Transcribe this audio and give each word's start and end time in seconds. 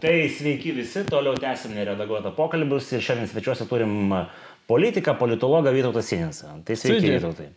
Tai 0.00 0.12
sveiki 0.28 0.74
visi, 0.76 1.06
toliau 1.08 1.38
tęsim 1.40 1.72
neredaguotą 1.72 2.34
pokalbius 2.36 2.90
ir 2.92 3.04
šiandien 3.04 3.30
svečiuose 3.30 3.64
turim 3.70 4.12
politiką, 4.68 5.14
politologą 5.16 5.72
Vytautą 5.72 6.02
Sininsą. 6.04 6.58
Tai 6.66 6.76
sveiki, 6.76 7.00
Sveiki. 7.00 7.14
Vytautai. 7.16 7.48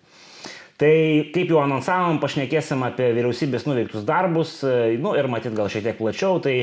Tai 0.79 0.93
kaip 1.35 1.51
jau 1.51 1.59
anonsavom, 1.59 2.21
pašnekėsim 2.23 2.85
apie 2.87 3.09
vyriausybės 3.17 3.65
nuveiktus 3.67 4.05
darbus, 4.07 4.61
nu 5.03 5.11
ir 5.19 5.27
matyt 5.27 5.51
gal 5.57 5.67
šiek 5.67 5.83
tiek 5.89 5.99
plačiau. 5.99 6.39
Tai 6.39 6.53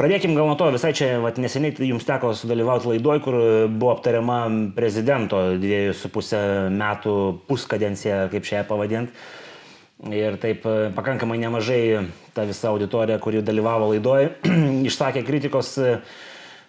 pradėkim 0.00 0.34
gal 0.34 0.50
nuo 0.50 0.56
to, 0.58 0.72
visai 0.74 0.90
čia 0.98 1.12
vat, 1.22 1.38
neseniai 1.38 1.86
jums 1.86 2.08
teko 2.08 2.32
sudalyvauti 2.34 2.90
laidoj, 2.90 3.22
kur 3.22 3.38
buvo 3.70 3.92
aptariama 3.94 4.40
prezidento 4.74 5.52
dviejų 5.62 5.94
su 5.94 6.10
pusę 6.10 6.40
metų 6.74 7.14
puskadencija, 7.46 8.24
kaip 8.34 8.50
šią 8.50 8.66
pavadinti. 8.66 9.14
Ir 10.06 10.36
taip 10.38 10.62
e, 10.62 10.90
pakankamai 10.94 11.40
nemažai 11.42 12.06
ta 12.34 12.44
visa 12.46 12.70
auditorija, 12.70 13.18
kuri 13.18 13.42
dalyvavo 13.42 13.88
laidoje, 13.90 14.30
išsakė 14.88 15.24
kritikos. 15.26 15.72
e, 15.82 15.96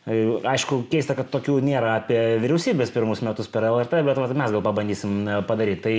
e, 0.09 0.17
Aišku, 0.49 0.81
keista, 0.89 1.13
kad 1.13 1.29
tokių 1.29 1.59
nėra 1.61 1.99
apie 1.99 2.17
vyriausybės 2.41 2.89
pirmus 2.95 3.21
metus 3.21 3.51
per 3.53 3.67
LRT, 3.69 4.01
bet 4.07 4.17
vat, 4.17 4.33
mes 4.33 4.55
gal 4.55 4.65
pabandysim 4.65 5.29
padaryti. 5.45 5.83
Tai 5.85 5.95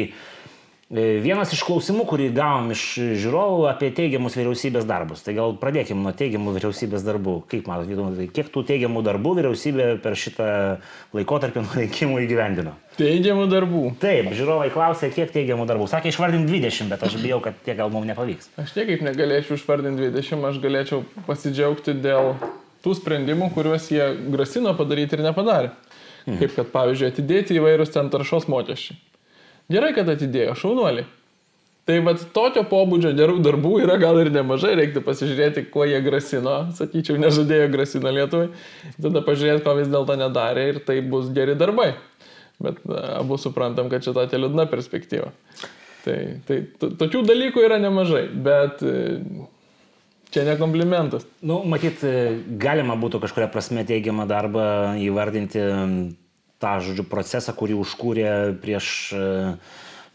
vienas 0.90 1.52
iš 1.54 1.60
klausimų, 1.62 2.02
kurį 2.10 2.24
gavom 2.34 2.72
iš 2.74 2.82
žiūrovų 3.22 3.68
apie 3.70 3.92
teigiamus 3.94 4.34
vyriausybės 4.34 4.86
darbus. 4.88 5.22
Tai 5.22 5.36
gal 5.36 5.52
pradėkime 5.60 6.02
nuo 6.02 6.10
teigiamų 6.16 6.54
vyriausybės 6.56 7.04
darbų. 7.06 7.36
Kaip 7.50 7.68
matote, 7.70 7.92
Vytautai, 7.94 8.26
kiek 8.34 8.50
tų 8.50 8.64
teigiamų 8.66 9.02
darbų 9.06 9.36
vyriausybė 9.38 9.86
per 10.02 10.18
šitą 10.18 10.48
laikotarpį 11.14 11.62
nuo 11.62 11.76
rinkimų 11.78 12.22
įgyvendino? 12.24 12.74
Teigiamų 12.98 13.46
darbų. 13.52 13.82
Taip, 14.02 14.32
žiūrovai 14.34 14.72
klausė, 14.74 15.12
kiek 15.14 15.30
teigiamų 15.34 15.68
darbų. 15.70 15.86
Sakė, 15.92 16.10
išvardink 16.10 16.50
20, 16.50 16.90
bet 16.90 17.04
aš 17.06 17.14
bijau, 17.22 17.38
kad 17.44 17.60
tiek 17.66 17.78
gal 17.78 17.92
mums 17.94 18.10
nepavyks. 18.10 18.50
Aš 18.60 18.74
niekaip 18.80 19.04
negalėčiau 19.06 19.60
išvardinti 19.60 20.10
20, 20.10 20.48
aš 20.50 20.58
galėčiau 20.64 21.04
pasidžiaugti 21.28 21.94
dėl 22.02 22.34
tų 22.82 22.96
sprendimų, 22.98 23.52
kuriuos 23.54 23.86
jie 23.94 24.10
grasino 24.34 24.74
padaryti 24.74 25.18
ir 25.18 25.24
nepadarė. 25.28 25.70
Mhm. 26.26 26.42
Kaip 26.42 26.58
kad, 26.58 26.74
pavyzdžiui, 26.74 27.12
atidėti 27.14 27.56
įvairūs 27.56 27.94
ten 27.94 28.10
taršos 28.12 28.50
mokesčiai. 28.50 28.98
Gerai, 29.70 29.92
kad 29.94 30.08
atidėjo, 30.10 30.56
šaunuoliai. 30.58 31.06
Tai 31.88 31.96
vad 32.06 32.20
tokio 32.36 32.62
pobūdžio 32.70 33.10
gerų 33.18 33.38
darbų 33.42 33.70
yra 33.82 33.96
gal 33.98 34.18
ir 34.20 34.28
nemažai, 34.34 34.74
reiktų 34.78 35.00
pasižiūrėti, 35.06 35.64
kuo 35.72 35.86
jie 35.88 35.98
grasino, 36.04 36.56
sakyčiau, 36.76 37.16
nežadėjo 37.18 37.70
grasino 37.72 38.12
Lietuvai, 38.14 38.50
tada 39.00 39.22
pažiūrėti, 39.26 39.64
ko 39.64 39.74
vis 39.78 39.88
dėlto 39.90 40.14
nedarė 40.20 40.66
ir 40.74 40.80
tai 40.86 41.00
bus 41.02 41.30
geri 41.34 41.56
darbai. 41.58 41.94
Bet 42.60 42.82
na, 42.84 43.00
abu 43.22 43.38
suprantam, 43.40 43.88
kad 43.90 44.04
čia 44.04 44.12
tokia 44.14 44.38
liūdna 44.42 44.66
perspektyva. 44.70 45.30
Tai, 46.04 46.18
tai 46.46 46.60
to- 46.80 46.92
tokių 47.00 47.24
dalykų 47.28 47.64
yra 47.64 47.80
nemažai, 47.80 48.26
bet 48.44 48.84
e, 48.84 48.94
čia 50.30 50.44
ne 50.46 50.54
komplimentas. 50.60 51.24
Nu, 51.40 51.62
matyt, 51.64 52.04
galima 52.60 52.98
būtų 53.00 53.22
kažkuria 53.24 53.48
prasme 53.52 53.86
teigiamą 53.88 54.28
darbą 54.30 54.66
įvardinti 55.00 55.64
tą, 56.60 56.78
žodžiu, 56.84 57.06
procesą, 57.08 57.54
kurį 57.56 57.78
užkūrė 57.80 58.32
prieš 58.60 58.88
e, 59.16 59.22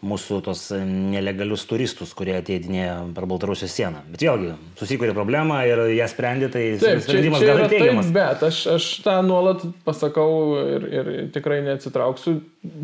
mūsų 0.05 0.37
tos 0.45 0.61
nelegalius 0.85 1.63
turistus, 1.65 2.11
kurie 2.13 2.35
ateidinėjo 2.37 2.97
per 3.15 3.25
Baltarusijos 3.29 3.73
sieną. 3.73 4.03
Bet 4.11 4.21
vėlgi, 4.27 4.51
susikūrė 4.77 5.15
problemą 5.17 5.61
ir 5.65 5.81
ją 5.95 6.07
sprendė, 6.11 6.49
tai 6.53 6.63
Taip, 6.75 6.99
čia, 6.99 7.05
sprendimas 7.07 7.41
čia 7.41 7.47
gal 7.49 7.55
yra 7.57 7.65
ir 7.65 7.71
taip, 7.71 7.79
teigiamas. 7.79 8.11
bet 8.13 8.43
aš, 8.45 8.59
aš 8.75 8.89
tą 9.05 9.15
nuolat 9.25 9.63
pasakau 9.87 10.29
ir, 10.75 10.87
ir 10.99 11.11
tikrai 11.33 11.61
neatsitrauksiu. 11.65 12.37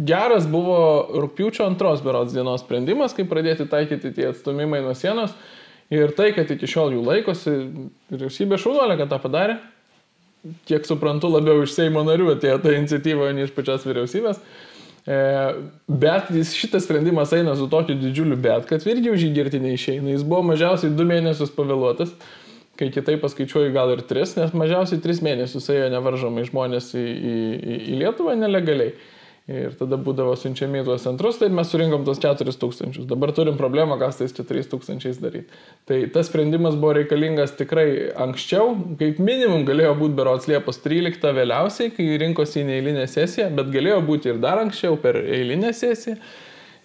Geras 0.08 0.48
buvo 0.50 0.80
rūpiučio 1.22 1.68
antros 1.70 2.02
berods 2.06 2.34
dienos 2.34 2.64
sprendimas, 2.66 3.14
kai 3.18 3.28
pradėti 3.30 3.70
taikyti 3.70 4.16
tie 4.18 4.32
atstumimai 4.32 4.82
nuo 4.82 4.96
sienos. 4.98 5.36
Ir 5.92 6.14
tai, 6.16 6.30
kad 6.32 6.48
iki 6.48 6.70
šiol 6.72 6.96
jų 6.96 7.02
laikosi, 7.04 7.54
vyriausybė 8.14 8.58
šaunuolė, 8.64 8.96
kad 9.02 9.12
tą 9.12 9.18
padarė. 9.20 9.60
Kiek 10.66 10.88
suprantu, 10.90 11.30
labiau 11.30 11.62
iš 11.62 11.76
Seimo 11.76 12.02
narių 12.06 12.32
atėjo 12.34 12.58
ta 12.64 12.74
iniciatyva, 12.74 13.28
o 13.30 13.34
ne 13.36 13.46
iš 13.46 13.54
pačios 13.54 13.86
vyriausybės. 13.86 14.40
E, 15.06 15.18
bet 16.02 16.30
jis, 16.34 16.54
šitas 16.58 16.88
sprendimas 16.88 17.34
eina 17.38 17.54
su 17.58 17.68
tokiu 17.70 17.94
didžiuliu 17.98 18.38
bet, 18.42 18.66
kad 18.70 18.86
irgi 18.90 19.14
už 19.14 19.26
jį 19.28 19.32
girti 19.38 19.62
neišeina. 19.62 20.10
Jis 20.16 20.26
buvo 20.26 20.42
mažiausiai 20.50 20.94
du 20.98 21.06
mėnesius 21.10 21.54
pavėluotas, 21.54 22.14
kai 22.78 22.90
kitaip 22.94 23.22
paskaičiuoju 23.22 23.74
gal 23.76 23.94
ir 23.94 24.02
tris, 24.10 24.34
nes 24.38 24.54
mažiausiai 24.58 25.02
tris 25.02 25.22
mėnesius 25.26 25.70
ėjo 25.74 25.90
nevaržomai 25.94 26.48
žmonės 26.50 26.94
į, 26.98 27.06
į, 27.06 27.80
į 27.94 28.02
Lietuvą 28.02 28.34
nelegaliai. 28.42 28.96
Ir 29.50 29.74
tada 29.74 29.98
būdavo 29.98 30.36
siunčiami 30.38 30.84
į 30.84 30.86
tuos 30.86 31.02
centrus, 31.02 31.40
tai 31.42 31.48
mes 31.50 31.72
surinkom 31.74 32.04
tos 32.06 32.20
4000. 32.22 33.08
Dabar 33.10 33.32
turim 33.34 33.58
problemą, 33.58 33.98
kas 34.00 34.20
tais 34.20 34.36
4000 34.38 35.18
daryti. 35.24 35.50
Tai 35.90 35.98
tas 36.14 36.30
sprendimas 36.30 36.78
buvo 36.78 36.94
reikalingas 37.00 37.56
tikrai 37.58 38.14
anksčiau, 38.22 38.76
kaip 39.00 39.18
minimum 39.18 39.66
galėjo 39.66 39.96
būti 40.04 40.18
berots 40.20 40.46
Liepos 40.52 40.80
13 40.86 41.34
vėliausiai, 41.40 41.90
kai 41.96 42.08
rinkosi 42.22 42.62
į 42.62 42.68
neįlinę 42.70 43.08
sesiją, 43.10 43.50
bet 43.58 43.74
galėjo 43.74 43.98
būti 44.06 44.30
ir 44.30 44.40
dar 44.46 44.62
anksčiau 44.62 45.02
per 45.02 45.18
eilinę 45.24 45.74
sesiją. 45.74 46.20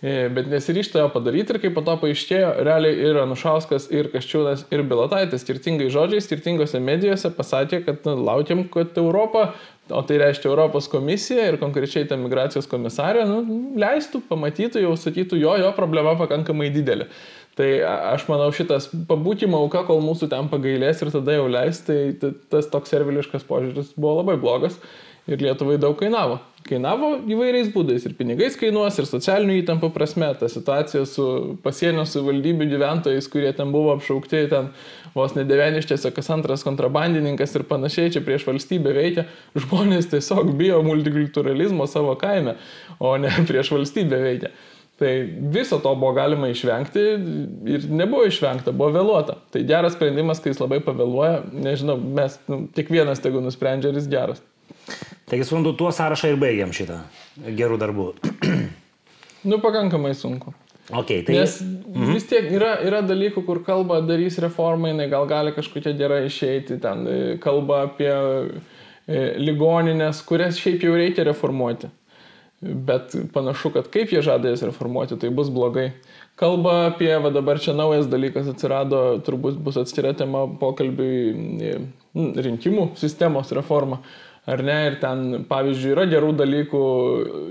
E, 0.02 0.28
Bet 0.28 0.50
nesiryšta 0.52 1.00
jo 1.00 1.08
padaryti 1.08 1.54
ir 1.54 1.60
kaip 1.62 1.72
po 1.76 1.80
to 1.84 1.94
paaiškėjo, 2.02 2.50
realiai 2.66 2.98
ir 3.08 3.16
Anušauskas, 3.22 3.86
ir 3.94 4.10
Kaščiūnas, 4.12 4.66
ir 4.74 4.82
Bilotaitis 4.84 5.40
skirtingai 5.40 5.86
žodžiai, 5.92 6.20
skirtingose 6.20 6.80
medijose 6.84 7.30
pasakė, 7.32 7.80
kad 7.86 8.04
na, 8.04 8.12
laukiam, 8.28 8.66
kad 8.72 8.92
Europa, 9.00 9.46
o 9.88 10.02
tai 10.04 10.18
reiškia 10.20 10.50
Europos 10.50 10.90
komisija 10.92 11.46
ir 11.48 11.56
konkrečiai 11.62 12.04
ta 12.10 12.18
migracijos 12.20 12.68
komisarė, 12.68 13.24
nu, 13.30 13.40
leistų, 13.80 14.20
pamatytų, 14.28 14.84
jau 14.84 14.92
sakytų, 15.00 15.40
jo, 15.40 15.56
jo 15.64 15.72
problema 15.78 16.12
pakankamai 16.20 16.68
didelė. 16.74 17.08
Tai 17.56 17.70
aš 18.12 18.26
manau 18.28 18.50
šitas 18.52 18.90
pabūkimo 19.08 19.56
auka, 19.64 19.86
kol 19.88 20.02
mūsų 20.04 20.28
ten 20.28 20.50
pagailės 20.52 21.00
ir 21.00 21.08
tada 21.14 21.38
jau 21.38 21.46
leis, 21.48 21.80
tai 21.86 22.12
ta- 22.20 22.34
tas 22.52 22.68
toks 22.68 22.92
serviliškas 22.92 23.48
požiūris 23.48 23.94
buvo 23.96 24.18
labai 24.18 24.36
blogas 24.36 24.76
ir 25.26 25.40
Lietuvai 25.40 25.78
daug 25.80 25.96
kainavo. 25.96 26.36
Kainavo 26.66 27.12
įvairiais 27.30 27.70
būdais 27.74 28.04
ir 28.08 28.14
pinigais 28.18 28.56
kainuos, 28.58 28.98
ir 28.98 29.08
socialinių 29.08 29.60
įtampų 29.62 29.90
prasme. 29.94 30.28
Ta 30.38 30.48
situacija 30.50 31.04
su 31.08 31.26
pasienio 31.64 32.04
savivaldybių 32.08 32.68
gyventojais, 32.72 33.28
kurie 33.32 33.52
ten 33.56 33.72
buvo 33.74 33.94
apšaukti, 33.96 34.44
ten 34.50 34.70
vos 35.16 35.36
nedeveniščiose, 35.38 36.12
kas 36.16 36.30
antras 36.34 36.66
kontrabandininkas 36.66 37.54
ir 37.56 37.66
panašiai 37.70 38.12
čia 38.14 38.22
prieš 38.26 38.46
valstybę 38.48 38.94
veikia, 38.96 39.26
žmonės 39.56 40.10
tiesiog 40.12 40.54
bijo 40.58 40.82
multikulturalizmo 40.86 41.86
savo 41.90 42.16
kaime, 42.20 42.58
o 42.98 43.16
ne 43.20 43.32
prieš 43.48 43.72
valstybę 43.76 44.20
veikia. 44.22 44.52
Tai 44.96 45.12
viso 45.52 45.76
to 45.84 45.90
buvo 45.94 46.14
galima 46.16 46.48
išvengti 46.48 47.02
ir 47.68 47.88
nebuvo 47.92 48.24
išvengta, 48.30 48.72
buvo 48.72 48.94
vėluota. 48.94 49.36
Tai 49.52 49.60
geras 49.68 49.92
sprendimas, 49.92 50.40
kai 50.40 50.54
jis 50.54 50.62
labai 50.62 50.80
pavėluoja, 50.84 51.42
nežinau, 51.52 51.98
mes, 52.00 52.38
nu, 52.48 52.62
kiekvienas 52.76 53.20
tegu 53.20 53.44
nusprendžia, 53.44 53.92
ar 53.92 54.00
jis 54.00 54.08
geras. 54.08 54.40
Taigi, 55.26 55.46
suprantu, 55.46 55.74
tuo 55.78 55.90
sąrašą 55.94 56.30
ir 56.32 56.40
baigiam 56.40 56.74
šitą 56.74 57.00
gerų 57.58 57.80
darbų. 57.82 58.10
Nu, 59.46 59.60
pakankamai 59.62 60.10
sunku. 60.18 60.50
Okay, 60.90 61.22
tai... 61.22 61.34
Nes 61.34 61.58
vis 62.12 62.26
tiek 62.30 62.46
yra, 62.54 62.76
yra 62.86 63.00
dalykų, 63.02 63.42
kur 63.46 63.60
kalba 63.66 64.00
darys 64.06 64.38
reformą, 64.42 64.92
jinai 64.92 65.08
gal 65.10 65.26
gali 65.30 65.52
kažkokia 65.54 65.92
gera 65.98 66.20
išeiti, 66.26 66.78
ten 66.82 67.06
e, 67.06 67.16
kalba 67.42 67.84
apie 67.88 68.10
e, 68.10 69.22
ligoninės, 69.38 70.24
kurias 70.26 70.60
šiaip 70.62 70.86
jau 70.86 70.94
reikia 70.98 71.26
reformuoti. 71.26 71.90
Bet 72.62 73.14
panašu, 73.34 73.72
kad 73.74 73.90
kaip 73.92 74.14
jie 74.14 74.22
žada 74.24 74.52
jas 74.52 74.62
reformuoti, 74.66 75.18
tai 75.20 75.32
bus 75.34 75.50
blogai. 75.52 75.90
Kalba 76.38 76.76
apie, 76.92 77.10
va 77.22 77.30
dabar 77.34 77.58
čia 77.62 77.74
naujas 77.74 78.06
dalykas 78.12 78.46
atsirado, 78.52 79.02
turbūt 79.26 79.58
bus 79.62 79.78
atskira 79.80 80.14
tema 80.16 80.44
pokalbiui 80.60 81.18
e, 81.66 81.74
rinkimų 82.46 82.92
sistemos 83.00 83.50
reforma. 83.56 84.02
Ar 84.46 84.62
ne? 84.62 84.78
Ir 84.90 84.98
ten, 85.02 85.42
pavyzdžiui, 85.50 85.92
yra 85.96 86.06
gerų 86.10 86.32
dalykų 86.38 86.82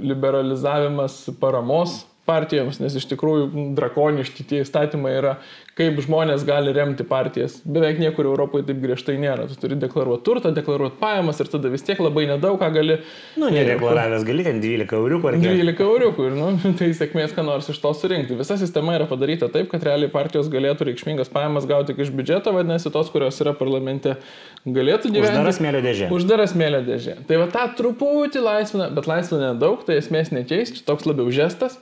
liberalizavimas 0.08 1.26
paramos 1.42 2.04
partijoms, 2.26 2.80
nes 2.82 2.96
iš 2.98 3.06
tikrųjų 3.12 3.74
drakoniški 3.78 4.46
tie 4.50 4.62
įstatymai 4.64 5.12
yra, 5.20 5.36
kaip 5.76 5.98
žmonės 6.00 6.46
gali 6.48 6.72
remti 6.72 7.04
partijas. 7.08 7.58
Beveik 7.68 7.98
niekur 8.00 8.30
Europoje 8.30 8.64
taip 8.68 8.78
griežtai 8.80 9.18
nėra. 9.20 9.50
Tu 9.50 9.58
turi 9.60 9.76
deklaruoti 9.80 10.24
turtą, 10.24 10.54
deklaruoti 10.56 10.96
pajamas 11.02 11.42
ir 11.44 11.50
tada 11.52 11.72
vis 11.74 11.84
tiek 11.84 12.00
labai 12.00 12.24
nedaug 12.30 12.56
ką 12.62 12.70
gali. 12.78 12.96
Nu, 13.36 13.50
nedeklaravęs 13.52 14.24
gali 14.28 14.46
ten 14.48 14.62
12 14.64 14.96
euriukų 14.96 15.32
ar 15.34 15.38
kiek. 15.42 15.58
12 15.60 15.84
euriukų 15.84 16.30
ir, 16.30 16.38
nu, 16.40 16.48
tai 16.80 16.90
sėkmės, 16.96 17.36
ką 17.36 17.44
nors 17.50 17.68
iš 17.74 17.82
to 17.84 17.92
surinkti. 18.00 18.40
Visa 18.40 18.56
sistema 18.62 18.96
yra 18.96 19.10
padaryta 19.10 19.52
taip, 19.52 19.68
kad 19.74 19.84
realiai 19.84 20.12
partijos 20.14 20.48
galėtų 20.54 20.88
reikšmingas 20.94 21.34
pajamas 21.36 21.68
gauti 21.68 21.92
tik 21.92 22.06
iš 22.06 22.14
biudžeto, 22.16 22.56
vadinasi, 22.56 22.94
tos, 22.96 23.12
kurios 23.12 23.44
yra 23.44 23.52
parlamente, 23.60 24.16
galėtų 24.64 25.12
gyventi. 25.12 25.36
Uždara 25.36 25.56
smėlio 25.60 25.84
dėžė. 25.84 26.10
Uždara 26.16 26.48
smėlio 26.48 26.82
dėžė. 26.88 27.20
Tai 27.28 27.44
va 27.44 27.52
tą 27.52 27.68
truputį 27.76 28.48
laisvina, 28.48 28.88
bet 28.96 29.12
laisvina 29.12 29.52
nedaug, 29.52 29.84
tai 29.84 30.00
esmės 30.00 30.32
nekeis, 30.32 30.72
čia 30.80 30.88
toks 30.88 31.04
labiau 31.10 31.28
žestas. 31.36 31.82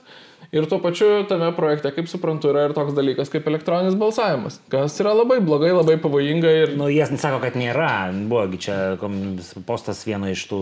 Ir 0.54 0.68
tuo 0.70 0.78
pačiu 0.78 1.24
tame 1.26 1.48
projekte, 1.56 1.90
kaip 1.96 2.06
suprantu, 2.06 2.52
yra 2.52 2.68
ir 2.68 2.74
toks 2.76 2.94
dalykas 2.94 3.32
kaip 3.32 3.48
elektroninis 3.50 3.96
balsavimas, 3.98 4.60
kas 4.70 4.94
yra 5.02 5.10
labai 5.18 5.40
blogai, 5.42 5.72
labai 5.74 5.96
pavojinga 5.98 6.52
ir... 6.60 6.74
Nu, 6.78 6.86
jie 6.92 7.08
sako, 7.18 7.40
kad 7.42 7.56
nėra. 7.58 8.12
Buvogi 8.30 8.60
čia 8.68 8.76
postas 9.66 10.04
vieno 10.06 10.30
iš 10.30 10.44
tų 10.52 10.60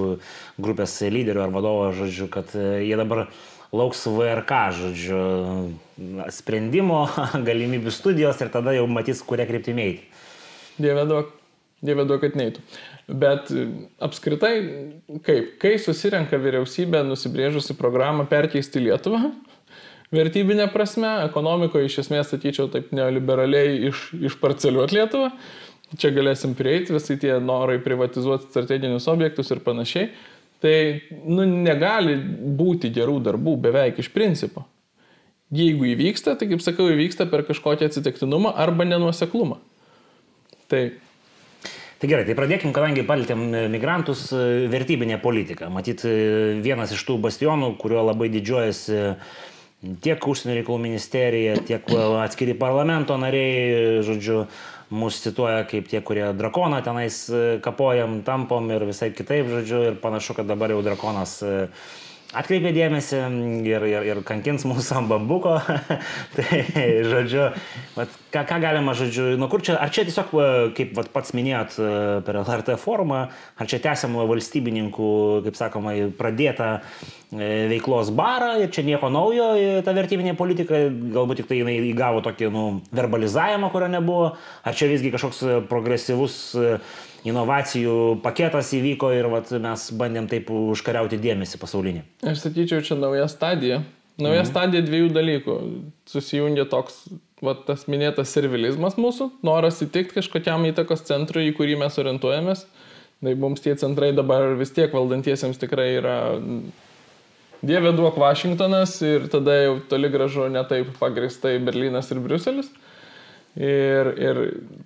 grupės 0.65 0.97
lyderių 1.13 1.45
ar 1.45 1.53
vadovo, 1.53 1.91
žodžiu, 1.99 2.31
kad 2.33 2.57
e, 2.57 2.87
jie 2.87 2.97
dabar 2.97 3.27
lauks 3.77 4.07
VRK, 4.09 4.63
žodžiu, 4.81 5.21
sprendimo, 6.41 7.05
galimybių 7.51 7.93
studijos 7.93 8.41
ir 8.41 8.49
tada 8.57 8.73
jau 8.73 8.89
matys, 8.89 9.21
kuria 9.29 9.45
kryptimi 9.51 9.89
eiti. 9.91 10.11
Dieve 10.81 11.05
daug. 11.05 11.39
Dieve 11.83 12.05
duok, 12.07 12.21
kad 12.23 12.37
neitų. 12.39 12.63
Bet 13.11 13.49
e, 13.53 13.69
apskritai, 14.01 14.55
kaip, 15.27 15.57
kai 15.61 15.77
susirenka 15.83 16.39
vyriausybė 16.41 17.05
nusibrėžusi 17.09 17.75
programą 17.77 18.25
perkeisti 18.31 18.87
Lietuvą, 18.87 19.27
vertybinė 20.13 20.69
prasme, 20.73 21.11
ekonomikoje 21.27 21.89
iš 21.89 22.03
esmės 22.05 22.33
sakyčiau 22.33 22.69
taip 22.73 22.93
neoliberaliai 22.97 23.89
iš, 23.91 24.11
išparceliuoti 24.31 24.99
Lietuvą, 24.99 25.31
čia 25.99 26.13
galėsim 26.15 26.57
prieiti, 26.59 26.95
visai 26.95 27.19
tie 27.21 27.35
norai 27.43 27.79
privatizuoti 27.85 28.51
strateginius 28.51 29.09
objektus 29.13 29.53
ir 29.53 29.63
panašiai, 29.65 30.11
tai 30.63 30.77
nu, 31.27 31.45
negali 31.45 32.17
būti 32.59 32.93
gerų 32.95 33.19
darbų 33.27 33.57
beveik 33.67 34.01
iš 34.01 34.13
principo. 34.15 34.67
Jeigu 35.53 35.91
įvyksta, 35.91 36.39
tai 36.41 36.49
kaip 36.49 36.63
sakau, 36.65 36.87
įvyksta 36.89 37.27
per 37.29 37.43
kažkokį 37.45 37.91
atsitiktinumą 37.91 38.55
arba 38.57 38.89
nenuoseklumą. 38.89 39.59
Tai 40.73 40.85
Tai 42.03 42.09
gerai, 42.11 42.25
tai 42.27 42.35
pradėkim, 42.35 42.73
kadangi 42.75 43.05
palėtėm 43.07 43.43
migrantus, 43.71 44.25
vertybinė 44.73 45.21
politika. 45.23 45.69
Matyt, 45.71 46.03
vienas 46.59 46.91
iš 46.97 47.05
tų 47.07 47.15
bastionų, 47.23 47.69
kuriuo 47.79 48.01
labai 48.09 48.27
didžiuojasi 48.33 48.97
tiek 50.03 50.29
užsienio 50.29 50.59
reikalų 50.61 50.79
ministerija, 50.85 51.57
tiek 51.67 51.89
atskiri 52.23 52.55
parlamento 52.59 53.17
nariai, 53.21 54.03
žodžiu, 54.07 54.45
mūsų 54.93 55.27
cituoja 55.31 55.65
kaip 55.69 55.89
tie, 55.89 56.03
kurie 56.05 56.27
drakoną 56.37 56.83
tenais 56.85 57.25
kapojam, 57.65 58.21
tampom 58.27 58.69
ir 58.75 58.85
visai 58.87 59.11
kitaip, 59.17 59.49
žodžiu, 59.51 59.83
ir 59.91 60.01
panašu, 60.03 60.37
kad 60.39 60.51
dabar 60.51 60.75
jau 60.75 60.83
drakonas 60.85 61.41
atkreipė 62.33 62.71
dėmesį 62.73 63.19
ir, 63.69 63.85
ir, 63.89 64.07
ir 64.09 64.21
kankins 64.25 64.65
mūsų 64.69 64.99
ant 65.01 65.11
bambuko. 65.11 65.59
tai, 66.37 66.61
žodžiu, 67.09 67.49
vat, 67.97 68.15
ką, 68.33 68.45
ką 68.49 68.61
galima, 68.63 68.95
žodžiu, 68.97 69.33
nu 69.41 69.49
kur 69.53 69.65
čia, 69.65 69.77
ar 69.81 69.93
čia 69.93 70.07
tiesiog, 70.09 70.33
kaip 70.77 70.95
vat, 70.97 71.11
pats 71.13 71.35
minėjot 71.37 71.77
per 72.27 72.41
LRT 72.45 72.79
forumą, 72.81 73.27
ar 73.33 73.69
čia 73.69 73.83
tęsiam 73.85 74.17
valstybininkų, 74.31 75.11
kaip 75.49 75.59
sakoma, 75.61 75.97
pradėtą 76.21 76.71
e, 76.79 77.22
veiklos 77.33 78.11
barą 78.13 78.59
ir 78.61 78.71
čia 78.73 78.85
nieko 78.85 79.09
naujo, 79.13 79.47
ta 79.85 79.95
vertybinė 79.97 80.35
politika, 80.37 80.85
galbūt 80.91 81.41
tik 81.41 81.49
tai 81.49 81.63
jinai 81.63 81.79
įgavo 81.89 82.21
tokį, 82.25 82.51
nu, 82.53 82.65
verbalizavimą, 82.93 83.71
kurio 83.73 83.89
nebuvo, 83.93 84.27
ar 84.63 84.77
čia 84.77 84.91
visgi 84.91 85.13
kažkoks 85.15 85.41
progresyvus 85.71 86.37
inovacijų 87.29 87.97
paketas 88.23 88.73
įvyko 88.77 89.13
ir 89.17 89.31
vat, 89.33 89.51
mes 89.65 89.89
bandėm 89.97 90.29
taip 90.31 90.51
užkariauti 90.53 91.21
dėmesį 91.23 91.61
pasaulinį. 91.63 92.05
Aš 92.27 92.45
sakyčiau, 92.45 92.85
čia 92.85 92.99
nauja 92.99 93.29
stadija. 93.31 93.83
Nauja 94.21 94.43
mhm. 94.43 94.51
stadija 94.51 94.85
dviejų 94.85 95.11
dalykų. 95.15 95.59
Susijungia 96.11 96.67
toks, 96.69 97.07
va, 97.41 97.57
tas 97.67 97.87
minėtas 97.89 98.35
servilizmas 98.35 98.99
mūsų, 99.01 99.31
noras 99.47 99.81
įtikti 99.85 100.19
kažkokiam 100.21 100.67
įtakos 100.69 101.07
centrui, 101.09 101.49
į 101.49 101.57
kurį 101.57 101.79
mes 101.81 101.97
orientuojamės. 102.03 102.67
Tai 103.23 103.37
mums 103.39 103.63
tie 103.63 103.77
centrai 103.79 104.11
dabar 104.13 104.57
vis 104.59 104.75
tiek 104.75 104.93
valdantiesiems 104.93 105.61
tikrai 105.63 105.93
yra 106.01 106.17
Dieve 107.63 107.93
duok 107.95 108.17
Vašingtonas 108.19 108.97
ir 109.07 109.29
tada 109.31 109.55
jau 109.61 109.75
toli 109.91 110.09
gražu 110.11 110.49
netaip 110.51 110.89
pagristai 110.99 111.61
Berlynas 111.63 112.11
ir 112.11 112.19
Briuselis. 112.25 112.73
Ir, 113.53 114.09
ir 114.17 114.39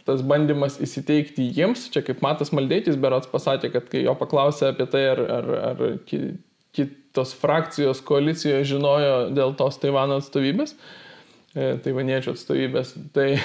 tas 0.05 0.25
bandymas 0.27 0.81
įsiteikti 0.83 1.47
jiems, 1.55 1.85
čia 1.95 2.03
kaip 2.03 2.19
Matas 2.25 2.51
Maldeitis 2.51 2.99
berots 2.99 3.31
pasakė, 3.31 3.71
kad 3.77 3.87
kai 3.93 4.03
jo 4.03 4.17
paklausė 4.19 4.73
apie 4.73 4.89
tai, 4.91 5.05
ar, 5.13 5.23
ar, 5.37 5.51
ar 5.69 5.83
kitos 6.75 7.35
frakcijos 7.39 8.03
koalicijoje 8.05 8.67
žinojo 8.73 9.15
dėl 9.37 9.55
tos 9.57 9.79
Taivano 9.81 10.19
atstovybės, 10.19 10.75
e, 11.55 11.77
taivaniečių 11.87 12.35
atstovybės, 12.35 12.93
tai 13.15 13.37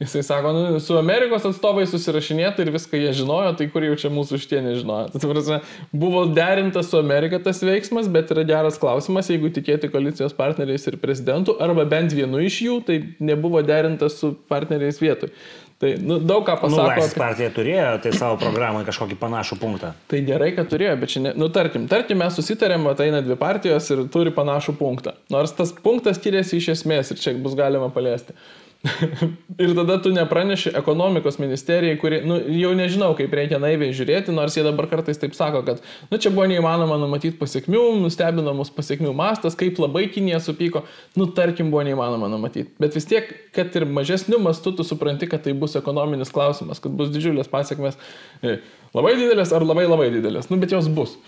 Jisai 0.00 0.22
sako, 0.24 0.52
nu, 0.56 0.80
su 0.80 0.96
Amerikos 0.96 1.44
atstovai 1.48 1.86
susirašinėti 1.88 2.64
ir 2.64 2.72
viską 2.74 3.00
jie 3.00 3.12
žinojo, 3.20 3.52
tai 3.58 3.66
kur 3.72 3.84
jau 3.84 3.96
čia 4.00 4.10
mūsų 4.12 4.40
šitie 4.40 4.60
nežinojo. 4.64 5.10
Tai 5.14 5.32
prasme, 5.32 5.58
buvo 5.92 6.24
derintas 6.32 6.88
su 6.92 7.00
Amerika 7.00 7.40
tas 7.44 7.60
veiksmas, 7.64 8.08
bet 8.12 8.32
yra 8.34 8.46
geras 8.48 8.80
klausimas, 8.80 9.28
jeigu 9.32 9.52
tikėti 9.52 9.90
koalicijos 9.92 10.36
partneriais 10.36 10.86
ir 10.88 10.96
prezidentu, 11.02 11.56
arba 11.60 11.84
bent 11.88 12.16
vienu 12.16 12.40
iš 12.46 12.62
jų, 12.64 12.78
tai 12.86 13.00
nebuvo 13.20 13.60
derintas 13.66 14.16
su 14.22 14.32
partneriais 14.48 15.02
vietoj. 15.02 15.34
Tai 15.80 15.94
nu, 16.04 16.18
daug 16.20 16.42
ką 16.44 16.58
pasako. 16.60 16.76
Nu, 16.76 16.88
Laisvės 16.90 17.14
partija 17.16 17.52
turėjo 17.56 17.92
tai 18.04 18.10
savo 18.12 18.36
programai 18.42 18.82
kažkokį 18.84 19.16
panašų 19.16 19.56
punktą. 19.62 19.94
Tai 20.12 20.18
gerai, 20.26 20.50
kad 20.52 20.68
turėjo, 20.68 20.96
bet 21.00 21.12
čia, 21.14 21.22
ne, 21.24 21.32
nu 21.40 21.48
tarkim, 21.52 21.86
tarkim, 21.88 22.20
mes 22.20 22.36
susitarėm, 22.36 22.84
ateina 22.90 23.22
dvi 23.24 23.36
partijos 23.40 23.88
ir 23.94 24.02
turi 24.12 24.32
panašų 24.36 24.74
punktą. 24.76 25.14
Nors 25.32 25.56
tas 25.56 25.72
punktas 25.72 26.20
skiriasi 26.20 26.60
iš 26.60 26.74
esmės 26.74 27.14
ir 27.14 27.22
čia 27.22 27.32
bus 27.40 27.56
galima 27.56 27.88
paliesti. 27.94 28.36
ir 29.62 29.74
tada 29.76 29.98
tu 30.02 30.08
nepraneši 30.12 30.70
ekonomikos 30.78 31.36
ministerijai, 31.38 31.98
kuri, 32.00 32.20
nu, 32.24 32.38
jau 32.56 32.70
nežinau, 32.76 33.10
kaip 33.18 33.34
reikia 33.36 33.58
naiviai 33.60 33.92
žiūrėti, 33.96 34.32
nors 34.32 34.56
jie 34.56 34.64
dabar 34.64 34.88
kartais 34.88 35.20
taip 35.20 35.36
sako, 35.36 35.60
kad, 35.66 35.82
nu, 36.08 36.16
čia 36.16 36.32
buvo 36.32 36.46
neįmanoma 36.48 36.96
numatyti 37.02 37.36
pasiekmių, 37.36 37.82
nustebino 38.00 38.54
mus 38.56 38.72
pasiekmių 38.72 39.12
mastas, 39.18 39.58
kaip 39.60 39.76
labai 39.82 40.06
Kinija 40.14 40.40
supyko, 40.40 40.86
nu, 41.20 41.28
tarkim, 41.36 41.68
buvo 41.74 41.84
neįmanoma 41.90 42.32
numatyti. 42.32 42.72
Bet 42.80 42.96
vis 42.96 43.08
tiek, 43.10 43.28
kad 43.56 43.76
ir 43.76 43.84
mažesniu 43.84 44.40
mastu 44.40 44.72
tu 44.72 44.86
supranti, 44.88 45.28
kad 45.28 45.44
tai 45.44 45.52
bus 45.52 45.76
ekonominis 45.76 46.32
klausimas, 46.32 46.80
kad 46.80 46.96
bus 46.96 47.12
didžiulės 47.12 47.52
pasiekmes, 47.52 48.00
e, 48.40 48.58
labai 48.96 49.14
didelės 49.20 49.52
ar 49.52 49.68
labai 49.68 49.84
labai 49.90 50.08
didelės, 50.16 50.48
nu, 50.48 50.56
bet 50.62 50.72
jos 50.72 50.88
bus. 50.88 51.18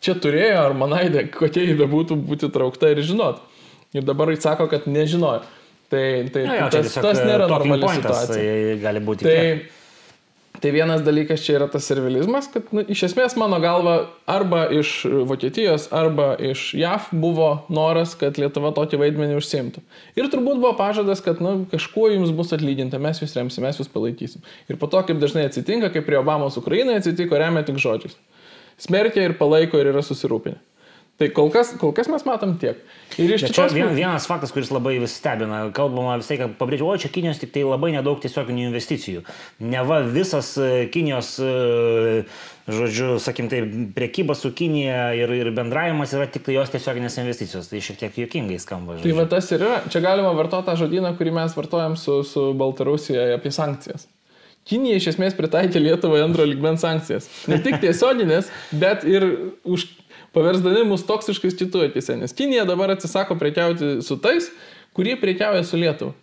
Čia 0.00 0.16
turėjo, 0.16 0.64
ar 0.70 0.72
manaidė, 0.72 1.28
kokia 1.36 1.68
jį 1.68 1.76
bebūtų 1.82 2.16
būti 2.24 2.48
traukta 2.48 2.88
ir 2.88 3.04
žinot. 3.04 3.44
Ir 3.92 4.06
dabar 4.06 4.30
jis 4.32 4.46
sako, 4.46 4.70
kad 4.70 4.86
nežinojo. 4.88 5.42
Tai, 5.90 6.30
tai, 6.30 6.46
no, 6.46 6.54
jo, 6.54 6.70
tas, 6.70 6.94
tas 6.94 7.18
nėra 7.18 7.50
normali 7.50 7.82
situacija. 7.96 8.34
Tai 8.38 8.74
gali 8.78 9.00
būti. 9.02 9.26
Tai, 9.26 10.60
tai 10.62 10.70
vienas 10.76 11.02
dalykas 11.02 11.42
čia 11.42 11.56
yra 11.56 11.66
tas 11.72 11.88
servilizmas, 11.90 12.46
kad 12.52 12.68
nu, 12.76 12.84
iš 12.94 13.08
esmės 13.08 13.34
mano 13.40 13.58
galva 13.62 13.96
arba 14.30 14.68
iš 14.76 14.92
Vokietijos, 15.26 15.88
arba 15.96 16.36
iš 16.38 16.68
JAV 16.78 17.10
buvo 17.24 17.50
noras, 17.74 18.14
kad 18.20 18.38
Lietuva 18.38 18.70
tokį 18.76 19.02
vaidmenį 19.02 19.40
užsimtų. 19.40 19.82
Ir 20.20 20.30
turbūt 20.30 20.62
buvo 20.62 20.76
pažadas, 20.78 21.24
kad 21.26 21.42
nu, 21.42 21.56
kažkuo 21.72 22.06
jums 22.14 22.30
bus 22.38 22.54
atlyginta, 22.54 23.02
mes 23.02 23.18
jūs 23.24 23.34
remsim, 23.40 23.66
mes 23.66 23.82
jūs 23.82 23.90
palaikysim. 23.90 24.46
Ir 24.70 24.78
po 24.78 24.86
to, 24.92 25.02
kaip 25.08 25.18
dažnai 25.18 25.48
atsitinka, 25.50 25.90
kaip 25.90 26.06
prie 26.06 26.20
Obamos 26.22 26.60
Ukrainai 26.60 27.00
atsitiko, 27.00 27.40
remia 27.40 27.66
tik 27.66 27.82
žodžiais. 27.82 28.14
Smerkia 28.80 29.26
ir 29.26 29.40
palaiko 29.42 29.80
ir 29.80 29.90
yra 29.90 30.06
susirūpinę. 30.06 30.60
Tai 31.20 31.26
kol 31.36 31.50
kas, 31.52 31.74
kol 31.76 31.90
kas 31.92 32.08
mes 32.08 32.22
matom 32.24 32.54
tiek. 32.56 32.78
Ir 33.20 33.34
iš 33.34 33.42
tikrųjų. 33.44 33.74
Vien, 33.76 33.90
vienas 33.92 34.24
faktas, 34.24 34.54
kuris 34.56 34.70
labai 34.72 34.94
vis 35.02 35.18
stebina, 35.18 35.66
kalbama 35.76 36.14
visai, 36.16 36.38
kad 36.40 36.54
pabrėžiu, 36.56 36.86
o 36.88 36.94
čia 36.96 37.10
Kinijos 37.12 37.42
tik 37.42 37.52
tai 37.52 37.66
labai 37.66 37.90
nedaug 37.92 38.22
tiesioginių 38.22 38.64
investicijų. 38.70 39.26
Ne 39.60 39.82
va 39.84 39.98
visas 40.06 40.54
e, 40.56 40.86
Kinijos, 40.94 41.34
e, 41.44 42.22
žodžiu, 42.72 43.18
sakim, 43.20 43.50
tai 43.52 43.60
priekyba 43.98 44.38
su 44.38 44.48
Kinija 44.56 45.10
ir, 45.18 45.34
ir 45.42 45.52
bendravimas 45.60 46.16
yra 46.16 46.24
tik 46.24 46.48
tai 46.48 46.56
jos 46.56 46.72
tiesioginės 46.72 47.20
investicijos. 47.20 47.68
Tai 47.68 47.84
šiek 47.84 48.00
tiek 48.00 48.18
juokingai 48.24 48.56
skamba. 48.64 48.96
Žodžiu. 48.96 49.12
Tai 49.12 49.20
va 49.20 49.28
tas 49.36 49.52
ir 49.52 49.68
yra. 49.68 49.84
Čia 49.92 50.04
galima 50.08 50.32
vartoti 50.40 50.70
tą 50.72 50.80
žodyną, 50.86 51.12
kurį 51.20 51.36
mes 51.42 51.60
vartojam 51.60 52.00
su, 52.00 52.22
su 52.24 52.48
Baltarusija 52.56 53.34
apie 53.36 53.52
sankcijas. 53.52 54.08
Kinija 54.70 54.96
iš 54.96 55.12
esmės 55.12 55.36
pritaikė 55.36 55.84
Lietuvai 55.84 56.24
antro 56.24 56.48
ligmens 56.48 56.80
sankcijas. 56.84 57.28
Ne 57.50 57.60
tik 57.60 57.76
tiesioginės, 57.84 58.48
bet 58.72 59.04
ir 59.08 59.26
už 59.68 59.90
paversdami 60.36 60.84
mus 60.88 61.04
toksiškais 61.08 61.56
kitų 61.58 61.86
akise. 61.88 62.16
Nes 62.20 62.34
Kinija 62.36 62.66
dabar 62.68 62.94
atsisako 62.94 63.36
prekiauti 63.40 63.98
su 64.06 64.18
tais, 64.22 64.50
kurie 64.96 65.16
prekiauja 65.20 65.64
su 65.66 65.80
Lietuva. 65.80 66.14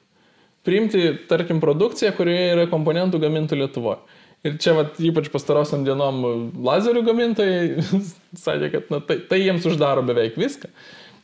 Priimti, 0.67 1.13
tarkim, 1.29 1.61
produkciją, 1.63 2.11
kurioje 2.17 2.53
yra 2.57 2.67
komponentų 2.71 3.21
gamintų 3.23 3.61
Lietuvoje. 3.61 4.01
Ir 4.45 4.57
čia 4.61 4.75
vat, 4.77 4.99
ypač 5.01 5.31
pastarosiam 5.33 5.81
dienom 5.83 6.21
lazerių 6.63 7.01
gamintojai 7.07 7.83
sakė, 8.45 8.69
kad 8.75 8.91
na, 8.93 9.01
tai, 9.03 9.17
tai 9.27 9.41
jiems 9.41 9.65
uždaro 9.67 10.03
beveik 10.07 10.37
viską. 10.39 10.69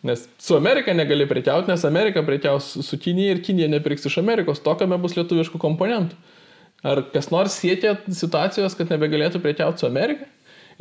Nes 0.03 0.25
su 0.41 0.57
Amerika 0.57 0.91
negali 0.95 1.27
prekiauti, 1.29 1.69
nes 1.71 1.85
Amerika 1.87 2.23
prekiaus 2.25 2.73
su 2.83 2.99
Kinija 2.99 3.35
ir 3.35 3.43
Kinija 3.45 3.69
nepirks 3.71 4.09
iš 4.09 4.17
Amerikos, 4.19 4.59
to, 4.63 4.73
kame 4.79 4.97
bus 4.99 5.15
lietuviškų 5.15 5.61
komponentų. 5.61 6.17
Ar 6.83 6.99
kas 7.13 7.29
nors 7.31 7.55
siekia 7.55 7.95
situacijos, 8.11 8.75
kad 8.75 8.91
nebegalėtų 8.91 9.39
prekiauti 9.43 9.83
su 9.83 9.87
Amerika? 9.87 10.27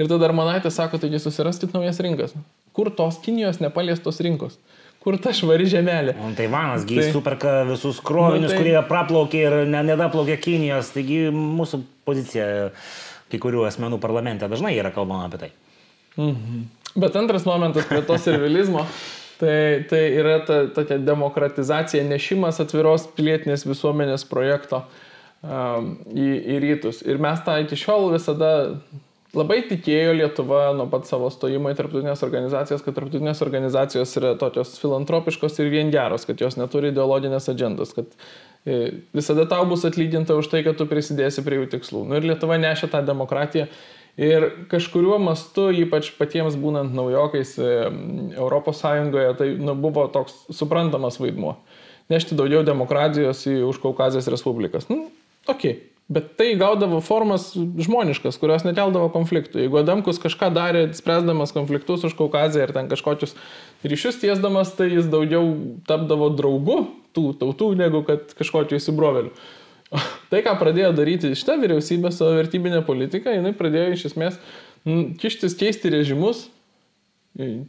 Ir 0.01 0.09
tada 0.09 0.29
Armanaitė 0.29 0.73
sako, 0.73 1.01
taigi 1.03 1.21
susiraskit 1.21 1.75
naujas 1.77 2.01
rinkas. 2.05 2.37
Kur 2.77 2.89
tos 2.97 3.19
Kinijos 3.25 3.61
nepaliestos 3.61 4.21
rinkos? 4.25 4.57
Kur 5.03 5.19
ta 5.19 5.33
švari 5.35 5.67
žemelė? 5.67 6.15
O 6.23 6.29
Taivanas, 6.39 6.85
tai, 6.87 7.09
superka 7.13 7.63
visus 7.67 7.99
krovinius, 8.05 8.53
nu, 8.53 8.53
tai, 8.55 8.61
kurie 8.61 8.77
praplaukė 8.87 9.41
ir 9.49 9.57
ne, 9.67 9.81
nedaplaukė 9.91 10.37
Kinijos. 10.41 10.93
Taigi 10.95 11.25
mūsų 11.35 11.83
pozicija 12.07 12.47
kai 13.33 13.41
kurių 13.43 13.67
asmenų 13.67 13.99
parlamente 14.01 14.47
dažnai 14.49 14.77
yra 14.77 14.93
kalbama 14.95 15.27
apie 15.27 15.41
tai. 15.43 15.51
Mhm. 16.21 16.63
Bet 17.03 17.17
antras 17.17 17.47
momentas 17.49 17.89
prie 17.89 18.05
to 18.07 18.19
servilizmo. 18.21 18.87
Tai, 19.43 19.83
tai 19.91 19.99
yra 20.15 20.37
ta 20.47 20.69
tokia 20.71 21.01
demokratizacija, 21.03 22.05
nešimas 22.07 22.61
atviros 22.63 23.09
pilietinės 23.17 23.65
visuomenės 23.67 24.23
projekto 24.31 24.85
um, 25.43 25.97
į, 26.15 26.27
į 26.53 26.59
rytus. 26.63 27.01
Ir 27.03 27.19
mes 27.19 27.43
tą 27.43 27.57
iki 27.65 27.75
šiol 27.81 28.13
visada 28.13 28.53
labai 29.37 29.63
tikėjo 29.69 30.13
Lietuva 30.17 30.71
nuo 30.77 30.87
pat 30.93 31.09
savo 31.09 31.31
stojimo 31.33 31.73
į 31.73 31.77
tarptautinės 31.79 32.23
organizacijas, 32.27 32.85
kad 32.85 32.97
tarptautinės 32.99 33.43
organizacijos 33.45 34.13
yra 34.21 34.35
tokios 34.41 34.75
filantropiškos 34.83 35.59
ir 35.63 35.71
vien 35.73 35.93
geros, 35.95 36.27
kad 36.29 36.41
jos 36.41 36.59
neturi 36.61 36.93
ideologinės 36.93 37.49
agendos, 37.53 37.95
kad 37.97 38.13
e, 38.67 39.03
visada 39.17 39.47
tau 39.49 39.65
bus 39.71 39.87
atlyginta 39.89 40.37
už 40.39 40.51
tai, 40.53 40.63
kad 40.67 40.77
tu 40.81 40.89
prisidėsi 40.91 41.45
prie 41.47 41.63
jų 41.63 41.71
tikslų. 41.77 42.05
Nu, 42.09 42.19
ir 42.19 42.29
Lietuva 42.29 42.61
nešė 42.61 42.93
tą 42.93 43.05
demokratiją. 43.09 43.69
Ir 44.21 44.45
kažkuriuo 44.69 45.17
mastu, 45.25 45.71
ypač 45.73 46.11
patiems 46.19 46.59
būnant 46.61 46.93
naujokais 46.93 47.55
ES, 47.57 48.83
tai 49.39 49.49
nu, 49.57 49.73
buvo 49.73 50.05
toks 50.13 50.43
suprantamas 50.53 51.17
vaidmuo. 51.23 51.55
Nešti 52.13 52.37
daugiau 52.37 52.61
demokratijos 52.67 53.47
į 53.49 53.63
Užkaukazės 53.71 54.29
Respublikas. 54.29 54.91
Nu. 54.93 55.07
Okay 55.49 55.81
Bet 56.13 56.33
tai 56.37 56.51
gaudavo 56.61 56.99
formas 57.05 57.53
žmoniškas, 57.57 58.37
kurios 58.41 58.67
nekeldavo 58.67 59.09
konfliktų. 59.15 59.63
Jeigu 59.63 59.79
Adamkus 59.81 60.19
kažką 60.21 60.51
darė, 60.53 60.83
spręsdamas 60.97 61.55
konfliktus 61.57 62.05
už 62.09 62.17
Kaukaziją 62.19 62.67
ir 62.67 62.75
ten 62.77 62.91
kažkokius 62.91 63.33
ryšius 63.87 64.19
tiesdamas, 64.21 64.75
tai 64.77 64.91
jis 64.93 65.09
daugiau 65.13 65.55
tapdavo 65.89 66.29
draugu 66.37 66.83
tų 67.17 67.31
tautų, 67.41 67.71
negu 67.81 68.03
kad 68.09 68.35
kažkokiu 68.37 68.77
įsibroveliu. 68.81 69.33
Tai, 70.33 70.41
ką 70.45 70.57
pradėjo 70.61 70.93
daryti 70.97 71.33
šitą 71.37 71.59
vyriausybę 71.61 72.13
savo 72.13 72.39
vertybinę 72.39 72.81
politiką, 72.87 73.35
jinai 73.37 73.53
pradėjo 73.57 73.97
iš 73.97 74.07
esmės 74.11 74.39
kištis, 75.23 75.57
keisti 75.59 75.93
režimus, 75.93 76.47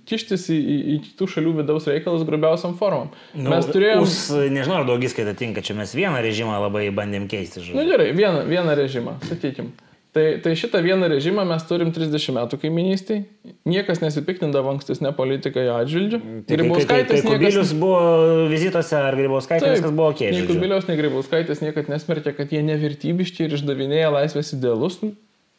kištis 0.09 0.49
į, 0.51 0.57
į, 0.57 0.75
į 0.93 0.97
kitų 1.05 1.29
šalių 1.35 1.53
vidaus 1.61 1.87
reikalus 1.87 2.25
grubiausiam 2.27 2.75
formom. 2.79 3.13
Nu, 3.31 3.47
mes 3.53 3.69
turėjom... 3.69 4.03
Us, 4.03 4.17
nežinau, 4.51 4.81
ar 4.81 4.89
daugiskaita 4.89 5.35
tinka, 5.39 5.63
čia 5.63 5.77
mes 5.77 5.95
vieną 5.95 6.19
režimą 6.25 6.59
labai 6.65 6.89
bandėm 6.95 7.29
keisti. 7.31 7.63
Na 7.71 7.81
nu, 7.81 7.87
gerai, 7.93 8.11
vieną, 8.17 8.43
vieną 8.49 8.75
režimą, 8.81 9.17
sakykim. 9.29 9.71
Tai, 10.13 10.25
tai 10.45 10.51
šitą 10.53 10.77
vieną 10.85 11.07
režimą 11.09 11.41
mes 11.49 11.63
turim 11.65 11.89
30 11.89 12.35
metų 12.35 12.59
kaiminystai. 12.61 13.23
Niekas 13.65 14.03
nesipiktindavo 14.03 14.69
ankstesnė 14.75 15.09
politika 15.17 15.63
jo 15.63 15.79
atžvilgiu. 15.79 16.19
Tai, 16.45 16.57
Grybauskaitės. 16.59 17.07
Tai, 17.07 17.07
tai, 17.07 17.21
tai 17.23 17.31
Kubilius 17.31 17.71
niekas... 17.71 17.73
buvo 17.81 18.03
vizituose, 18.51 18.99
ar 18.99 19.17
Grybauskaitės 19.17 19.73
viskas 19.79 19.95
buvo 19.95 20.11
keičiama. 20.13 20.43
Nei 20.43 20.51
Kubiliaus, 20.51 20.85
nei 20.85 20.99
Grybauskaitės 20.99 21.63
niekad 21.65 21.89
nesmerkė, 21.89 22.35
kad 22.37 22.53
jie 22.53 22.61
nevertybiški 22.67 23.47
ir 23.47 23.57
išdavinėja 23.57 24.13
laisvės 24.13 24.53
idealus. 24.59 24.99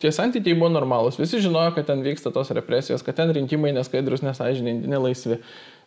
Tie 0.05 0.11
santykiai 0.13 0.53
buvo 0.59 0.69
normalūs, 0.69 1.17
visi 1.17 1.39
žinojo, 1.41 1.71
kad 1.79 1.87
ten 1.89 2.03
vyksta 2.05 2.29
tos 2.29 2.51
represijos, 2.53 3.01
kad 3.01 3.17
ten 3.17 3.31
rinkimai 3.33 3.71
neskaidrus, 3.73 4.21
nesažininkai, 4.21 4.91
nelaisvi. 4.93 5.39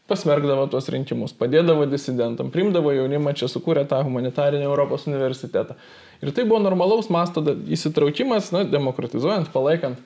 Pasmergdavo 0.10 0.64
tuos 0.72 0.88
rinkimus, 0.90 1.36
padėdavo 1.38 1.84
disidentam, 1.92 2.48
primdavo 2.50 2.94
jaunimą, 2.96 3.36
čia 3.38 3.50
sukūrė 3.52 3.84
tą 3.92 4.00
humanitarinį 4.08 4.66
Europos 4.66 5.06
universitetą. 5.06 5.76
Ir 6.24 6.32
tai 6.34 6.48
buvo 6.50 6.64
normalaus 6.64 7.12
masto 7.14 7.44
įsitraukimas, 7.46 8.50
na, 8.56 8.64
demokratizuojant, 8.72 9.52
palaikant, 9.54 10.02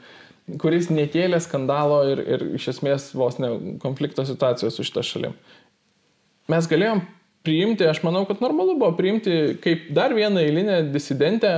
kuris 0.60 0.92
nekėlė 0.92 1.40
skandalo 1.46 2.02
ir, 2.12 2.26
ir 2.36 2.46
iš 2.60 2.68
esmės 2.74 3.08
vos 3.16 3.40
ne 3.40 3.54
konflikto 3.80 4.28
situacijos 4.28 4.76
su 4.76 4.90
šitą 4.90 5.06
šalim. 5.08 5.40
Mes 6.52 6.68
galėjom 6.68 7.06
priimti, 7.44 7.88
aš 7.90 8.04
manau, 8.06 8.22
kad 8.30 8.42
normalu 8.42 8.76
buvo 8.78 8.92
priimti 8.98 9.58
kaip 9.64 9.90
dar 9.94 10.14
vieną 10.14 10.44
eilinę 10.44 10.78
disidentę, 10.94 11.50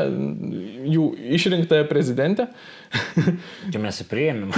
jų 0.88 1.10
išrinktąją 1.36 1.88
prezidentę. 1.90 2.48
Čia 3.74 3.80
mes 3.82 4.00
įpriėmėm. 4.04 4.52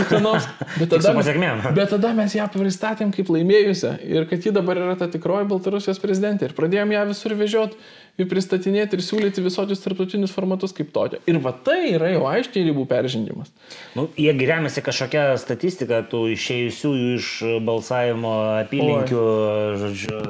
Bet 0.79 0.91
tada, 0.91 1.13
mes, 1.15 1.29
bet 1.77 1.91
tada 1.93 2.11
mes 2.17 2.33
ją 2.35 2.45
pristatėm 2.51 3.13
kaip 3.15 3.29
laimėjusią 3.31 3.93
ir 4.05 4.25
kad 4.29 4.43
ji 4.43 4.51
dabar 4.55 4.81
yra 4.81 4.95
ta 4.99 5.07
tikroji 5.11 5.47
Baltarusijos 5.49 6.01
prezidentė 6.03 6.49
ir 6.49 6.55
pradėjom 6.57 6.91
ją 6.93 7.05
visur 7.09 7.35
vežioti 7.39 7.79
ir 8.19 8.27
pristatinėti 8.31 8.99
ir 8.99 9.03
siūlyti 9.05 9.43
visokius 9.45 9.81
tarptautinius 9.83 10.35
formatus 10.35 10.75
kaip 10.75 10.91
tokia. 10.95 11.21
Ir 11.31 11.39
va 11.43 11.55
tai 11.55 11.93
yra 11.93 12.11
jau 12.11 12.25
aiškiai 12.27 12.67
ribų 12.69 12.83
peržengimas. 12.91 13.49
Nu, 13.95 14.09
jie 14.19 14.35
remiasi 14.35 14.83
kažkokią 14.83 15.25
statistiką 15.39 16.03
tų 16.11 16.25
išėjusiųjų 16.35 17.15
iš 17.15 17.31
balsavimo 17.65 18.35
apylinkių, 18.65 19.23
Oi. 19.23 19.81
žodžiu 19.83 20.21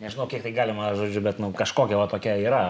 Nežinau, 0.00 0.24
kiek 0.30 0.40
tai 0.40 0.54
galima, 0.56 0.94
žodžiu, 0.96 1.20
bet 1.24 1.40
nu, 1.42 1.52
kažkokia 1.52 1.98
va 2.00 2.06
tokia 2.08 2.38
yra 2.40 2.62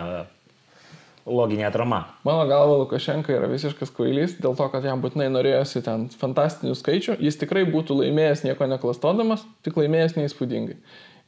loginė 1.31 1.69
atrama. 1.69 2.01
Mano 2.27 2.47
galva, 2.49 2.79
Lukašenka 2.81 3.33
yra 3.35 3.47
visiškas 3.51 3.93
kvailys, 3.95 4.35
dėl 4.43 4.57
to, 4.59 4.67
kad 4.73 4.85
jam 4.87 5.03
būtinai 5.03 5.29
norėjosi 5.31 5.83
ten 5.87 6.09
fantastinių 6.21 6.75
skaičių, 6.79 7.19
jis 7.23 7.39
tikrai 7.41 7.63
būtų 7.69 8.01
laimėjęs 8.01 8.43
nieko 8.49 8.67
neklastodamas, 8.71 9.45
tik 9.67 9.79
laimėjęs 9.79 10.17
neįspūdingai. 10.19 10.79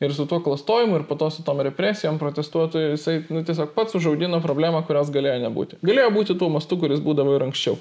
Ir 0.03 0.15
su 0.17 0.27
tuo 0.27 0.41
klastojimu 0.43 0.97
ir 0.99 1.05
po 1.07 1.15
to 1.15 1.29
su 1.31 1.45
tom 1.47 1.61
represijom 1.63 2.17
protestuotojų 2.19 2.97
jisai 2.97 3.21
nu, 3.31 3.45
tiesiog 3.47 3.71
pats 3.77 3.95
užaudino 3.95 4.41
problemą, 4.43 4.81
kurios 4.89 5.13
galėjo 5.15 5.37
nebūti. 5.45 5.79
Galėjo 5.87 6.09
būti 6.17 6.37
tuo 6.41 6.49
mastu, 6.51 6.81
kuris 6.81 7.03
būdavo 7.05 7.37
ir 7.37 7.45
anksčiau. 7.47 7.77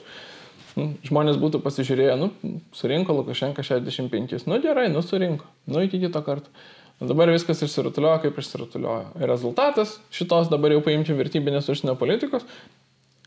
Nu, 0.77 0.91
žmonės 1.07 1.39
būtų 1.41 1.63
pasižiūrėję, 1.65 2.19
nu, 2.21 2.29
surinko 2.77 3.15
Lukašenka 3.17 3.65
65, 3.65 4.45
nu 4.47 4.59
gerai, 4.63 4.85
nu 4.93 5.01
surinko, 5.03 5.49
nu 5.67 5.81
iki 5.87 5.99
kito 6.05 6.21
karto. 6.23 6.53
Dabar 7.01 7.31
viskas 7.33 7.63
išsirutuliojo, 7.65 8.19
kaip 8.21 8.37
išsirutuliojo. 8.37 9.25
Rezultatas 9.25 9.95
šitos 10.13 10.51
dabar 10.51 10.75
jau 10.75 10.83
paimti 10.85 11.15
vertybinės 11.17 11.69
užsienio 11.73 11.95
politikos 11.97 12.45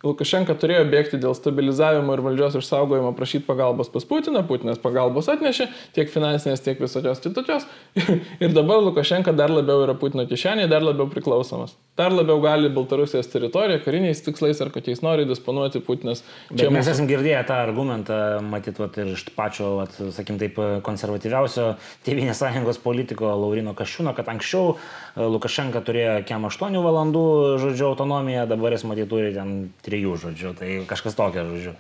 Lukašenka 0.04 0.54
turėjo 0.60 0.84
bėgti 0.92 1.20
dėl 1.22 1.34
stabilizavimo 1.36 2.14
ir 2.14 2.22
valdžios 2.24 2.58
išsaugojimo, 2.60 3.14
prašyti 3.16 3.46
pagalbos 3.46 3.90
pas 3.92 4.04
Putiną, 4.08 4.44
Putinas 4.48 4.80
pagalbos 4.82 5.30
atnešė, 5.32 5.70
tiek 5.96 6.12
finansinės, 6.12 6.62
tiek 6.64 6.80
visokios 6.82 7.22
kitokios. 7.24 7.64
ir 8.44 8.52
dabar 8.52 8.82
Lukašenka 8.84 9.32
dar 9.36 9.52
labiau 9.54 9.86
yra 9.86 9.96
Putino 9.98 10.26
kišenėje, 10.28 10.68
dar 10.70 10.84
labiau 10.84 11.08
priklausomas. 11.12 11.76
Dar 11.96 12.10
labiau 12.10 12.40
gali 12.42 12.68
Baltarusijos 12.74 13.28
teritoriją 13.30 13.78
kariniais 13.84 14.18
tikslais 14.26 14.58
ar 14.60 14.72
kokiais 14.74 15.00
nori 15.04 15.28
disponuoti 15.28 15.78
Putinas. 15.84 16.24
Čia 16.50 16.66
mes 16.74 16.88
esame 16.90 17.06
girdėję 17.06 17.44
tą 17.46 17.58
argumentą, 17.62 18.16
matyt, 18.42 18.80
vat, 18.82 18.98
ir 18.98 19.12
iš 19.14 19.28
pačio, 19.36 19.76
vat, 19.78 19.94
sakim 20.16 20.40
taip, 20.40 20.58
konservatyviausio 20.84 21.68
Tėvinės 22.04 22.42
sąjungos 22.42 22.80
politiko 22.82 23.30
Laurino 23.38 23.76
Kašiūno, 23.78 24.10
kad 24.18 24.26
anksčiau 24.32 24.74
e, 24.74 25.22
Lukašenka 25.22 25.84
turėjo 25.86 26.16
kem 26.26 26.48
8 26.50 26.80
valandų, 26.82 27.24
žodžiu, 27.62 27.86
autonomiją, 27.92 28.48
dabar 28.50 28.74
jis 28.74 28.84
matyt 28.90 29.08
turi 29.14 29.30
ten 29.36 29.54
3 29.86 29.93
trijų, 29.94 30.16
žodžiu, 30.26 30.54
tai 30.58 30.80
kažkas 30.90 31.14
tokio, 31.14 31.46
žodžiu, 31.52 31.76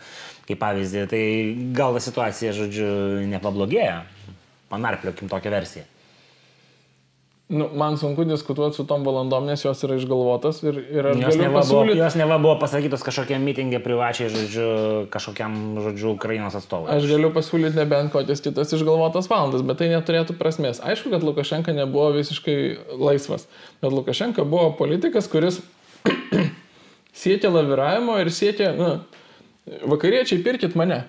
kaip 0.46 0.62
pavyzdį, 0.62 1.08
tai 1.10 1.24
gal 1.74 1.98
ta 1.98 2.04
situacija, 2.04 2.54
žodžiu, 2.54 2.86
nepablogėja, 3.34 4.04
panarpliokim 4.70 5.32
tokią 5.32 5.52
versiją. 5.58 5.88
Nu, 7.52 7.68
man 7.76 7.98
sunku 8.00 8.24
diskutuoti 8.24 8.76
su 8.76 8.86
tom 8.88 9.02
valandom, 9.04 9.44
nes 9.44 9.60
jos 9.60 9.82
yra 9.84 9.98
išgalvotas 10.00 10.62
ir, 10.64 10.78
ir 10.96 11.08
aš 11.10 11.18
jos 11.20 11.36
neva, 11.36 11.60
pasiūlyt... 11.60 11.90
buvo, 11.92 11.98
jos 12.00 12.14
neva 12.16 12.38
buvo 12.40 12.54
pasakytos 12.62 13.04
kažkokiam 13.04 13.44
mitingė 13.44 13.82
privačiai, 13.84 14.30
žodžiu, 14.32 14.68
kažkokiam, 15.12 15.58
žodžiu, 15.84 16.14
Ukrainos 16.16 16.56
atstovui. 16.56 16.88
Aš 16.94 17.04
galiu 17.10 17.28
pasiūlyti 17.36 17.76
nebent 17.76 18.14
kokias 18.16 18.40
kitas 18.40 18.72
išgalvotas 18.72 19.28
valandas, 19.28 19.60
bet 19.60 19.82
tai 19.82 19.90
neturėtų 19.92 20.38
prasmės. 20.40 20.80
Aišku, 20.80 21.12
kad 21.12 21.26
Lukašenka 21.26 21.76
nebuvo 21.76 22.14
visiškai 22.16 22.56
laisvas, 22.96 23.44
bet 23.84 23.92
Lukašenka 23.92 24.48
buvo 24.48 24.72
politikas, 24.80 25.28
kuris 25.28 25.60
siekia 27.14 27.50
laviravimo 27.54 28.16
ir 28.20 28.30
siekia, 28.34 28.72
na, 28.76 28.90
vakariečiai 29.88 30.42
pirkit 30.44 30.76
mane. 30.78 31.04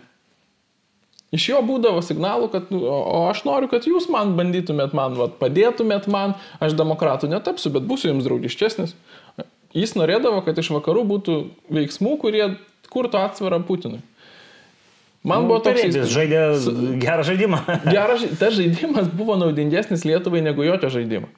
Iš 1.36 1.50
jo 1.50 1.60
būdavo 1.66 2.00
signalų, 2.06 2.48
kad, 2.54 2.70
nu, 2.72 2.84
o 2.88 3.26
aš 3.28 3.44
noriu, 3.48 3.68
kad 3.72 3.88
jūs 3.90 4.08
man 4.14 4.36
bandytumėt 4.38 4.94
man, 4.96 5.18
vat, 5.20 5.36
padėtumėt 5.42 6.08
man, 6.12 6.38
aš 6.64 6.78
demokratų 6.78 7.28
netapsiu, 7.32 7.74
bet 7.76 7.88
būsiu 7.90 8.14
jums 8.14 8.28
draugiškesnis. 8.28 8.94
Jis 9.76 9.96
norėdavo, 9.98 10.40
kad 10.46 10.56
iš 10.62 10.70
vakarų 10.78 11.04
būtų 11.10 11.40
veiksmų, 11.76 12.16
kurie 12.22 12.46
kurtų 12.94 13.20
atsvarą 13.26 13.60
Putinui. 13.68 14.00
Man 15.26 15.44
nu, 15.44 15.50
buvo 15.50 15.64
toks... 15.66 15.82
Jis 15.82 16.14
žaidė 16.14 16.44
gerą 17.02 17.26
žaidimą. 17.26 17.60
geras, 17.90 18.24
tas 18.40 18.54
žaidimas 18.56 19.10
buvo 19.10 19.36
naudingesnis 19.42 20.06
Lietuvai 20.08 20.44
negu 20.46 20.64
jokio 20.64 20.92
žaidimo. 20.94 21.32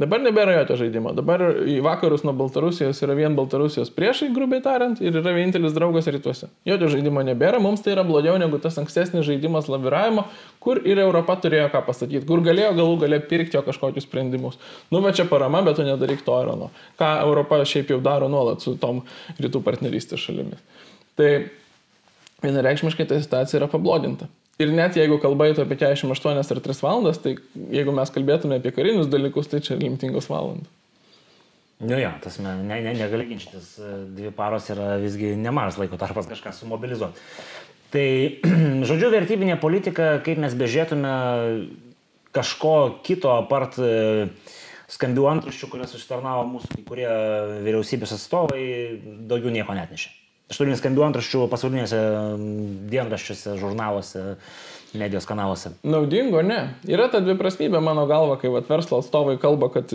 Dabar 0.00 0.22
nebėra 0.24 0.54
jokio 0.54 0.78
žaidimo. 0.80 1.10
Dabar 1.12 1.42
į 1.68 1.74
vakarus 1.84 2.22
nuo 2.24 2.32
Baltarusijos 2.36 3.02
yra 3.04 3.12
vien 3.18 3.34
Baltarusijos 3.36 3.90
priešai, 3.92 4.30
grubiai 4.32 4.62
tariant, 4.64 4.96
ir 5.04 5.18
yra 5.20 5.34
vienintelis 5.36 5.74
draugas 5.76 6.08
rytuose. 6.08 6.48
Jokio 6.68 6.88
žaidimo 6.94 7.20
nebėra, 7.26 7.60
mums 7.60 7.84
tai 7.84 7.92
yra 7.92 8.04
blogiau 8.08 8.38
negu 8.40 8.56
tas 8.64 8.78
ankstesnis 8.80 9.26
žaidimas 9.28 9.68
laviravimo, 9.68 10.24
kur 10.64 10.80
ir 10.88 11.02
Europa 11.04 11.36
turėjo 11.44 11.68
ką 11.74 11.84
pasakyti, 11.90 12.24
kur 12.28 12.40
galėjo 12.46 12.72
galų 12.80 12.96
galę 13.04 13.20
pirkti 13.28 13.58
jo 13.58 13.64
kažkokius 13.66 14.08
sprendimus. 14.08 14.56
Nu, 14.88 15.04
va 15.04 15.12
čia 15.12 15.28
parama, 15.28 15.60
bet 15.68 15.76
tu 15.76 15.84
nedaryk 15.84 16.24
to 16.24 16.40
ir 16.40 16.48
ano. 16.54 16.72
Ką 16.96 17.12
Europa 17.26 17.60
šiaip 17.68 17.92
jau 17.92 18.00
daro 18.00 18.32
nuolat 18.32 18.64
su 18.64 18.78
tom 18.80 19.04
rytų 19.36 19.60
partnerystės 19.68 20.24
šalimis. 20.24 20.64
Tai 21.20 21.32
vienareikšmiškai 22.40 23.04
ta 23.04 23.20
situacija 23.20 23.60
yra 23.60 23.68
pabloginta. 23.68 24.32
Ir 24.60 24.74
net 24.76 24.98
jeigu 24.98 25.16
kalba 25.22 25.46
eitų 25.48 25.64
apie 25.64 25.78
48 25.80 26.52
ar 26.52 26.60
3 26.66 26.82
valandas, 26.84 27.20
tai 27.22 27.38
jeigu 27.72 27.94
mes 27.96 28.12
kalbėtume 28.12 28.58
apie 28.60 28.74
karinius 28.76 29.08
dalykus, 29.08 29.48
tai 29.48 29.62
čia 29.64 29.78
limtingos 29.80 30.28
valandos. 30.28 30.68
Nu 31.80 31.96
jo, 31.96 32.10
tas 32.20 32.36
ne, 32.44 32.58
ne, 32.68 32.92
negali 32.92 33.24
ginčytis, 33.30 33.78
dvi 34.12 34.28
paros 34.36 34.66
yra 34.68 34.98
visgi 35.00 35.32
nemažas 35.40 35.78
laiko 35.80 35.96
tarpas 35.96 36.28
kažką 36.28 36.52
sumobilizuoti. 36.52 37.24
Tai, 37.90 38.06
žodžiu, 38.90 39.08
vertybinė 39.16 39.56
politika, 39.62 40.18
kaip 40.26 40.42
mes 40.44 40.52
bežėtume, 40.60 41.14
kažko 42.36 42.74
kito 43.06 43.32
apart 43.32 43.80
e, 43.80 44.28
skambių 44.92 45.24
antraščių, 45.32 45.72
kurias 45.72 45.96
užtarnavo 45.96 46.44
mūsų 46.52 46.74
kai 46.76 46.84
kurie 46.92 47.10
vyriausybės 47.64 48.12
atstovai, 48.18 48.62
daugiau 49.30 49.56
nieko 49.56 49.72
net 49.78 49.96
nešė. 49.96 50.19
Aš 50.50 50.58
turiu 50.58 50.74
skambių 50.74 51.04
antraščių 51.06 51.44
pasaulinėse 51.52 51.98
dienraščiuose, 52.90 53.54
žurnaluose, 53.60 54.24
medijos 54.98 55.28
kanaluose. 55.28 55.70
Naudingo, 55.86 56.42
ne. 56.42 56.62
Yra 56.90 57.06
ta 57.12 57.20
dviprasmybė 57.22 57.82
mano 57.84 58.08
galva, 58.10 58.34
kai 58.40 58.50
vat, 58.50 58.66
verslo 58.70 58.98
atstovai 58.98 59.36
kalba, 59.42 59.70
kad 59.76 59.94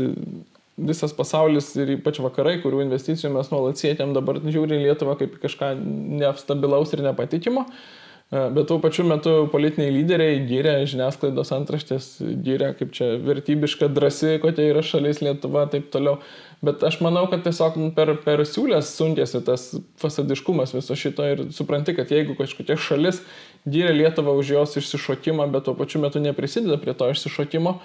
visas 0.76 1.12
pasaulis 1.16 1.74
ir 1.80 1.98
ypač 1.98 2.22
vakarai, 2.24 2.58
kurių 2.64 2.86
investicijų 2.86 3.34
mes 3.36 3.52
nuolat 3.52 3.80
siekiam, 3.80 4.16
dabar 4.16 4.40
žiūri 4.44 4.80
Lietuvą 4.86 5.18
kaip 5.20 5.36
kažką 5.44 5.76
nestabilaus 6.24 6.96
ir 6.96 7.04
nepatikimo. 7.04 7.68
E, 7.68 8.05
bet 8.32 8.68
tuo 8.68 8.80
pačiu 8.84 9.06
metu 9.08 9.34
politiniai 9.52 9.94
lyderiai 9.94 10.40
gyrė 10.50 10.74
žiniasklaidos 10.90 11.52
antraštės, 11.56 12.10
gyrė 12.46 12.72
kaip 12.80 12.96
čia 12.96 13.12
vertybiška, 13.22 13.90
drasi, 13.94 14.38
kokia 14.44 14.72
yra 14.72 14.84
šalis 14.86 15.22
Lietuva, 15.22 15.68
taip 15.72 15.92
toliau. 15.94 16.18
Bet 16.66 16.82
aš 16.88 16.98
manau, 17.06 17.28
kad 17.30 17.44
tiesiog 17.46 17.78
per, 17.98 18.16
per 18.26 18.42
siūlės 18.48 18.96
sunkėsi 18.98 19.44
tas 19.46 19.68
fasadiškumas 20.02 20.74
viso 20.74 20.98
šito 20.98 21.28
ir 21.28 21.44
supranti, 21.54 21.94
kad 21.98 22.10
jeigu 22.10 22.34
kažkokia 22.40 22.80
šalis 22.82 23.22
gyrė 23.70 23.94
Lietuvą 24.00 24.34
už 24.40 24.56
jos 24.56 24.80
išsišokimą, 24.82 25.46
bet 25.54 25.68
tuo 25.68 25.76
pačiu 25.78 26.02
metu 26.02 26.24
neprisideda 26.24 26.80
prie 26.82 26.98
to 26.98 27.12
išsišokimo, 27.14 27.78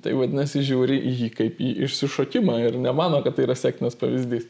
Tai 0.00 0.14
vadinasi, 0.16 0.62
žiūri 0.64 0.96
į 0.96 1.14
jį 1.20 1.30
kaip 1.36 1.58
į 1.60 1.72
išsišokimą 1.86 2.58
ir 2.66 2.78
nemano, 2.80 3.20
kad 3.24 3.36
tai 3.36 3.46
yra 3.48 3.56
sėkmės 3.58 3.98
pavyzdys. 4.00 4.46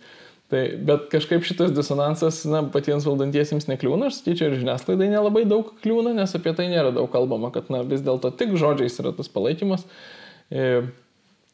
Tai, 0.53 0.61
bet 0.85 1.07
kažkaip 1.09 1.47
šitas 1.49 1.71
disonansas, 1.73 2.43
na, 2.45 2.59
patiems 2.75 3.07
valdantiesiems 3.09 3.71
nekliūna, 3.71 4.11
aš 4.11 4.19
sakyčiau, 4.19 4.51
ir 4.51 4.59
žiniasklaidai 4.61 5.07
nelabai 5.09 5.47
daug 5.49 5.71
kliūna, 5.81 6.11
nes 6.19 6.35
apie 6.37 6.53
tai 6.59 6.67
nėra 6.69 6.91
daug 6.93 7.07
kalbama, 7.13 7.49
kad, 7.55 7.71
na, 7.73 7.81
vis 7.89 8.03
dėlto 8.05 8.29
tik 8.37 8.53
žodžiais 8.61 8.99
yra 9.01 9.15
tas 9.17 9.31
palaikymas. 9.33 9.87
E, 10.53 10.83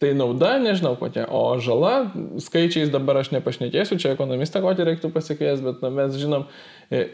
tai 0.03 0.11
nauda, 0.19 0.57
nežinau 0.59 0.97
kokia, 0.99 1.29
o 1.31 1.45
žala, 1.63 2.09
skaičiais 2.43 2.91
dabar 2.91 3.21
aš 3.21 3.31
nepašnekėsiu, 3.37 4.01
čia 4.03 4.17
ekonomistą 4.17 4.65
kokį 4.65 4.89
reiktų 4.91 5.13
pasikvies, 5.15 5.63
bet, 5.63 5.79
na, 5.87 5.93
mes 5.95 6.19
žinom, 6.19 6.49
e, 6.91 7.05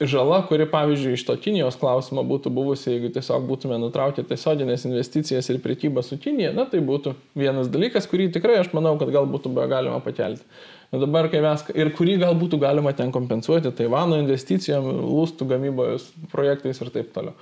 žala, 0.00 0.38
kuri 0.48 0.64
pavyzdžiui 0.72 1.18
iš 1.18 1.26
to 1.28 1.36
Kinijos 1.40 1.76
klausimo 1.80 2.24
būtų 2.24 2.54
buvusi, 2.56 2.94
jeigu 2.94 3.12
tiesiog 3.12 3.44
būtume 3.48 3.76
nutraukę 3.84 4.24
tiesioginės 4.24 4.88
investicijas 4.88 5.52
ir 5.52 5.60
priekybą 5.64 6.00
su 6.00 6.16
Kinija, 6.16 6.54
na 6.56 6.64
tai 6.64 6.80
būtų 6.80 7.12
vienas 7.36 7.68
dalykas, 7.68 8.08
kurį 8.08 8.30
tikrai 8.32 8.56
aš 8.62 8.72
manau, 8.72 8.96
kad 8.96 9.12
gal 9.12 9.28
būtų 9.28 9.52
galima 9.68 10.00
pakelti. 10.04 10.48
Na 10.92 11.02
dabar, 11.02 11.26
kai 11.32 11.42
mes, 11.42 11.66
ir 11.74 11.90
kurį 11.96 12.16
gal 12.22 12.36
būtų 12.38 12.60
galima 12.62 12.92
ten 12.96 13.10
kompensuoti 13.14 13.72
Taivano 13.74 14.20
investicijom, 14.22 14.86
lūstų 15.02 15.48
gamybos 15.50 16.10
projektais 16.32 16.82
ir 16.82 16.92
taip 16.94 17.14
toliau. 17.14 17.34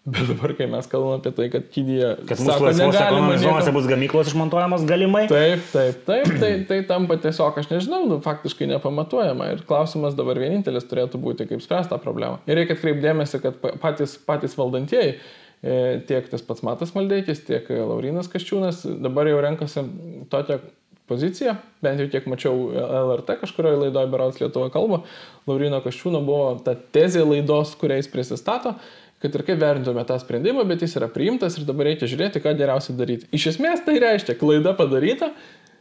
Bet 0.00 0.30
dabar, 0.30 0.54
kai 0.56 0.64
mes 0.64 0.86
kalbame 0.88 1.18
apie 1.18 1.30
tai, 1.36 1.46
kad 1.52 1.66
Kinija... 1.72 2.14
Kad 2.24 2.40
mūsų 2.40 2.64
laisvos 2.64 2.96
ekonominės 2.96 3.42
zonose 3.44 3.74
bus 3.74 3.88
gamyklos 3.88 4.30
išmontuojamos 4.30 4.86
galimai. 4.88 5.26
Taip, 5.28 5.66
taip, 5.74 5.98
taip, 6.06 6.30
tai, 6.40 6.50
tai 6.70 6.78
tampa 6.88 7.18
tiesiog, 7.20 7.58
aš 7.60 7.68
nežinau, 7.68 8.06
nu, 8.08 8.16
faktiškai 8.24 8.70
nepamatuojama. 8.70 9.50
Ir 9.52 9.60
klausimas 9.68 10.16
dabar 10.16 10.40
vienintelis 10.40 10.88
turėtų 10.88 11.20
būti, 11.20 11.44
kaip 11.50 11.60
spręsti 11.60 11.92
tą 11.92 12.00
problemą. 12.00 12.40
Ir 12.48 12.62
reikia 12.62 12.78
atkreipdėmėsi, 12.78 13.42
kad 13.44 13.60
patys, 13.84 14.16
patys 14.24 14.56
valdantieji, 14.56 15.18
e, 15.60 15.76
tiek 16.08 16.32
tas 16.32 16.48
pats 16.48 16.64
Matas 16.64 16.96
Maldeikis, 16.96 17.44
tiek 17.44 17.68
Laurinas 17.68 18.32
Kaščiūnas 18.32 18.86
dabar 19.04 19.28
jau 19.28 19.44
renkasi 19.44 19.84
tokią 20.32 20.62
poziciją, 21.10 21.56
bent 21.84 22.00
jau 22.00 22.08
kiek 22.12 22.30
mačiau 22.30 22.70
LRT 22.86 23.40
kažkurioje 23.42 23.82
laidoje 23.84 24.10
Berots 24.14 24.40
Lietuva 24.40 24.70
kalba, 24.72 25.02
Laurino 25.50 25.82
Kaščiūno 25.84 26.22
buvo 26.24 26.54
ta 26.64 26.76
tezė 26.78 27.26
laidos, 27.26 27.74
kuriais 27.80 28.08
prisistato, 28.10 28.76
kad 29.20 29.34
ir 29.36 29.44
kaip 29.44 29.60
vertintume 29.60 30.06
tą 30.08 30.16
sprendimą, 30.22 30.64
bet 30.68 30.86
jis 30.86 30.96
yra 30.96 31.10
priimtas 31.12 31.58
ir 31.58 31.66
dabar 31.68 31.90
reikia 31.90 32.08
žiūrėti, 32.08 32.40
ką 32.40 32.54
geriausiai 32.56 32.96
daryti. 32.96 33.28
Iš 33.36 33.50
esmės 33.54 33.82
tai 33.84 33.98
reiškia, 34.00 34.38
klaida 34.40 34.72
padaryta, 34.78 35.34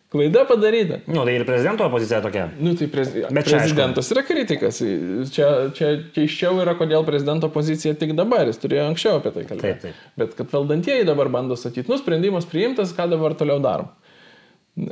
Klaida 0.09 0.45
padaryta. 0.45 0.95
Nu, 1.05 1.21
tai 1.23 1.35
ir 1.37 1.43
prezidento 1.45 1.85
pozicija 1.93 2.17
tokia. 2.21 2.47
Nu, 2.57 2.73
tai 2.73 2.87
prez... 2.89 3.11
Bet 3.29 3.45
prezidentas 3.45 4.07
yra 4.09 4.23
kritikas. 4.25 4.79
Čia, 5.35 5.49
čia 5.77 5.91
keiščiau 6.15 6.63
yra, 6.63 6.73
kodėl 6.79 7.05
prezidento 7.05 7.45
pozicija 7.53 7.93
tik 7.93 8.15
dabar. 8.17 8.49
Jis 8.49 8.57
turėjo 8.63 8.87
anksčiau 8.89 9.19
apie 9.19 9.35
tai 9.35 9.43
kalbėti. 9.51 9.67
Taip, 9.67 9.83
taip. 9.83 10.17
Bet 10.17 10.33
kad 10.39 10.49
valdantieji 10.55 11.05
dabar 11.05 11.29
bando 11.29 11.53
sakyti, 11.53 11.85
nu, 11.93 11.99
sprendimas 12.01 12.49
priimtas, 12.49 12.95
ką 12.97 13.05
dabar 13.13 13.37
toliau 13.37 13.61
darom. 13.61 13.93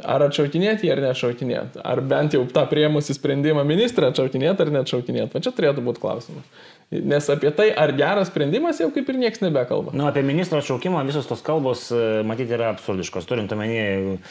Ar 0.03 0.25
atšaukinėti 0.25 0.89
ar 0.91 0.99
neatšaukinėti. 0.99 1.79
Ar 1.85 2.01
bent 2.03 2.33
jau 2.35 2.41
tą 2.51 2.65
prieimusi 2.67 3.15
sprendimą 3.15 3.63
ministrą 3.67 4.09
atšaukinėti 4.11 4.65
ar 4.65 4.71
neatšaukinėti. 4.75 5.31
Va 5.35 5.43
čia 5.43 5.53
turėtų 5.55 5.83
būti 5.85 6.01
klausimas. 6.03 6.49
Nes 6.91 7.29
apie 7.31 7.51
tai, 7.55 7.69
ar 7.75 7.91
geras 7.95 8.29
sprendimas, 8.31 8.81
jau 8.81 8.89
kaip 8.95 9.09
ir 9.11 9.19
niekas 9.19 9.41
nebekalba. 9.43 9.93
Na, 9.93 10.01
nu, 10.01 10.09
apie 10.09 10.23
ministro 10.27 10.59
atšaukimą 10.61 11.05
visos 11.07 11.27
tos 11.27 11.43
kalbos, 11.43 11.89
e, 11.91 12.21
matyti, 12.27 12.55
yra 12.55 12.69
absurdiškos. 12.73 13.27
Turint 13.27 13.51
omenyje, 13.51 14.21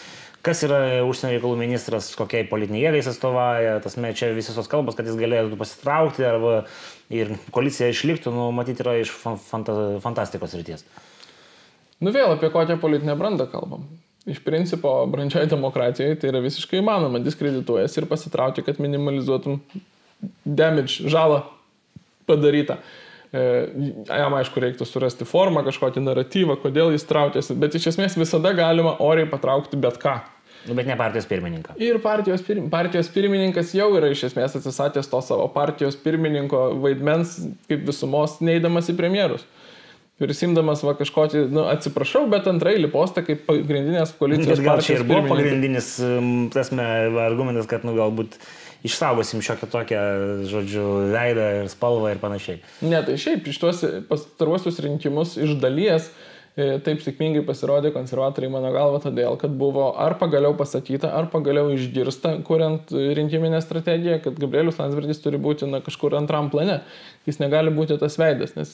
kas 0.45 0.63
yra 0.65 0.79
užsienio 1.05 1.35
reikalų 1.35 1.59
ministras, 1.61 2.09
kokiai 2.17 2.47
politiniai 2.49 2.87
jėgai 2.87 3.03
jis 3.03 3.11
atstovauja, 3.13 3.77
tas 3.85 3.99
me 4.01 4.13
čia 4.17 4.31
visos 4.37 4.57
tos 4.57 4.73
kalbos, 4.73 4.97
kad 4.97 5.09
jis 5.09 5.19
galėtų 5.21 5.61
pasitraukti 5.61 6.25
arba 6.25 6.57
ir 7.13 7.35
koalicija 7.53 7.93
išliktų, 7.93 8.33
nu, 8.33 8.49
matyti, 8.57 8.85
yra 8.85 8.97
iš 9.03 9.13
fanta, 9.13 9.77
fantastikos 10.05 10.57
ryties. 10.57 10.85
Nu 12.01 12.13
vėl 12.13 12.33
apie 12.35 12.53
kokią 12.53 12.81
politinę 12.81 13.17
brandą 13.21 13.49
kalbam. 13.53 13.85
Iš 14.27 14.41
principo, 14.43 14.91
brandžiai 15.07 15.47
demokratijai 15.47 16.17
tai 16.19 16.33
yra 16.33 16.41
visiškai 16.43 16.81
įmanoma 16.81 17.21
diskredituojas 17.23 17.95
ir 17.95 18.09
pasitraukti, 18.11 18.65
kad 18.67 18.81
minimalizuotum 18.83 19.61
damage, 20.45 21.07
žalą 21.07 21.45
padaryta. 22.27 22.81
E, 23.31 23.43
jam 24.11 24.35
aišku 24.39 24.63
reiktų 24.63 24.87
surasti 24.89 25.27
formą, 25.29 25.63
kažkokį 25.67 26.03
naratyvą, 26.03 26.57
kodėl 26.63 26.91
jis 26.95 27.07
traukėsi, 27.07 27.55
bet 27.59 27.79
iš 27.79 27.93
esmės 27.93 28.19
visada 28.19 28.51
galima 28.57 28.97
oriai 29.03 29.29
patraukti 29.31 29.79
bet 29.79 30.01
ką. 30.03 30.19
Nu, 30.67 30.75
bet 30.75 30.89
ne 30.89 30.97
partijos 30.99 31.27
pirmininką. 31.31 31.77
Ir 31.83 32.01
partijos, 32.03 32.43
pir... 32.43 32.59
partijos 32.71 33.11
pirmininkas 33.15 33.71
jau 33.77 33.93
yra 33.99 34.11
iš 34.11 34.25
esmės 34.33 34.57
atsisatęs 34.59 35.11
to 35.11 35.21
savo 35.23 35.47
partijos 35.55 35.99
pirmininko 36.03 36.73
vaidmens 36.83 37.37
kaip 37.71 37.85
visumos 37.87 38.41
neįdamas 38.43 38.91
į 38.91 38.97
premjerus. 38.99 39.47
Prisimdamas 40.17 40.81
va 40.81 40.95
kažkokį, 40.97 41.43
nu, 41.53 41.67
atsiprašau, 41.69 42.23
bet 42.33 42.47
antrailį 42.49 42.89
postą 42.93 43.21
kaip 43.27 43.43
pagrindinės 43.49 44.15
koalicijos. 44.17 44.63
Gal 44.65 44.81
čia 44.85 45.01
ir 45.01 45.05
buvo 45.09 45.27
pagrindinis, 45.29 45.91
tasme, 46.55 46.87
argumentas, 47.21 47.69
kad, 47.69 47.85
nu, 47.85 47.93
galbūt 47.99 48.39
išsaugosim 48.87 49.43
šiokią 49.45 49.69
tokią, 49.73 50.01
žodžiu, 50.49 50.87
veidą 51.13 51.51
ir 51.59 51.69
spalvą 51.69 52.15
ir 52.15 52.23
panašiai. 52.23 52.63
Ne, 52.87 53.03
tai 53.05 53.19
šiaip 53.21 53.51
iš 53.53 53.61
tuos 53.61 53.85
pastaruosius 54.09 54.81
rinkimus 54.85 55.37
iš 55.37 55.57
dalies 55.61 56.09
uh, 56.09 56.26
taip 56.57 57.03
sėkmingai 57.05 57.43
pasirodė 57.45 57.91
konservatoriai 57.93 58.49
mano 58.49 58.71
galva 58.73 58.97
todėl, 59.05 59.35
kad 59.37 59.53
buvo 59.61 59.91
ar 60.01 60.15
pagaliau 60.17 60.55
pasakyta, 60.57 61.11
ar 61.13 61.29
pagaliau 61.29 61.69
išgirsta, 61.75 62.39
kuriant 62.49 62.89
rinkiminę 62.93 63.61
strategiją, 63.61 64.23
kad 64.25 64.39
Gabrielius 64.41 64.81
Landsbergis 64.81 65.21
turi 65.21 65.37
būti 65.43 65.69
na, 65.69 65.83
kažkur 65.85 66.17
antram 66.17 66.49
plane. 66.53 66.79
Jis 67.29 67.43
negali 67.43 67.73
būti 67.75 67.99
tas 68.01 68.17
veidas, 68.17 68.55
nes 68.57 68.73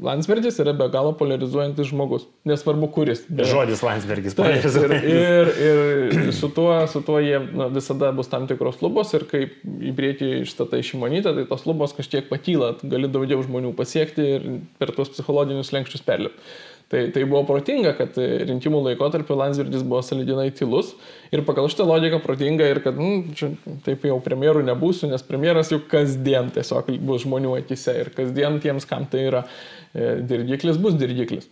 Landsbergis 0.00 0.56
yra 0.62 0.72
be 0.78 0.86
galo 0.92 1.10
polarizuojantis 1.18 1.90
žmogus. 1.90 2.24
Nesvarbu, 2.48 2.88
kuris. 2.94 3.24
Bet... 3.28 3.50
Žodis 3.50 3.82
Landsbergis. 3.84 4.38
Taip, 4.38 4.64
ir, 4.70 4.96
ir, 5.02 5.52
ir 5.58 6.32
su 6.32 6.48
tuo, 6.54 6.70
su 6.88 7.02
tuo 7.04 7.18
jie 7.20 7.42
na, 7.50 7.68
visada 7.74 8.08
bus 8.16 8.32
tam 8.32 8.48
tikros 8.48 8.80
lubos 8.86 9.12
ir 9.18 9.26
kai 9.28 9.44
į 9.50 9.92
priekį 9.98 10.30
išstatai 10.46 10.80
šimonytę, 10.86 11.34
tai 11.36 11.44
tos 11.50 11.68
lubos 11.68 11.92
kažkiek 11.98 12.30
pakyla, 12.32 12.76
gali 12.88 13.12
daugiau 13.12 13.44
žmonių 13.44 13.74
pasiekti 13.76 14.32
ir 14.38 14.50
per 14.80 14.94
tuos 14.96 15.12
psichologinius 15.12 15.74
lenkščius 15.76 16.06
perlipti. 16.06 16.56
Tai, 16.88 17.10
tai 17.12 17.24
buvo 17.28 17.42
protinga, 17.44 17.90
kad 17.98 18.14
rinkimų 18.16 18.78
laikotarpiu 18.86 19.34
Landsbergis 19.36 19.82
buvo 19.84 19.98
salidinai 20.00 20.46
tylus 20.56 20.94
ir 21.28 21.42
pagal 21.44 21.66
šitą 21.68 21.84
logiką 21.84 22.22
protinga 22.24 22.64
ir 22.64 22.80
kad 22.80 22.96
mm, 22.96 23.34
čia, 23.36 23.50
taip 23.84 24.06
jau 24.08 24.16
premjerų 24.24 24.62
nebūsiu, 24.70 25.10
nes 25.10 25.24
premjeras 25.26 25.68
jau 25.74 25.82
kasdien 25.90 26.48
tiesiog 26.54 26.88
bus 27.04 27.26
žmonių 27.26 27.58
akise 27.58 27.92
ir 28.00 28.08
kasdien 28.16 28.56
tiems, 28.64 28.88
kam 28.88 29.04
tai 29.12 29.26
yra 29.26 29.42
e, 29.44 30.14
dirgiklis, 30.30 30.80
bus 30.80 30.96
dirgiklis. 30.96 31.50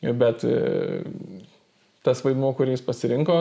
Bet 0.00 0.46
e, 0.48 0.56
tas 2.08 2.24
vaidmuo, 2.24 2.54
kurį 2.56 2.78
jis 2.78 2.86
pasirinko, 2.86 3.36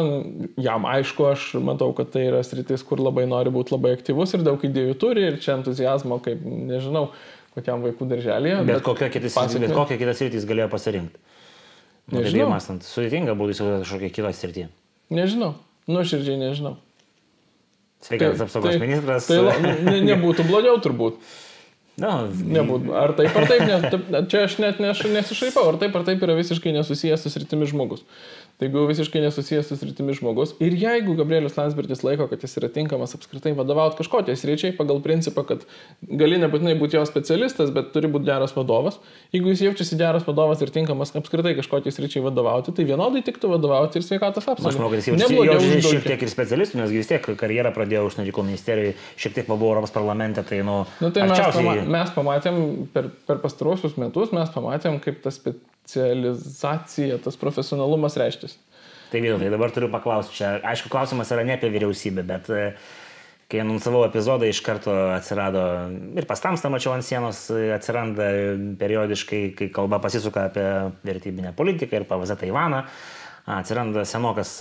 jam 0.60 0.89
aišku, 0.91 1.29
aš 1.31 1.47
matau, 1.63 1.93
kad 1.95 2.12
tai 2.12 2.25
yra 2.27 2.43
sritis, 2.43 2.83
kur 2.83 2.99
labai 2.99 3.23
nori 3.29 3.55
būti 3.55 3.71
labai 3.77 3.95
aktyvus 3.95 4.36
ir 4.36 4.43
daug 4.43 4.67
idėjų 4.67 4.99
turi 4.99 5.23
ir 5.29 5.39
čia 5.39 5.55
entuzijazmo, 5.62 6.19
kaip 6.27 6.43
nežinau, 6.43 7.07
kokiam 7.55 7.88
vaikų 7.88 8.12
darželėje. 8.12 8.60
Bet, 8.67 8.81
bet 9.63 9.77
kokią 9.79 10.01
kitą 10.03 10.19
sritį 10.19 10.41
jis 10.41 10.51
galėjo 10.51 10.67
pasirinkti. 10.75 11.37
Nežinau. 12.12 12.52
Mąstant, 12.54 12.86
sudėtinga 12.88 13.36
būtų 13.36 13.56
įsivaizduoti 13.56 13.84
kažkokią 13.84 14.12
kitą 14.15 14.30
sritį. 14.36 14.67
Nežinau, 15.12 15.56
nuoširdžiai 15.91 16.38
nežinau. 16.39 16.78
Sveikatos 18.06 18.39
tai, 18.39 18.46
apsaugos 18.48 18.72
tai, 18.72 18.80
ministras. 18.80 19.28
Tai 19.28 19.41
ne, 19.84 20.00
nebūtų 20.06 20.46
blogiau 20.48 20.80
turbūt. 20.84 21.20
Na, 21.98 22.28
Nebūtų. 22.30 22.91
Ar 22.93 23.15
taip, 23.17 23.34
ar 23.34 23.48
taip, 23.50 23.63
nes, 23.65 23.86
čia 24.32 24.43
aš 24.46 24.60
net 24.62 24.82
neš, 24.84 25.02
nesišaipau, 25.10 25.65
ar 25.72 25.80
taip, 25.82 25.96
ar 25.98 26.06
taip 26.06 26.22
yra 26.24 26.36
visiškai 26.38 26.76
nesusijęs 26.76 27.26
su 27.26 27.32
sritimi 27.34 27.67
žmogus. 27.70 28.06
Tai 28.58 28.65
jeigu 28.65 28.88
visiškai 28.89 29.22
nesusijęs 29.22 29.67
su 29.70 29.76
sritimi 29.78 30.15
žmogus 30.17 30.56
ir 30.65 30.74
jeigu 30.74 31.13
Gabrielius 31.20 31.54
Landsbergis 31.60 32.00
laiko, 32.02 32.26
kad 32.32 32.41
jis 32.41 32.58
yra 32.58 32.72
tinkamas 32.74 33.12
apskritai 33.13 33.52
vadovauti 33.54 34.00
kažkokiai 34.00 34.34
sričiai 34.39 34.74
pagal 34.74 34.98
principą, 35.06 35.43
kad 35.46 35.67
gali 36.02 36.39
nebūtinai 36.41 36.74
būti 36.80 36.98
jo 36.98 37.04
specialistas, 37.06 37.70
bet 37.76 37.91
turi 37.93 38.10
būti 38.10 38.26
geras 38.26 38.56
vadovas, 38.58 38.98
jeigu 39.36 39.54
jis 39.54 39.62
jaučiasi 39.67 40.00
geras 40.02 40.26
vadovas 40.26 40.65
ir 40.65 40.74
tinkamas 40.74 41.13
apskritai 41.22 41.54
kažkokiai 41.60 41.93
sričiai 41.93 42.26
vadovauti, 42.26 42.74
tai 42.74 42.88
vienodai 42.89 43.22
tiktų 43.30 43.54
vadovauti 43.54 44.02
ir 44.02 44.10
sveikatos 44.10 44.50
apsaugai. 44.50 44.74
Aš 44.74 44.82
manau, 44.82 44.89
kad 44.89 45.06
jis 45.06 45.22
jau 45.22 45.46
jaučiasi 45.52 45.86
šiek 45.91 46.10
tiek 46.10 46.26
ir 46.26 46.34
specialistų, 46.34 46.82
nes 46.82 46.98
vis 46.98 47.13
tiek 47.13 47.32
karjerą 47.38 47.76
pradėjo 47.78 48.10
užsienio 48.10 48.32
reikalų 48.32 48.50
ministerijoje, 48.50 48.98
šiek 49.22 49.38
tiek 49.38 49.52
pabuvo 49.54 49.76
Europos 49.76 49.93
parlamente, 49.93 50.41
tai 50.41 50.63
nu... 50.65 50.82
nu 50.98 51.13
tai 51.13 51.30
mes, 51.30 51.46
pama 51.54 51.78
mes 51.86 52.17
pamatėm 52.17 52.62
per, 52.89 53.13
per 53.30 53.46
pastaruosius 53.46 54.02
metus, 54.02 54.34
mes 54.34 54.50
pamatėm, 54.58 54.98
kaip 55.06 55.22
tas 55.22 55.38
specializacija, 55.88 57.17
tas 57.23 57.38
profesionalumas 57.39 58.17
reištis. 58.19 58.58
Tai 59.12 59.21
vėl, 59.23 59.39
tai 59.39 59.52
dabar 59.54 59.71
turiu 59.71 59.88
paklausti, 59.91 60.41
čia 60.41 60.58
aišku 60.67 60.91
klausimas 60.91 61.32
yra 61.32 61.45
ne 61.47 61.56
apie 61.56 61.69
vyriausybę, 61.71 62.26
bet 62.28 62.50
e, 62.52 62.65
kai 63.47 63.62
anonsavau 63.63 64.04
epizodą 64.04 64.50
iš 64.52 64.60
karto 64.65 64.91
atsirado 65.15 65.62
ir 66.19 66.28
pastamsta 66.28 66.71
mačiau 66.73 66.97
ant 66.97 67.08
sienos, 67.08 67.45
e, 67.56 67.69
atsiranda 67.76 68.28
periodiškai, 68.82 69.41
kai 69.56 69.69
kalba 69.71 70.02
pasisuka 70.04 70.50
apie 70.50 70.67
vertybinę 71.08 71.56
politiką 71.56 72.02
ir 72.02 72.10
pavazę 72.10 72.36
Taivaną 72.41 72.84
atsiranda 73.47 74.04
senokas 74.04 74.58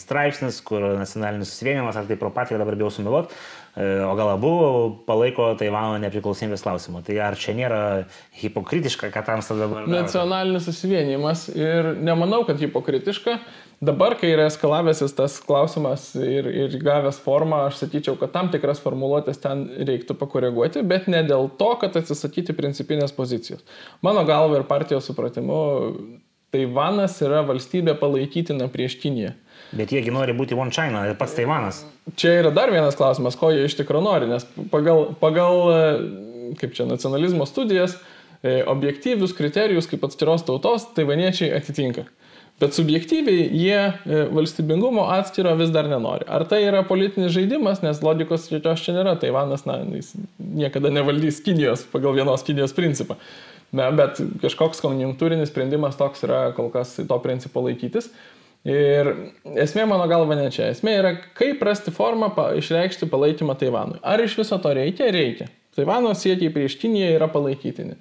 straipsnis, 0.00 0.58
kur 0.66 0.82
nacionalinis 0.98 1.52
susivienimas, 1.52 1.96
ar 1.96 2.08
tai 2.08 2.16
pro 2.18 2.32
patiria 2.34 2.58
dabar 2.58 2.74
bijau 2.74 2.90
sumiluot, 2.90 3.30
e, 3.30 3.36
o 3.78 4.14
gal 4.18 4.32
abu 4.32 4.50
palaiko 5.06 5.52
Taivano 5.58 6.00
nepriklausomybės 6.02 6.64
klausimą. 6.64 7.04
Tai 7.06 7.20
ar 7.28 7.36
čia 7.38 7.54
nėra 7.54 7.80
hipokritiška, 8.40 9.12
kad 9.14 9.28
tam 9.28 9.44
dabar... 9.60 9.86
Nacionalinis 9.86 10.66
susivienimas 10.66 11.46
ir 11.54 11.92
nemanau, 12.02 12.42
kad 12.48 12.58
hipokritiška. 12.58 13.38
Dabar, 13.78 14.16
kai 14.18 14.32
yra 14.34 14.48
eskalavęsis 14.50 15.12
tas 15.14 15.36
klausimas 15.46 16.08
ir, 16.18 16.48
ir 16.50 16.72
gavęs 16.82 17.20
formą, 17.22 17.60
aš 17.68 17.84
sakyčiau, 17.84 18.16
kad 18.18 18.32
tam 18.34 18.48
tikras 18.50 18.80
formuluotės 18.82 19.38
ten 19.38 19.68
reiktų 19.86 20.16
pakoreguoti, 20.18 20.82
bet 20.82 21.06
ne 21.06 21.20
dėl 21.22 21.46
to, 21.60 21.68
kad 21.78 21.94
atsisakyti 22.00 22.56
principinės 22.58 23.14
pozicijos. 23.14 23.62
Mano 24.02 24.26
galva 24.26 24.58
ir 24.58 24.66
partijos 24.66 25.06
supratimu, 25.06 25.60
Taivanas 26.50 27.18
yra 27.20 27.44
valstybė 27.44 27.94
palaikytina 28.00 28.66
prieš 28.72 28.96
Kiniją. 29.02 29.34
Bet 29.78 29.92
jiegi 29.92 30.12
nori 30.14 30.32
būti 30.36 30.56
One 30.56 30.72
China 30.72 31.04
ir 31.08 31.18
pats 31.20 31.36
Taivanas. 31.36 31.82
Čia 32.16 32.38
yra 32.40 32.52
dar 32.56 32.72
vienas 32.72 32.96
klausimas, 32.96 33.36
ko 33.36 33.50
jie 33.52 33.66
iš 33.68 33.76
tikrųjų 33.80 34.04
nori, 34.06 34.30
nes 34.30 34.46
pagal, 34.72 35.10
pagal 35.20 35.68
kaip 36.56 36.74
čia, 36.76 36.86
nacionalizmo 36.88 37.46
studijas, 37.46 37.98
e, 38.42 38.62
objektyvius 38.66 39.34
kriterijus 39.36 39.88
kaip 39.90 40.06
atskiros 40.08 40.46
tautos 40.46 40.88
taivaniečiai 40.96 41.52
atitinka. 41.58 42.06
Bet 42.58 42.74
subjektyviai 42.74 43.44
jie 43.54 43.76
e, 43.78 44.22
valstybingumo 44.34 45.04
atskiro 45.14 45.52
vis 45.60 45.70
dar 45.74 45.86
nenori. 45.90 46.26
Ar 46.26 46.42
tai 46.50 46.64
yra 46.66 46.82
politinis 46.86 47.30
žaidimas, 47.36 47.84
nes 47.84 48.00
logikos 48.02 48.48
jokios 48.50 48.82
čia 48.82 48.96
nėra. 48.96 49.14
Taivanas, 49.20 49.62
na, 49.68 49.78
niekada 50.38 50.90
nevaldys 50.90 51.38
Kinijos 51.44 51.86
pagal 51.92 52.16
vienos 52.18 52.42
Kinijos 52.46 52.74
principą. 52.74 53.18
Na, 53.70 53.90
bet 53.94 54.18
kažkoks 54.42 54.80
konjunktūrinis 54.82 55.52
sprendimas 55.52 55.98
toks 56.00 56.24
yra 56.26 56.48
kol 56.56 56.72
kas 56.74 56.96
to 56.98 57.20
principo 57.22 57.62
laikytis. 57.66 58.10
Ir 58.66 59.10
esmė 59.62 59.84
mano 59.88 60.08
galva 60.10 60.36
ne 60.36 60.48
čia. 60.52 60.72
Esmė 60.74 60.96
yra, 60.98 61.12
kaip 61.38 61.62
rasti 61.64 61.94
formą 61.94 62.32
pa, 62.34 62.50
išreikšti 62.58 63.06
palaikymą 63.10 63.54
Taivanui. 63.58 64.00
Ar 64.02 64.20
iš 64.24 64.34
viso 64.40 64.58
to 64.62 64.72
reikia? 64.76 65.12
Reikia. 65.14 65.46
Taivano 65.78 66.10
siekiai 66.18 66.50
prieš 66.52 66.74
Kiniją 66.80 67.12
yra 67.14 67.28
palaikytini. 67.30 67.94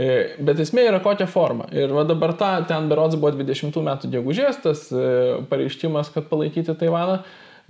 E, 0.00 0.08
bet 0.42 0.60
esmė 0.62 0.88
yra 0.88 0.98
kokia 1.04 1.28
forma. 1.30 1.68
Ir 1.76 1.92
va 1.94 2.02
dabar 2.08 2.34
ta, 2.40 2.50
ten 2.66 2.88
berods 2.90 3.18
buvo 3.20 3.32
20 3.38 3.78
metų 3.86 4.10
gegužės 4.16 4.58
tas 4.64 4.88
e, 4.90 5.04
pareiškimas, 5.50 6.10
kad 6.14 6.26
palaikyti 6.30 6.74
Taivaną. 6.80 7.20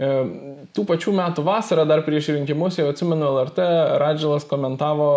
Tų 0.00 0.84
pačių 0.88 1.12
metų 1.12 1.42
vasarą, 1.44 1.82
dar 1.84 2.00
prieš 2.06 2.30
rinkimus, 2.32 2.78
jau 2.78 2.86
atsimenu, 2.88 3.26
LRT 3.34 3.64
Radžilas 4.00 4.46
komentavo 4.48 5.08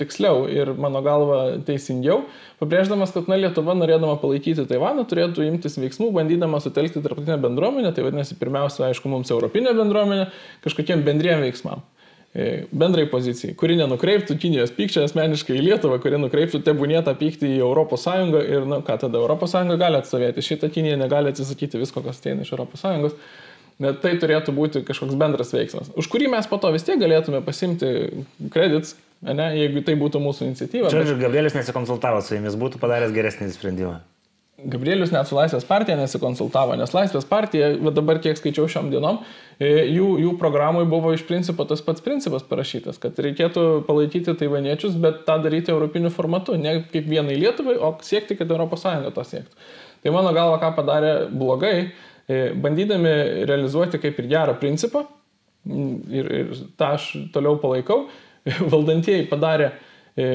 tiksliau 0.00 0.46
ir 0.48 0.70
mano 0.80 1.02
galva 1.04 1.40
teisingiau, 1.66 2.22
pabrėždamas, 2.62 3.12
kad 3.12 3.28
na, 3.28 3.36
Lietuva 3.42 3.76
norėdama 3.76 4.14
palaikyti 4.22 4.64
Taivaną 4.70 5.04
turėtų 5.10 5.44
imtis 5.50 5.76
veiksmų, 5.76 6.08
bandydama 6.16 6.62
sutelkti 6.64 7.02
tarptautinę 7.04 7.36
bendruomenę, 7.44 7.92
tai 7.92 8.06
vadinasi, 8.06 8.38
pirmiausia, 8.40 8.86
aišku, 8.88 9.12
mums 9.12 9.34
europinė 9.34 9.76
bendruomenė, 9.76 10.30
kažkokiem 10.64 11.04
bendriem 11.04 11.44
veiksmam 11.44 11.84
e, 12.32 12.64
bendrai 12.72 13.04
pozicijai, 13.12 13.52
kuri 13.58 13.76
nenukreiptų 13.82 14.38
Kinijos 14.40 14.72
pykčio 14.72 15.04
asmeniškai 15.04 15.60
į 15.60 15.68
Lietuvą, 15.68 16.00
kuri 16.00 16.24
nukreiptų 16.24 16.64
tebūnėtą 16.64 17.18
pyktį 17.20 17.52
į 17.58 17.62
ES 17.68 18.10
ir, 18.46 18.68
na, 18.70 18.80
ką 18.86 19.02
tada 19.04 19.26
ES 19.28 19.60
gali 19.76 20.00
atstovėti. 20.00 20.50
Šitą 20.54 20.72
Kiniją 20.72 20.96
negali 21.04 21.34
atsisakyti 21.34 21.84
visko, 21.84 22.00
kas 22.06 22.24
ateina 22.24 22.48
iš 22.48 22.56
ES. 22.56 23.24
Net 23.80 24.02
tai 24.04 24.12
turėtų 24.20 24.52
būti 24.54 24.82
kažkoks 24.86 25.16
bendras 25.18 25.54
veiksmas, 25.54 25.88
už 25.98 26.08
kurį 26.12 26.28
mes 26.34 26.46
po 26.50 26.58
to 26.60 26.70
vis 26.74 26.84
tiek 26.86 27.00
galėtume 27.00 27.40
pasimti 27.46 27.88
kredits, 28.52 28.96
ne, 29.24 29.48
jeigu 29.56 29.82
tai 29.86 29.96
būtų 30.00 30.20
mūsų 30.22 30.50
iniciatyva. 30.50 30.92
Čia 30.92 31.02
bet... 31.02 31.16
Gabrielis 31.22 31.56
nesikonsultavo 31.56 32.22
su 32.22 32.36
jumis, 32.36 32.58
būtų 32.58 32.82
padaręs 32.82 33.14
geresnį 33.16 33.50
sprendimą. 33.56 34.00
Gabrielius 34.62 35.10
net 35.10 35.26
su 35.26 35.34
Laisvės 35.34 35.64
partija 35.66 35.96
nesikonsultavo, 35.98 36.76
nes 36.78 36.92
Laisvės 36.94 37.24
partija, 37.26 37.72
dabar 37.90 38.20
kiek 38.22 38.38
skaičiau 38.38 38.68
šiom 38.70 38.90
dienom, 38.92 39.22
e, 39.56 39.70
jų, 39.90 40.08
jų 40.22 40.34
programui 40.38 40.84
buvo 40.88 41.10
iš 41.16 41.24
principo 41.26 41.66
tas 41.66 41.82
pats 41.82 42.04
principas 42.04 42.44
parašytas, 42.46 43.00
kad 43.02 43.18
reikėtų 43.26 43.82
palaikyti 43.88 44.36
taivaniečius, 44.38 44.94
bet 45.02 45.24
tą 45.26 45.40
daryti 45.42 45.74
europiniu 45.74 46.12
formatu, 46.14 46.54
ne 46.60 46.82
kaip 46.92 47.08
vienai 47.10 47.40
Lietuvai, 47.40 47.74
o 47.80 47.94
siekti, 48.06 48.38
kad 48.38 48.52
ES 48.52 48.86
to 49.16 49.26
siektų. 49.32 49.66
Tai 50.02 50.14
mano 50.14 50.34
galva, 50.34 50.60
ką 50.62 50.72
padarė 50.78 51.12
blogai, 51.30 51.92
bandydami 52.62 53.12
realizuoti 53.48 54.00
kaip 54.02 54.18
ir 54.22 54.30
gerą 54.30 54.56
principą, 54.60 55.04
ir, 55.66 56.32
ir 56.40 56.50
tą 56.80 56.94
aš 56.96 57.12
toliau 57.34 57.58
palaikau, 57.62 58.06
valdantieji 58.72 59.28
padarė 59.30 59.70
e, 60.16 60.32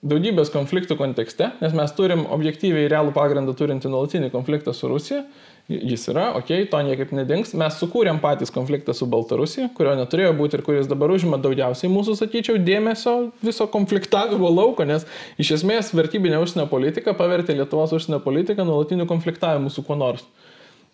daugybės 0.00 0.48
konfliktų 0.52 0.96
kontekste, 0.96 1.50
nes 1.60 1.74
mes 1.76 1.92
turim 1.96 2.24
objektyviai 2.32 2.88
realų 2.88 3.12
pagrindą 3.16 3.52
turinti 3.56 3.90
nuolatinį 3.92 4.30
konfliktą 4.32 4.72
su 4.76 4.88
Rusija, 4.88 5.24
jis 5.70 6.06
yra, 6.10 6.30
okei, 6.34 6.64
okay, 6.64 6.68
to 6.72 6.80
niekaip 6.82 7.12
nedings, 7.14 7.52
mes 7.58 7.76
sukūrėm 7.78 8.18
patys 8.22 8.50
konfliktą 8.54 8.94
su 8.96 9.06
Baltarusija, 9.10 9.68
kurio 9.76 9.92
neturėjo 9.98 10.32
būti 10.38 10.58
ir 10.58 10.64
kuris 10.66 10.88
dabar 10.90 11.12
užima 11.14 11.38
daugiausiai 11.42 11.92
mūsų, 11.92 12.16
sakyčiau, 12.18 12.58
dėmesio 12.64 13.14
viso 13.44 13.68
konfliktavimo 13.70 14.50
lauko, 14.50 14.88
nes 14.88 15.04
iš 15.38 15.52
esmės 15.60 15.92
vertybinė 15.94 16.40
užsienio 16.42 16.66
politika 16.72 17.14
pavertė 17.14 17.54
Lietuvos 17.58 17.94
užsienio 18.00 18.18
politiką 18.24 18.66
nuolatiniu 18.66 19.06
konfliktavimu 19.10 19.70
su 19.70 19.84
kuo 19.86 20.00
nors. 20.00 20.24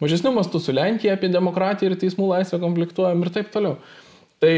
Mažesniu 0.02 0.32
mastu 0.36 0.60
su 0.60 0.74
Lenkija 0.76 1.14
apie 1.16 1.30
demokratiją 1.32 1.90
ir 1.90 2.00
teismų 2.00 2.28
laisvę 2.34 2.60
konfliktuojam 2.60 3.22
ir 3.24 3.32
taip 3.32 3.48
toliau. 3.54 3.78
Tai 4.42 4.52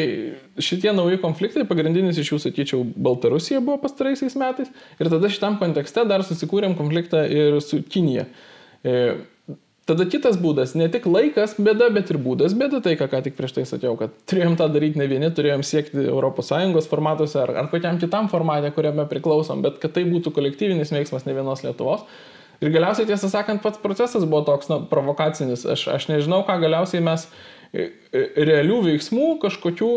šitie 0.59 0.90
nauji 0.90 1.20
konfliktai, 1.22 1.62
pagrindinis 1.68 2.18
iš 2.18 2.33
jų, 2.33 2.40
sakyčiau, 2.42 2.81
Baltarusija 2.98 3.61
buvo 3.62 3.79
pastaraisiais 3.85 4.35
metais 4.40 4.72
ir 4.98 5.11
tada 5.12 5.31
šitam 5.31 5.61
kontekste 5.61 6.03
dar 6.11 6.24
susikūrėm 6.27 6.74
konfliktą 6.79 7.22
ir 7.31 7.61
su 7.62 7.79
Kinija. 7.87 8.24
E, 8.83 8.96
tada 9.87 10.07
kitas 10.11 10.40
būdas, 10.42 10.74
ne 10.74 10.88
tik 10.90 11.07
laikas 11.07 11.55
bėda, 11.62 11.92
bet 11.94 12.11
ir 12.11 12.18
būdas 12.24 12.57
bėda, 12.59 12.81
tai 12.83 12.96
ką, 12.98 13.07
ką 13.12 13.20
tik 13.29 13.37
prieš 13.38 13.55
tai 13.61 13.64
sakiau, 13.70 13.94
kad 14.01 14.16
turėjom 14.27 14.59
tą 14.59 14.66
daryti 14.74 14.98
ne 14.98 15.07
vieni, 15.11 15.31
turėjom 15.35 15.62
siekti 15.62 16.09
ES 16.11 16.90
formatuose 16.90 17.38
ar, 17.44 17.55
ar 17.62 17.70
kokiam 17.70 18.03
kitam 18.03 18.27
formate, 18.33 18.74
kuriame 18.74 19.07
priklausom, 19.07 19.62
bet 19.62 19.79
kad 19.79 19.94
tai 19.94 20.03
būtų 20.11 20.35
kolektyvinis 20.35 20.90
veiksmas 20.90 21.29
ne 21.29 21.38
vienos 21.38 21.62
Lietuvos. 21.62 22.03
Ir 22.59 22.73
galiausiai, 22.75 23.07
tiesą 23.07 23.31
sakant, 23.31 23.62
pats 23.62 23.79
procesas 23.83 24.25
buvo 24.27 24.42
toks 24.49 24.71
na, 24.71 24.81
provokacinis. 24.90 25.62
Aš, 25.75 25.87
aš 25.94 26.09
nežinau, 26.11 26.42
ką 26.47 26.59
galiausiai 26.64 27.05
mes 27.07 27.29
e, 27.71 27.87
e, 28.11 28.25
realių 28.49 28.81
veiksmų 28.88 29.37
kažkokių, 29.44 29.92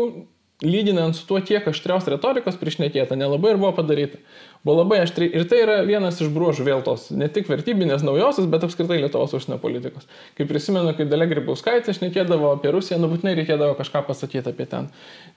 lyginant 0.62 1.16
su 1.18 1.26
tuo, 1.26 1.40
kiek 1.42 1.66
aštrios 1.66 2.06
retorikos 2.06 2.54
priešnekėta, 2.60 3.16
nelabai 3.18 3.54
ir 3.54 3.58
buvo 3.58 3.72
padaryta. 3.80 4.20
Buvo 4.62 4.76
labai 4.78 5.00
aštri. 5.02 5.26
Ir 5.34 5.48
tai 5.50 5.58
yra 5.64 5.80
vienas 5.82 6.20
iš 6.22 6.28
bruožų 6.30 6.68
vėl 6.68 6.84
tos 6.86 7.08
ne 7.10 7.26
tik 7.32 7.48
vertybinės 7.50 8.04
naujosios, 8.06 8.46
bet 8.50 8.62
apskritai 8.62 9.00
Lietuvos 9.02 9.34
užsienio 9.34 9.58
politikos. 9.58 10.06
Kai 10.38 10.46
prisimenu, 10.46 10.92
kai 10.94 11.08
Dalia 11.10 11.26
Grybauskaitė 11.32 11.96
šnekėdavo 11.96 12.52
apie 12.54 12.70
Rusiją, 12.74 13.00
nu 13.02 13.10
būtinai 13.10 13.34
reikėdavo 13.40 13.74
kažką 13.80 14.04
pasakyti 14.06 14.52
apie 14.52 14.68
ten 14.70 14.86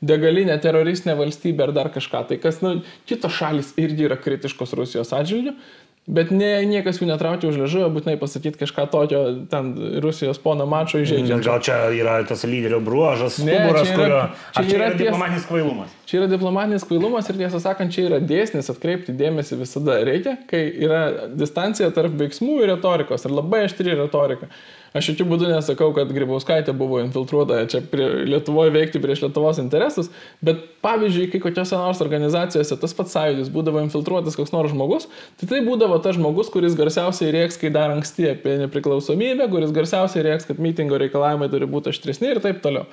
degalinę, 0.06 0.60
teroristinę 0.62 1.18
valstybę 1.18 1.66
ar 1.66 1.74
dar 1.74 1.90
kažką. 1.96 2.22
Tai 2.30 2.38
kas, 2.44 2.62
nu, 2.62 2.76
kitos 3.10 3.34
šalis 3.34 3.74
irgi 3.82 4.06
yra 4.12 4.20
kritiškos 4.22 4.78
Rusijos 4.78 5.16
atžvilgiu. 5.18 5.58
Bet 6.06 6.30
ne, 6.30 6.60
niekas 6.70 7.00
jų 7.02 7.08
netraukia 7.10 7.48
už 7.50 7.56
liežuvio, 7.64 7.88
būtinai 7.90 8.14
pasakyti 8.22 8.60
kažką 8.60 8.84
tokio, 8.94 9.22
ten 9.50 9.72
Rusijos 10.04 10.38
pono 10.44 10.68
mačo 10.70 11.00
įžeidžiant. 11.02 11.42
Gal 11.48 11.64
čia 11.66 11.80
yra 11.98 12.20
tas 12.30 12.46
lyderio 12.46 12.78
bruožas, 12.86 13.40
ne, 13.42 13.56
stuburas, 13.56 13.90
čia 13.90 13.96
yra, 13.96 14.04
kurio, 14.04 14.20
čia, 14.54 14.66
čia 14.70 14.78
yra, 14.78 14.92
yra 14.92 15.00
diplomatinis 15.00 15.50
kvailumas. 15.50 15.98
Čia 16.06 16.20
yra 16.20 16.30
diplomatinis 16.30 16.86
kvailumas 16.86 17.32
ir 17.34 17.42
tiesą 17.42 17.64
sakant, 17.64 17.96
čia 17.96 18.06
yra 18.12 18.22
dėsnis 18.22 18.70
atkreipti 18.70 19.18
dėmesį 19.18 19.58
visada 19.64 19.98
reikia, 20.06 20.38
kai 20.52 20.62
yra 20.86 21.02
distancija 21.34 21.90
tarp 21.98 22.14
veiksmų 22.22 22.62
ir 22.62 22.76
retorikos 22.76 23.26
ir 23.26 23.34
labai 23.34 23.66
aštri 23.66 23.98
retorika. 23.98 24.52
Aš 24.96 25.10
jokių 25.12 25.26
būdų 25.28 25.50
nesakau, 25.52 25.90
kad 25.96 26.12
Grybauskaitė 26.16 26.72
buvo 26.78 27.02
infiltruota 27.04 27.58
čia 27.68 27.82
prie 27.92 28.06
Lietuvoje 28.30 28.72
veikti 28.72 29.02
prieš 29.04 29.26
Lietuvos 29.26 29.60
interesus, 29.60 30.08
bet 30.46 30.62
pavyzdžiui, 30.86 31.26
kai 31.34 31.42
kokiose 31.44 31.76
nors 31.76 32.00
organizacijose 32.06 32.78
tas 32.80 32.96
pats 32.96 33.12
sąjūdis 33.18 33.52
būdavo 33.52 33.84
infiltruotas 33.84 34.40
koks 34.40 34.54
nors 34.56 34.72
žmogus, 34.72 35.10
tai 35.42 35.50
tai 35.52 35.60
būdavo 35.68 36.00
tas 36.04 36.16
žmogus, 36.16 36.48
kuris 36.54 36.78
garsiausiai 36.80 37.34
rieks, 37.36 37.60
kai 37.60 37.74
dar 37.76 37.92
anksti 37.92 38.30
apie 38.38 38.56
nepriklausomybę, 38.64 39.50
kuris 39.52 39.76
garsiausiai 39.76 40.24
rieks, 40.30 40.48
kad 40.48 40.64
mitingo 40.64 41.02
reikalavimai 41.04 41.52
turi 41.52 41.68
būti 41.68 41.92
aštresni 41.92 42.32
ir 42.32 42.40
taip 42.46 42.64
toliau. 42.64 42.88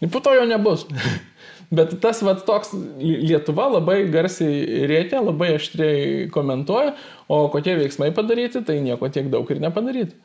Ir 0.00 0.08
po 0.08 0.24
to 0.24 0.32
jo 0.32 0.48
nebus. 0.48 0.88
Bet 1.76 1.92
tas 2.00 2.18
va 2.24 2.32
toks 2.36 2.72
Lietuva 3.00 3.68
labai 3.76 4.02
garsiai 4.12 4.88
rėkia, 4.88 5.20
labai 5.24 5.54
aštriai 5.60 6.26
komentuoja, 6.32 6.96
o 7.32 7.46
kokie 7.52 7.76
veiksmai 7.78 8.10
padaryti, 8.16 8.64
tai 8.64 8.80
nieko 8.84 9.12
tiek 9.12 9.28
daug 9.32 9.48
ir 9.52 9.60
nepadaryti. 9.60 10.16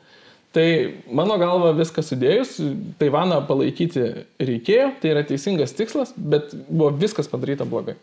Tai 0.58 0.94
mano 1.14 1.36
galva 1.38 1.68
viską 1.78 2.02
sudėjus, 2.02 2.56
Taivaną 2.98 3.44
palaikyti 3.46 4.08
reikėjo, 4.42 4.88
tai 4.98 5.12
yra 5.12 5.20
teisingas 5.28 5.76
tikslas, 5.78 6.10
bet 6.18 6.50
buvo 6.66 6.88
viskas 6.98 7.30
padaryta 7.30 7.62
blogai. 7.68 7.94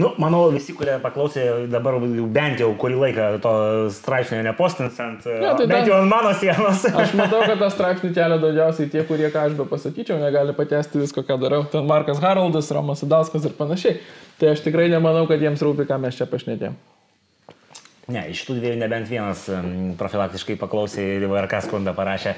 Nu, 0.00 0.14
manau, 0.18 0.46
visi, 0.50 0.72
kurie 0.74 0.94
paklausė 1.02 1.44
dabar 1.70 2.00
jau 2.00 2.24
bent 2.32 2.62
jau 2.62 2.70
kurį 2.80 2.96
laiką 3.02 3.26
to 3.44 3.52
straipsnio 3.94 4.40
nepostins 4.42 4.96
ant, 5.04 5.28
ja, 5.28 5.52
tai 5.60 5.68
bent 5.70 5.90
jau 5.92 6.00
ant 6.00 6.10
mano 6.10 6.32
sienos. 6.40 6.88
Aš 7.04 7.12
matau, 7.20 7.44
kad 7.44 7.60
tą 7.60 7.68
straipsnį 7.76 8.14
kelia 8.16 8.40
daugiausiai 8.40 8.88
tie, 8.90 9.04
kurie, 9.04 9.28
ką 9.28 9.44
aš 9.50 9.60
be 9.60 9.68
pasakyčiau, 9.70 10.16
negali 10.24 10.56
patesti 10.56 11.04
visko, 11.04 11.22
ką 11.28 11.36
darau. 11.44 11.62
Ten 11.68 11.84
Markas 11.86 12.24
Haroldas, 12.24 12.72
Romas 12.72 13.04
Sadalskas 13.04 13.44
ir 13.44 13.54
panašiai. 13.60 14.00
Tai 14.40 14.56
aš 14.56 14.64
tikrai 14.64 14.88
nemanau, 14.88 15.28
kad 15.28 15.44
jiems 15.44 15.62
rūpi, 15.62 15.84
ką 15.92 16.00
mes 16.08 16.16
čia 16.16 16.32
pašnekėjom. 16.32 16.80
Ne, 18.12 18.26
iš 18.34 18.42
tų 18.44 18.58
dviejų 18.58 18.76
nebent 18.82 19.08
vienas 19.08 19.46
profilaktiškai 19.96 20.58
paklausė 20.60 21.04
ir 21.16 21.24
VRK 21.30 21.62
skundą 21.64 21.94
parašė. 21.96 22.34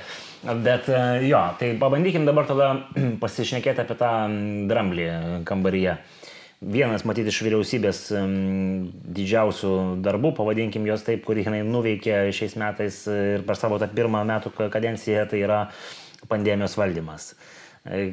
Bet 0.62 0.86
e, 0.92 1.00
jo, 1.26 1.40
tai 1.58 1.72
pabandykim 1.80 2.26
dabar 2.28 2.46
tada 2.46 2.68
pasišnekėti 3.22 3.82
apie 3.82 3.96
tą 3.98 4.12
dramblį 4.70 5.08
kambaryje. 5.48 5.96
Vienas, 6.56 7.02
matyti, 7.04 7.28
iš 7.28 7.42
vyriausybės 7.44 7.98
didžiausių 9.16 9.72
darbų, 10.06 10.30
pavadinkim 10.38 10.86
jos 10.88 11.02
taip, 11.04 11.20
kurį 11.26 11.44
jinai 11.44 11.60
nuveikė 11.68 12.30
šiais 12.32 12.54
metais 12.56 13.02
ir 13.12 13.44
per 13.44 13.58
savo 13.60 13.76
tą 13.82 13.90
pirmą 13.92 14.22
metų 14.24 14.54
kadenciją, 14.72 15.26
tai 15.28 15.42
yra 15.44 15.58
pandemijos 16.30 16.78
valdymas. 16.78 17.34
E, 17.84 18.06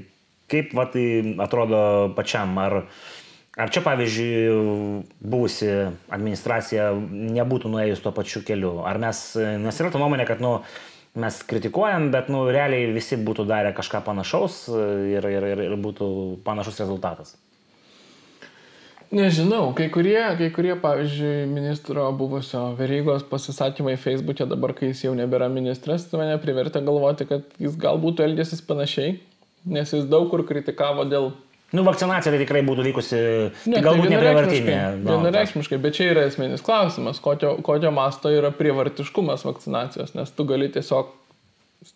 kaip 0.51 0.73
va, 0.75 0.89
tai 0.91 1.05
atrodo 1.45 1.79
pačiam, 2.17 2.57
ar 2.59 2.81
Ar 3.53 3.69
čia, 3.69 3.83
pavyzdžiui, 3.85 5.03
buvusi 5.21 5.69
administracija 6.13 6.87
nebūtų 7.37 7.69
nuėjus 7.69 8.01
tuo 8.01 8.09
pačiu 8.15 8.41
keliu? 8.45 8.79
Ar 8.81 8.97
mes, 9.01 9.19
nes 9.37 9.81
yra 9.81 9.91
ta 9.93 10.01
nuomonė, 10.01 10.25
kad, 10.25 10.41
nu, 10.41 10.55
mes 11.21 11.37
kritikuojam, 11.45 12.09
bet, 12.15 12.31
nu, 12.33 12.47
realiai 12.49 12.89
visi 12.95 13.19
būtų 13.21 13.45
darę 13.45 13.75
kažką 13.77 14.01
panašaus 14.07 14.63
ir, 14.73 15.29
ir, 15.29 15.45
ir, 15.51 15.61
ir 15.67 15.77
būtų 15.85 16.07
panašus 16.47 16.81
rezultatas? 16.81 17.35
Nežinau, 19.13 19.67
kai 19.77 19.91
kurie, 19.93 20.17
kai 20.39 20.49
kurie, 20.49 20.73
pavyzdžiui, 20.81 21.45
ministro 21.45 22.07
buvusio 22.17 22.71
Verygos 22.79 23.21
pasisakymai 23.29 23.93
Facebook'e 24.01 24.47
dabar, 24.49 24.73
kai 24.73 24.89
jis 24.89 25.03
jau 25.05 25.13
nebėra 25.13 25.51
ministras, 25.53 26.07
tai 26.09 26.23
mane 26.23 26.39
privertė 26.41 26.81
galvoti, 26.81 27.29
kad 27.29 27.45
jis 27.61 27.77
galbūt 27.77 28.25
elgėsis 28.25 28.65
panašiai, 28.65 29.19
nes 29.69 29.93
jis 29.93 30.09
daug 30.09 30.31
kur 30.33 30.41
kritikavo 30.49 31.05
dėl 31.05 31.35
Nu, 31.73 31.81
vakcinacija 31.81 32.29
tai 32.29 32.37
tikrai 32.43 32.61
būtų 32.67 32.83
vykusi, 32.85 33.19
ne, 33.65 33.79
tai 33.79 33.81
galbūt 33.81 34.05
tai 34.05 34.13
neprievartinė. 34.13 34.77
Vienareikšmiškai, 35.07 35.79
bet 35.81 35.95
čia 35.97 36.11
yra 36.11 36.27
esminis 36.29 36.61
klausimas, 36.65 37.17
kokio, 37.23 37.55
kokio 37.65 37.89
masto 37.93 38.29
yra 38.29 38.51
prievartiškumas 38.53 39.41
vakcinacijos, 39.47 40.13
nes 40.13 40.29
tu 40.37 40.45
gali 40.45 40.69
tiesiog 40.73 41.09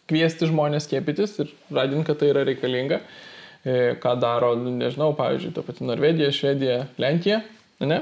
kviesti 0.09 0.49
žmonės 0.49 0.87
skiepytis 0.87 1.37
ir 1.43 1.53
radinti, 1.69 2.07
kad 2.09 2.17
tai 2.17 2.31
yra 2.31 2.41
reikalinga, 2.47 3.03
e, 3.61 3.77
ką 4.01 4.15
daro, 4.21 4.55
nežinau, 4.57 5.11
pavyzdžiui, 5.19 5.53
ta 5.53 5.63
pati 5.67 5.85
Norvegija, 5.85 6.33
Švedija, 6.33 6.79
Lenkija, 6.97 7.43
ne? 7.85 8.01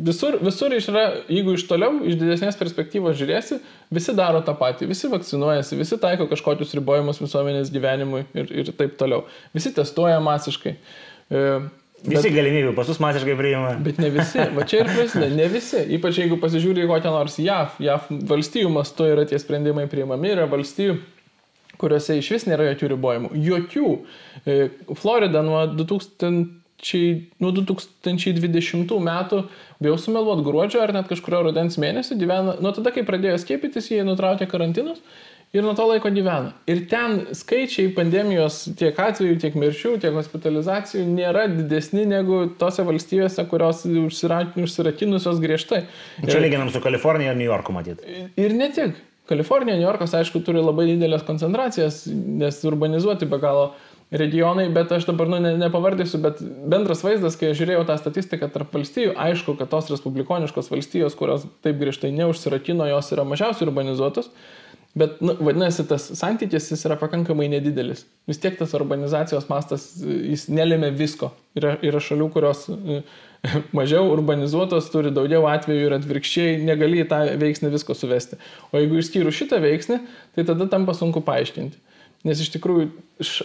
Visur, 0.00 0.38
visur 0.40 0.72
yra, 0.72 1.02
jeigu 1.28 1.52
iš 1.58 1.66
toliau, 1.68 1.98
iš 2.08 2.16
didesnės 2.16 2.56
perspektyvos 2.56 3.18
žiūrėsi, 3.18 3.58
visi 3.92 4.14
daro 4.16 4.40
tą 4.46 4.54
patį, 4.56 4.88
visi 4.88 5.10
vakcinuojasi, 5.12 5.76
visi 5.76 5.98
taiko 6.00 6.24
kažkokius 6.30 6.72
ribojimus 6.78 7.20
visuomenės 7.20 7.72
gyvenimui 7.74 8.22
ir, 8.32 8.52
ir 8.62 8.70
taip 8.78 8.94
toliau. 9.00 9.26
Visi 9.52 9.74
testuoja 9.76 10.22
masiškai. 10.24 10.72
E, 10.72 11.09
visi 11.30 12.26
bet, 12.28 12.34
galimybių 12.34 12.74
pasus 12.76 13.00
masiškai 13.02 13.36
priima. 13.38 13.72
Bet 13.84 14.00
ne 14.02 14.10
visi, 14.14 14.42
va 14.56 14.66
čia 14.68 14.82
ir 14.82 14.90
prasideda, 14.90 15.30
ne 15.36 15.48
visi. 15.52 15.82
Ypač 15.96 16.20
jeigu 16.22 16.40
pasižiūrė 16.42 16.86
į 16.86 16.90
kokią 16.90 17.14
nors 17.14 17.38
JAV, 17.42 17.78
JAV 17.84 18.12
valstybių 18.30 18.74
mastu 18.74 19.08
yra 19.10 19.26
tie 19.28 19.40
sprendimai 19.42 19.86
priimami, 19.90 20.32
yra 20.34 20.46
valstybių, 20.50 20.98
kuriuose 21.80 22.18
iš 22.20 22.32
vis 22.36 22.48
nėra 22.48 22.70
jokių 22.72 22.94
ribojimų. 22.94 23.34
Jokių. 23.50 23.92
E, 24.44 24.58
Florida 25.00 25.44
nuo 25.46 25.64
2000 25.72 26.58
nuo 26.80 27.50
2020 27.52 28.94
metų, 29.04 29.42
bijau 29.84 29.98
sumeluot 30.00 30.40
gruodžio 30.46 30.80
ar 30.80 30.94
net 30.96 31.10
kažkurio 31.10 31.42
rudens 31.44 31.76
mėnesio 31.76 32.16
gyvena, 32.16 32.54
nuo 32.56 32.72
tada, 32.72 32.88
kai 32.94 33.04
pradėjo 33.04 33.36
skiepytis, 33.42 33.90
jie 33.92 34.00
nutraukė 34.06 34.48
karantinus 34.48 35.02
ir 35.52 35.66
nuo 35.66 35.74
to 35.74 35.86
laiko 35.90 36.10
gyvena. 36.14 36.54
Ir 36.70 36.84
ten 36.90 37.20
skaičiai 37.36 37.90
pandemijos 37.96 38.62
tiek 38.78 38.98
atvejų, 39.02 39.38
tiek 39.42 39.58
mirčių, 39.58 39.96
tiek 40.02 40.14
hospitalizacijų 40.14 41.04
nėra 41.10 41.46
didesni 41.50 42.06
negu 42.08 42.44
tose 42.60 42.86
valstybėse, 42.86 43.44
kurios 43.50 43.84
užsirakinusios 43.88 45.42
griežtai. 45.42 45.84
Čia 46.22 46.38
ir, 46.38 46.44
lyginam 46.46 46.70
su 46.72 46.82
Kalifornija 46.82 47.34
ir 47.34 47.40
New 47.40 47.50
Yorku 47.50 47.74
matyti. 47.76 48.26
Ir 48.40 48.56
ne 48.56 48.70
tik. 48.74 48.98
Kalifornija, 49.30 49.76
New 49.78 49.86
Yorkas, 49.86 50.10
aišku, 50.18 50.40
turi 50.42 50.58
labai 50.58 50.88
didelės 50.88 51.22
koncentracijas, 51.22 52.02
nes 52.10 52.56
urbanizuoti 52.66 53.28
be 53.30 53.38
galo 53.38 53.68
regionai, 54.10 54.64
bet 54.74 54.90
aš 54.90 55.06
dabar 55.06 55.28
nu, 55.30 55.38
ne, 55.38 55.52
nepavardysiu, 55.60 56.18
bet 56.24 56.40
bendras 56.42 57.04
vaizdas, 57.06 57.36
kai 57.38 57.52
žiūrėjau 57.54 57.84
tą 57.86 57.94
statistiką 58.00 58.48
tarp 58.50 58.74
valstybių, 58.74 59.14
aišku, 59.22 59.54
kad 59.60 59.70
tos 59.70 59.92
respublikoniškos 59.92 60.70
valstijos, 60.72 61.14
kurios 61.18 61.46
taip 61.62 61.78
griežtai 61.78 62.10
neužsirakino, 62.16 62.88
jos 62.90 63.12
yra 63.14 63.26
mažiausiai 63.28 63.68
urbanizuotos. 63.68 64.32
Bet, 64.94 65.20
nu, 65.22 65.36
vadinasi, 65.38 65.84
tas 65.86 66.08
santykis 66.18 66.72
jis 66.72 66.80
yra 66.88 66.96
pakankamai 66.98 67.46
nedidelis. 67.52 68.02
Vis 68.26 68.40
tiek 68.42 68.56
tas 68.58 68.72
urbanizacijos 68.74 69.46
mastas, 69.46 69.84
jis 70.02 70.48
nelėmė 70.50 70.90
visko. 70.98 71.28
Yra, 71.58 71.76
yra 71.86 72.00
šalių, 72.02 72.26
kurios 72.34 72.64
e, 72.74 73.02
mažiau 73.78 74.08
urbanizuotos, 74.10 74.88
turi 74.90 75.12
daugiau 75.14 75.46
atvejų 75.50 75.86
ir 75.86 75.94
atvirkščiai 76.00 76.56
negali 76.66 77.04
į 77.04 77.06
tą 77.12 77.20
veiksnį 77.38 77.70
visko 77.76 77.94
suvesti. 77.94 78.40
O 78.72 78.82
jeigu 78.82 78.98
išskyrus 78.98 79.38
šitą 79.38 79.62
veiksnį, 79.62 80.00
tai 80.34 80.46
tada 80.50 80.66
tampa 80.72 80.96
sunku 80.98 81.22
paaiškinti. 81.26 81.78
Nes 82.20 82.40
iš 82.42 82.50
tikrųjų 82.52 82.90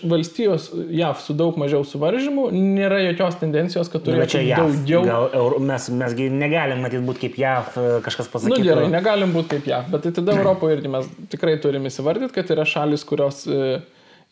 valstijos 0.04 0.66
JAV 0.92 1.20
su 1.24 1.34
daug 1.38 1.56
mažiau 1.60 1.86
suvaržymų 1.88 2.50
nėra 2.52 2.98
jokios 3.06 3.38
tendencijos, 3.40 3.88
kad 3.92 4.04
nu, 4.04 4.12
turėtų 4.12 4.42
daugiau. 4.50 5.04
Gal, 5.08 5.56
mes, 5.64 5.88
mesgi 5.96 6.28
negalim 6.32 6.84
matyti 6.84 7.04
būti 7.08 7.24
kaip 7.24 7.38
JAV, 7.40 7.70
e, 7.80 7.94
kažkas 8.04 8.28
pasakė. 8.34 8.52
Na 8.52 8.60
nu, 8.60 8.68
gerai, 8.68 8.90
negalim 8.92 9.32
būti 9.36 9.56
kaip 9.56 9.70
JAV, 9.72 9.88
bet 9.94 10.04
tai 10.04 10.12
tada 10.20 10.36
Europoje 10.40 10.76
irgi 10.80 10.92
mes 10.92 11.08
tikrai 11.32 11.56
turime 11.64 11.92
įsivardyti, 11.92 12.34
kad 12.36 12.52
yra 12.52 12.68
šalis, 12.68 13.08
kurios 13.08 13.46
e, 13.48 13.62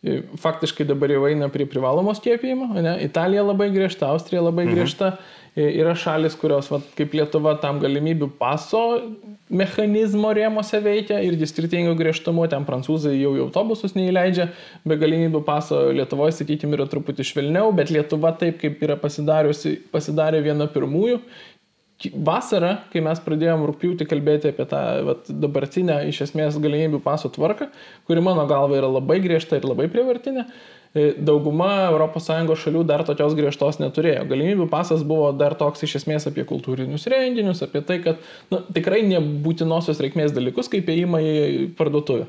e, 0.03 0.17
faktiškai 0.43 0.89
dabar 0.91 1.15
jau 1.15 1.23
eina 1.31 1.47
prie 1.53 1.67
privalomos 1.71 2.19
skiepijimo. 2.19 2.73
Ne? 2.83 2.97
Italija 3.07 3.47
labai 3.47 3.69
griežta, 3.71 4.11
Austrija 4.11 4.43
labai 4.43 4.67
mhm. 4.67 4.75
griežta. 4.75 5.13
Mhm. 5.15 5.39
Yra 5.53 5.91
šalis, 5.93 6.33
kurios, 6.41 6.65
va, 6.73 6.79
kaip 6.97 7.11
Lietuva, 7.13 7.51
tam 7.61 7.77
galimybių 7.81 8.31
paso 8.39 8.79
mechanizmo 9.53 10.31
rėmose 10.33 10.79
veikia 10.81 11.19
ir 11.21 11.37
skirtingų 11.45 11.93
griežtumų, 11.99 12.47
ten 12.49 12.65
prancūzai 12.65 13.13
jau 13.19 13.35
į 13.37 13.43
autobusus 13.43 13.93
neįleidžia, 13.93 14.47
be 14.81 14.97
galimybių 14.97 15.43
paso 15.45 15.85
Lietuvoje, 15.93 16.39
sakykime, 16.39 16.73
yra 16.79 16.89
truputį 16.89 17.27
švelniau, 17.29 17.69
bet 17.77 17.93
Lietuva 17.93 18.33
taip 18.41 18.57
kaip 18.63 18.81
yra 18.81 18.97
pasidarė 18.97 20.41
viena 20.41 20.69
pirmųjų. 20.73 21.21
Vasarą, 22.25 22.79
kai 22.91 23.03
mes 23.05 23.19
pradėjom 23.23 23.61
rūpjūti 23.69 24.07
kalbėti 24.09 24.49
apie 24.49 24.65
tą 24.67 24.79
vat, 25.07 25.29
dabartinę 25.29 26.01
iš 26.09 26.25
esmės 26.25 26.57
galimybių 26.59 26.99
paso 27.05 27.29
tvarką, 27.31 27.69
kuri 28.09 28.25
mano 28.25 28.43
galva 28.49 28.81
yra 28.81 28.89
labai 28.89 29.21
griežta 29.23 29.61
ir 29.61 29.69
labai 29.69 29.85
privartinė, 29.93 30.49
Tai 30.49 30.82
dauguma 30.93 31.89
ES 31.89 32.27
šalių 32.61 32.83
dar 32.85 33.01
tokios 33.07 33.33
griežtos 33.37 33.79
neturėjo. 33.81 34.27
Galimybių 34.29 34.67
pasas 34.69 35.01
buvo 35.07 35.31
dar 35.33 35.55
toks 35.57 35.81
iš 35.87 35.95
esmės 36.03 36.27
apie 36.29 36.45
kultūrinius 36.45 37.07
renginius, 37.09 37.63
apie 37.65 37.81
tai, 37.81 37.97
kad 38.03 38.21
nu, 38.53 38.61
tikrai 38.75 39.01
nebūtinosios 39.09 40.01
reikmės 40.03 40.35
dalykus, 40.35 40.69
kaip 40.69 40.89
įėjimą 40.93 41.21
į 41.23 41.33
parduotuvę. 41.79 42.27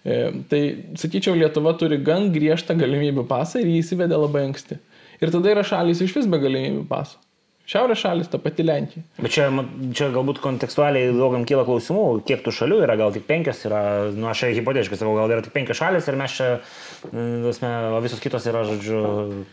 E, 0.00 0.20
tai, 0.48 0.60
sakyčiau, 1.00 1.34
Lietuva 1.36 1.74
turi 1.80 1.98
gan 2.04 2.30
griežtą 2.32 2.78
galimybių 2.78 3.26
pasą 3.28 3.60
ir 3.60 3.72
jį 3.72 3.82
įsivedė 3.82 4.22
labai 4.22 4.46
anksti. 4.48 4.78
Ir 5.20 5.34
tada 5.34 5.50
yra 5.52 5.66
šalis 5.66 6.00
iš 6.04 6.14
vis 6.16 6.30
be 6.30 6.38
galimybių 6.40 6.86
paso. 6.88 7.18
Šiaurės 7.70 8.00
šalis, 8.02 8.26
ta 8.26 8.38
pati 8.42 8.64
Lenkija. 8.66 9.04
Bet 9.20 9.30
čia, 9.30 9.44
čia 9.94 10.08
galbūt 10.10 10.40
kontekstualiai 10.42 11.12
daugam 11.14 11.44
kyla 11.46 11.62
klausimų, 11.68 12.02
kiek 12.26 12.40
tų 12.42 12.50
šalių 12.56 12.80
yra, 12.82 12.96
gal 12.98 13.14
tik 13.14 13.28
penkios 13.28 13.60
yra, 13.68 13.82
nu 14.10 14.26
aš 14.26 14.42
čia 14.42 14.50
hipotetiškai 14.56 14.98
sakau, 14.98 15.12
gal 15.14 15.30
yra 15.30 15.44
tik 15.46 15.54
penkios 15.54 15.78
šalis 15.78 16.08
ir 16.10 16.18
mes 16.18 16.34
čia, 16.34 16.48
mm, 17.12 17.46
tasme, 17.46 17.70
o 17.94 18.02
visos 18.02 18.24
kitos 18.24 18.50
yra, 18.50 18.64
žodžiu, 18.66 19.04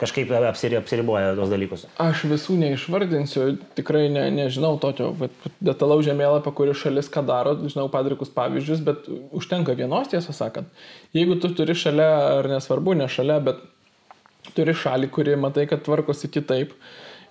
kažkaip 0.01 0.33
apsiri, 0.39 0.79
apsiriboja 0.81 1.37
tos 1.37 1.53
dalykus. 1.53 1.85
Aš 2.01 2.25
visų 2.33 2.57
neišvardinsiu, 2.63 3.51
tikrai 3.77 4.07
ne, 4.09 4.25
nežinau 4.33 4.79
tokio 4.81 5.13
detalaus 5.61 6.07
žemėlapio, 6.09 6.57
kuri 6.57 6.73
šalis 6.73 7.13
ką 7.13 7.21
daro, 7.29 7.53
žinau 7.69 7.85
padrikus 7.93 8.33
pavyzdžius, 8.33 8.81
bet 8.87 9.05
užtenka 9.29 9.77
vienos 9.77 10.09
tiesą 10.09 10.33
sakant. 10.33 10.73
Jeigu 11.13 11.37
tu 11.37 11.53
turi 11.53 11.77
šalia, 11.77 12.13
ar 12.39 12.49
nesvarbu, 12.57 12.97
ne 12.97 13.11
šalia, 13.13 13.37
bet 13.45 13.61
turi 14.57 14.73
šalį, 14.73 15.13
kuri 15.13 15.37
matai, 15.37 15.69
kad 15.69 15.85
tvarkosi 15.85 16.33
kitaip 16.33 16.73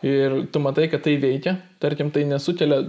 ir 0.05 0.35
tu 0.53 0.61
matai, 0.61 0.89
kad 0.93 1.03
tai 1.05 1.17
veikia, 1.21 1.57
tarkim, 1.81 2.11
tai 2.13 2.25
nesukelia, 2.29 2.81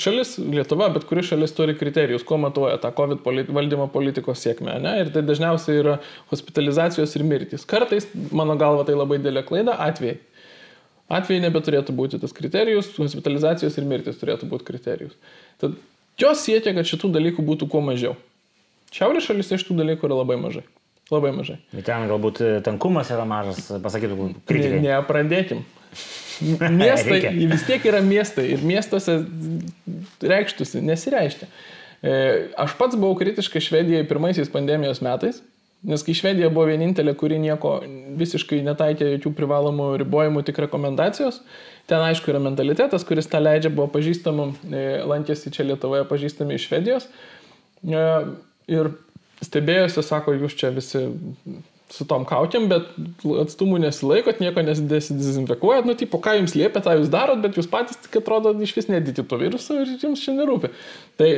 šalis 0.00 0.34
Lietuva, 0.38 0.90
bet 0.92 1.06
kuri 1.08 1.24
šalis 1.24 1.54
turi 1.56 1.76
kriterijus, 1.78 2.24
kuo 2.26 2.38
matuoja 2.42 2.76
tą 2.82 2.90
COVID 2.96 3.22
politi 3.24 3.54
valdymo 3.54 3.88
politikos 3.92 4.42
sėkmę, 4.44 4.76
ne? 4.84 4.94
ir 5.00 5.12
tai 5.14 5.24
dažniausiai 5.24 5.80
yra 5.80 5.96
hospitalizacijos 6.32 7.16
ir 7.16 7.24
mirtis. 7.28 7.64
Kartais, 7.68 8.08
mano 8.32 8.58
galva, 8.60 8.84
tai 8.88 8.98
labai 8.98 9.20
didelė 9.22 9.44
klaida, 9.48 9.78
atvejai. 9.86 10.20
Atvejai 11.14 11.42
nebeturėtų 11.44 11.92
būti 11.96 12.20
tas 12.20 12.32
kriterijus, 12.32 12.92
hospitalizacijos 12.96 13.74
ir 13.76 13.88
mirtis 13.88 14.20
turėtų 14.20 14.48
būti 14.48 14.68
kriterijus. 14.68 15.16
Tad 15.60 15.76
jos 16.20 16.44
siekia, 16.46 16.72
kad 16.76 16.88
šitų 16.88 17.12
dalykų 17.18 17.44
būtų 17.44 17.68
kuo 17.72 17.82
mažiau. 17.84 18.14
Šiaurės 18.94 19.26
šalyse 19.28 19.58
šitų 19.60 19.76
dalykų 19.82 20.08
yra 20.08 20.20
labai 20.22 20.38
mažai. 20.40 20.64
Labai 21.12 21.34
mažai. 21.36 21.58
Bet 21.74 21.84
ten 21.90 22.06
galbūt 22.08 22.40
tankumas 22.64 23.10
yra 23.12 23.26
mažas, 23.28 23.66
pasakytų 23.84 24.30
kritikai. 24.48 24.78
Ne, 24.80 24.94
nepradėkim. 24.94 25.60
Miestai, 26.42 27.20
vis 27.50 27.64
tiek 27.68 27.84
yra 27.88 28.02
miestai 28.04 28.48
ir 28.54 28.62
miestuose 28.66 29.20
reikštusi, 30.24 30.82
nesireiškia. 30.84 31.48
E, 32.04 32.14
Aš 32.60 32.76
pats 32.78 32.98
buvau 32.98 33.16
kritiškai 33.20 33.62
Švedijai 33.64 34.06
pirmaisiais 34.08 34.50
pandemijos 34.52 35.02
metais, 35.04 35.42
nes 35.84 36.02
kai 36.04 36.14
Švedija 36.16 36.50
buvo 36.52 36.66
vienintelė, 36.70 37.14
kuri 37.20 37.38
nieko 37.42 37.76
visiškai 38.20 38.62
netaikė 38.66 39.12
jokių 39.14 39.34
privalomų 39.38 39.90
ribojimų, 40.02 40.44
tik 40.48 40.62
rekomendacijos, 40.64 41.42
ten 41.90 42.04
aišku 42.04 42.32
yra 42.32 42.40
mentalitetas, 42.44 43.04
kuris 43.08 43.28
tą 43.30 43.42
leidžia, 43.44 43.72
buvo 43.72 43.90
pažįstamų, 43.94 44.48
e, 44.70 44.88
lankėsi 45.08 45.52
čia 45.54 45.68
Lietuvoje 45.68 46.08
pažįstami 46.10 46.58
iš 46.58 46.68
Švedijos. 46.70 47.08
E, 47.84 48.08
Ir 48.70 48.94
stebėjosi, 49.44 50.02
sako, 50.04 50.34
jūs 50.40 50.56
čia 50.56 50.70
visi 50.72 51.04
su 51.92 52.06
tom 52.08 52.24
kaukiam, 52.28 52.68
bet 52.70 52.86
atstumų 53.44 53.80
nesilaikot, 53.82 54.40
nieko 54.42 54.64
nesidezinfekuojat, 54.64 55.88
nu, 55.88 55.96
tipo, 55.98 56.20
ką 56.22 56.38
jums 56.38 56.56
liepia, 56.56 56.82
tą 56.84 56.96
jūs 56.98 57.10
darot, 57.12 57.42
bet 57.44 57.58
jūs 57.58 57.68
patys, 57.70 58.00
tik 58.06 58.20
atrodo, 58.22 58.54
iš 58.64 58.72
vis 58.76 58.88
nedyti 58.90 59.26
to 59.28 59.38
viruso 59.40 59.76
ir 59.82 59.92
jums 60.00 60.24
čia 60.24 60.34
nerūpi. 60.38 60.72
Tai 61.20 61.30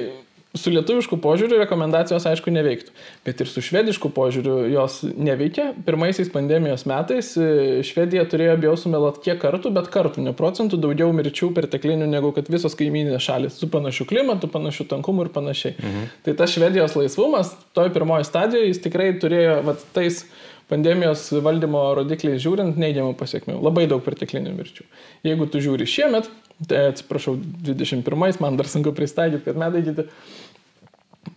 su 0.58 0.72
lietuvišku 0.72 1.18
požiūriu 1.22 1.58
rekomendacijos, 1.60 2.26
aišku, 2.28 2.52
neveiktų, 2.54 2.94
bet 3.26 3.42
ir 3.42 3.50
su 3.50 3.62
švedišku 3.64 4.10
požiūriu 4.16 4.58
jos 4.72 4.98
neveikia. 5.04 5.68
Pirmaisiais 5.86 6.30
pandemijos 6.32 6.86
metais 6.88 7.32
e, 7.38 7.82
Švedija 7.86 8.26
turėjo, 8.30 8.56
bijau 8.62 8.74
sumeluot, 8.80 9.20
kiek 9.24 9.40
kartų, 9.42 9.72
bet 9.76 9.90
kartų, 9.92 10.24
ne 10.26 10.34
procentų, 10.36 10.80
daugiau 10.82 11.12
mirčių 11.16 11.52
perteklinių 11.56 12.08
negu 12.10 12.32
kad 12.36 12.50
visos 12.52 12.76
kaiminės 12.78 13.28
šalis, 13.28 13.60
su 13.60 13.70
panašiu 13.72 14.08
klimatu, 14.10 14.50
panašiu 14.52 14.88
tankumu 14.90 15.26
ir 15.26 15.32
panašiai. 15.36 15.76
Mhm. 15.78 16.10
Tai 16.26 16.36
tas 16.40 16.56
Švedijos 16.56 16.98
laisvumas, 16.98 17.54
toj 17.76 17.92
pirmoji 17.94 18.28
stadijoje 18.28 18.72
jis 18.72 18.84
tikrai 18.84 19.12
turėjo, 19.22 19.60
vat, 19.66 19.84
tais 19.96 20.24
pandemijos 20.70 21.28
valdymo 21.44 21.82
rodikliais 22.00 22.42
žiūrint, 22.42 22.78
neigiamų 22.80 23.14
pasiekmių. 23.18 23.60
Labai 23.62 23.86
daug 23.90 24.02
perteklinių 24.04 24.54
mirčių. 24.56 24.86
Jeigu 25.26 25.46
tu 25.50 25.62
žiūri 25.62 25.86
šiemet, 25.90 26.28
tai 26.64 26.88
atsiprašau, 26.90 27.36
21, 27.66 28.40
man 28.42 28.58
dar 28.58 28.68
sunku 28.70 28.94
pristaikyti, 28.96 29.44
kad 29.46 29.60
metai 29.60 29.84
kiti, 29.86 30.06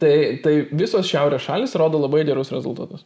tai, 0.01 0.13
tai 0.43 0.53
visos 0.71 1.07
šiaurės 1.09 1.45
šalis 1.45 1.75
rodo 1.79 2.01
labai 2.01 2.23
gerus 2.27 2.53
rezultatus. 2.55 3.05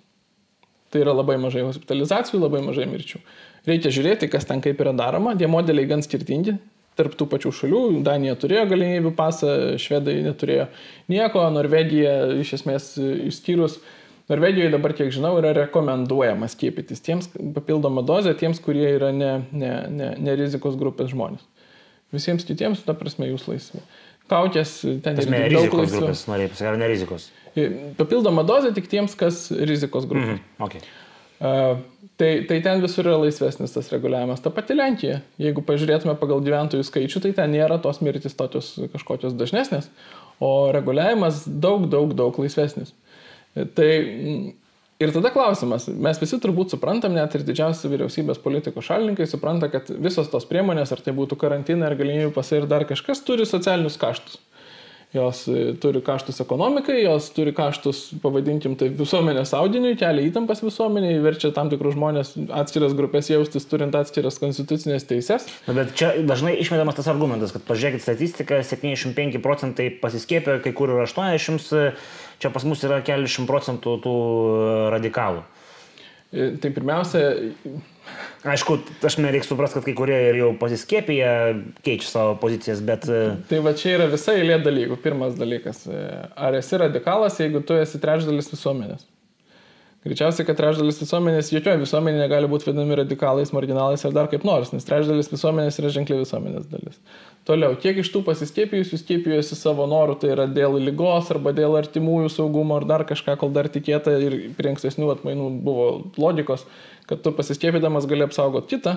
Tai 0.93 1.01
yra 1.01 1.15
labai 1.17 1.39
mažai 1.41 1.65
hospitalizacijų, 1.65 2.43
labai 2.43 2.61
mažai 2.65 2.85
mirčių. 2.89 3.23
Reikia 3.65 3.89
žiūrėti, 3.95 4.29
kas 4.29 4.45
ten 4.45 4.61
kaip 4.61 4.81
yra 4.83 4.93
daroma. 4.93 5.33
Tie 5.39 5.49
modeliai 5.49 5.89
gan 5.89 6.05
skirtingi. 6.05 6.59
Tarp 6.93 7.15
tų 7.17 7.25
pačių 7.31 7.49
šalių, 7.57 7.81
Danija 8.05 8.35
turėjo 8.37 8.67
galimybių 8.69 9.15
pasą, 9.17 9.49
švedai 9.81 10.19
neturėjo 10.27 10.67
nieko, 11.09 11.41
Norvegija 11.49 12.11
iš 12.43 12.51
esmės 12.59 12.91
išskyrus 13.01 13.79
Norvegijoje 14.31 14.71
dabar, 14.71 14.93
kiek 14.95 15.09
žinau, 15.11 15.33
yra 15.41 15.51
rekomenduojama 15.57 16.47
skiepytis 16.47 17.03
tiems 17.03 17.27
papildomą 17.33 18.05
dozę, 18.07 18.31
tiems, 18.39 18.61
kurie 18.63 18.85
yra 18.95 19.11
ne, 19.11 19.33
ne, 19.51 19.71
ne, 19.91 20.13
ne 20.15 20.35
rizikos 20.39 20.77
grupės 20.79 21.11
žmonės. 21.11 21.43
Visiems 22.13 22.45
kitiems, 22.47 22.85
ta 22.85 22.95
prasme, 22.95 23.27
jūs 23.31 23.49
laisvi. 23.49 23.81
Kaukės 24.31 24.75
ten 25.03 25.17
Tasme, 25.19 25.39
irgi 25.45 25.57
daug 25.57 25.65
rizikos 25.65 25.81
laisviau. 25.81 26.01
grupės, 26.01 26.25
norėjai 26.31 26.51
pasakyti, 26.53 26.69
ar 26.71 26.77
ne 26.79 26.91
rizikos? 26.91 27.29
Papildoma 27.99 28.45
dozė 28.47 28.71
tik 28.73 28.87
tiems, 28.89 29.17
kas 29.19 29.45
rizikos 29.53 30.07
grupė. 30.09 30.37
Mhm. 30.37 30.45
Okay. 30.67 30.85
Uh, 31.43 31.81
tai, 32.15 32.45
tai 32.47 32.61
ten 32.63 32.79
visur 32.79 33.07
yra 33.09 33.17
laisvesnis 33.19 33.73
tas 33.75 33.89
reguliavimas. 33.91 34.39
Ta 34.39 34.51
pati 34.53 34.77
Lenkija, 34.77 35.19
jeigu 35.41 35.63
pažiūrėtume 35.67 36.15
pagal 36.21 36.43
gyventojų 36.45 36.85
skaičių, 36.87 37.23
tai 37.25 37.33
ten 37.35 37.51
nėra 37.51 37.81
tos 37.83 37.99
mirtis 38.05 38.37
tokios 38.39 38.73
kažkokios 38.93 39.35
dažnesnės, 39.35 39.89
o 40.39 40.71
reguliavimas 40.75 41.43
daug, 41.47 41.89
daug, 41.91 42.13
daug 42.15 42.39
laisvesnis. 42.39 42.93
Tai 43.53 43.89
mm, 43.89 44.53
ir 45.03 45.13
tada 45.15 45.31
klausimas, 45.33 45.87
mes 45.87 46.21
visi 46.21 46.39
turbūt 46.41 46.73
suprantam, 46.73 47.15
net 47.17 47.35
ir 47.37 47.45
didžiausi 47.47 47.91
vyriausybės 47.91 48.41
politikos 48.43 48.87
šalininkai 48.89 49.27
supranta, 49.29 49.69
kad 49.73 49.91
visos 50.03 50.31
tos 50.31 50.47
priemonės, 50.49 50.93
ar 50.95 51.03
tai 51.03 51.15
būtų 51.17 51.37
karantinai, 51.41 51.89
ar 51.89 51.99
galimybių 51.99 52.33
pasai 52.35 52.61
ir 52.61 52.69
dar 52.71 52.87
kažkas, 52.89 53.23
turi 53.27 53.47
socialinius 53.49 53.99
kaštus. 54.01 54.41
Jos 55.13 55.43
e, 55.45 55.75
turi 55.77 55.99
kaštus 56.01 56.41
ekonomikai, 56.41 56.95
jos 57.03 57.27
turi 57.35 57.51
kaštus, 57.53 57.99
pavadinkim 58.23 58.73
tai 58.79 58.87
visuomenės 58.97 59.51
audiniui, 59.53 59.93
kelia 59.99 60.23
įtampas 60.25 60.63
visuomeniai, 60.65 61.19
verčia 61.21 61.51
tam 61.53 61.69
tikrus 61.69 61.93
žmonės 61.93 62.31
atskiras 62.63 62.95
grupės 62.97 63.29
jaustis, 63.29 63.67
turint 63.69 63.93
atskiras 63.99 64.41
konstitucinės 64.41 65.05
teises. 65.05 65.45
Na, 65.67 65.75
bet 65.77 65.93
čia 65.99 66.15
dažnai 66.25 66.55
išmetamas 66.63 66.97
tas 66.97 67.11
argumentas, 67.13 67.53
kad 67.53 67.61
pažiūrėkit 67.67 68.01
statistiką, 68.01 68.63
75 68.65 69.37
procentai 69.45 69.91
pasiskėpė, 70.01 70.57
kai 70.65 70.73
kur 70.73 70.95
yra 70.95 71.05
80, 71.05 71.93
čia 72.43 72.53
pas 72.53 72.67
mus 72.67 72.83
yra 72.85 73.01
keliasdešimt 73.05 73.49
procentų 73.49 73.97
tų 74.03 74.15
radikalų. 74.93 75.43
E, 76.33 76.53
Tai 76.61 76.71
pirmiausia, 76.75 77.23
Aišku, 78.43 78.75
aš 79.07 79.15
nereikia 79.23 79.47
suprasti, 79.47 79.79
kad 79.79 79.85
kai 79.87 79.93
kurie 79.95 80.17
ir 80.27 80.37
jau 80.41 80.49
pasiskėpė, 80.59 81.15
keičia 81.85 82.09
savo 82.09 82.33
pozicijas, 82.41 82.81
bet... 82.83 83.05
e, 83.07 83.37
tai 83.47 83.61
va 83.63 83.71
čia 83.79 83.93
yra 83.95 84.09
visa 84.11 84.35
eilė 84.35 84.57
dalykų. 84.65 84.97
Pirmas 85.05 85.37
dalykas, 85.39 85.85
e, 85.87 86.01
ar 86.35 86.57
esi 86.59 86.79
radikalas, 86.81 87.39
jeigu 87.39 87.61
tu 87.63 87.77
esi 87.79 88.01
trečdalis 88.03 88.51
visuomenės? 88.51 89.07
Greičiausiai, 90.03 90.43
kad 90.49 90.59
trečdalis 90.59 90.99
visuomenės, 90.99 91.53
jokioje 91.55 91.79
visuomenėje 91.85 92.25
negali 92.25 92.49
būti 92.51 92.67
vadinami 92.67 92.99
radikalais, 92.99 93.53
marginalais 93.55 94.03
ar 94.03 94.15
dar 94.17 94.27
kaip 94.31 94.43
nors, 94.43 94.73
nes 94.75 94.83
trečdalis 94.83 95.31
visuomenės 95.31 95.79
yra 95.79 95.93
ženkliai 95.95 96.25
visuomenės 96.25 96.67
dalis. 96.73 96.99
Toliau, 97.43 97.73
kiek 97.75 97.97
iš 97.99 98.07
tų 98.13 98.21
pasiskėpijusių 98.23 98.97
skėpijusi 99.01 99.57
savo 99.59 99.83
norų, 99.91 100.15
tai 100.21 100.29
yra 100.31 100.45
dėl 100.47 100.77
lygos 100.79 101.27
arba 101.33 101.51
dėl 101.55 101.75
artimųjų 101.75 102.29
saugumo 102.31 102.77
ar 102.79 102.85
dar 102.87 103.03
kažką, 103.07 103.35
kol 103.41 103.51
dar 103.51 103.67
tikėta 103.71 104.13
ir 104.15 104.37
prie 104.55 104.71
ankstesnių 104.71 105.09
atmainų 105.11 105.49
buvo 105.65 105.87
logikos, 106.15 106.63
kad 107.09 107.19
tu 107.25 107.33
pasiskėpydamas 107.35 108.07
gali 108.07 108.23
apsaugoti 108.23 108.77
kitą, 108.77 108.95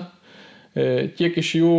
e, 0.71 1.09
kiek 1.19 1.35
iš 1.43 1.51
jų 1.59 1.73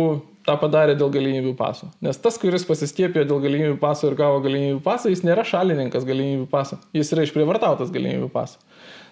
tą 0.45 0.59
padarė 0.61 0.93
dėl 0.99 1.09
galimybių 1.13 1.55
paso. 1.57 1.89
Nes 2.05 2.21
tas, 2.21 2.37
kuris 2.37 2.67
pasiskėpė 2.69 3.25
dėl 3.25 3.41
galimybių 3.41 3.79
paso 3.81 4.05
ir 4.05 4.17
gavo 4.19 4.37
galimybių 4.45 4.83
pasą, 4.85 5.09
jis 5.09 5.25
nėra 5.25 5.47
šalininkas 5.49 6.05
galimybių 6.05 6.45
paso, 6.53 6.77
jis 6.93 7.09
yra 7.15 7.25
išprievartautas 7.25 7.89
galimybių 7.95 8.29
paso. 8.33 8.61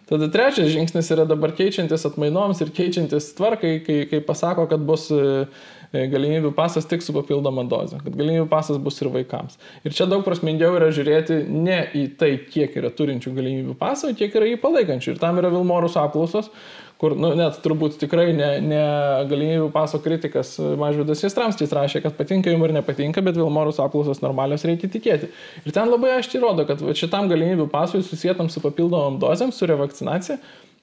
Tada 0.07 0.29
trečias 0.31 0.69
žingsnis 0.71 1.09
yra 1.11 1.25
dabar 1.27 1.51
keičiantis 1.55 2.05
atmainoms 2.07 2.61
ir 2.63 2.69
keičiantis 2.75 3.33
tvarkai, 3.35 3.73
kai, 3.83 3.97
kai 4.07 4.21
pasako, 4.23 4.63
kad 4.71 4.85
bus 4.87 5.09
e, 5.11 5.47
e, 5.91 6.05
galimybių 6.13 6.53
pasas 6.55 6.87
tik 6.87 7.03
su 7.03 7.11
papildoma 7.15 7.65
doze, 7.67 7.99
kad 7.99 8.15
galimybių 8.15 8.47
pasas 8.47 8.79
bus 8.79 9.01
ir 9.03 9.11
vaikams. 9.11 9.59
Ir 9.83 9.95
čia 9.97 10.07
daug 10.07 10.23
prasmingiau 10.23 10.77
yra 10.79 10.93
žiūrėti 10.95 11.41
ne 11.51 11.81
į 11.91 12.05
tai, 12.21 12.31
kiek 12.53 12.79
yra 12.79 12.93
turinčių 12.95 13.35
galimybių 13.35 13.75
pasą, 13.81 14.13
kiek 14.15 14.39
yra 14.39 14.47
jį 14.47 14.61
palaikančių. 14.63 15.11
Ir 15.17 15.19
tam 15.25 15.41
yra 15.43 15.51
Vilmorus 15.51 15.99
apklausos, 15.99 16.53
kur 17.01 17.13
nu, 17.17 17.29
net 17.37 17.59
turbūt 17.61 17.99
tikrai 18.01 18.31
ne, 18.33 18.47
ne 18.63 18.83
galimybių 19.29 19.67
paso 19.73 19.99
kritikas 20.01 20.55
Mažvidas 20.81 21.21
Jastramskis 21.21 21.73
rašė, 21.77 22.01
kad 22.05 22.15
patinka 22.17 22.49
jums 22.49 22.65
ar 22.67 22.73
nepatinka, 22.79 23.21
bet 23.25 23.37
Vilmorus 23.37 23.81
apklausos 23.83 24.23
normalios 24.23 24.65
reikia 24.65 24.89
tikėti. 24.93 25.29
Ir 25.63 25.75
ten 25.75 25.91
labai 25.91 26.15
aiškiai 26.15 26.41
rodo, 26.41 26.65
kad 26.69 26.81
šitam 26.97 27.29
galimybių 27.29 27.69
pasui 27.73 28.01
susijętam 28.05 28.49
su 28.53 28.63
papildomom 28.63 29.19
dozėm, 29.21 29.53
su 29.53 29.69
revakcinacija, 29.69 30.39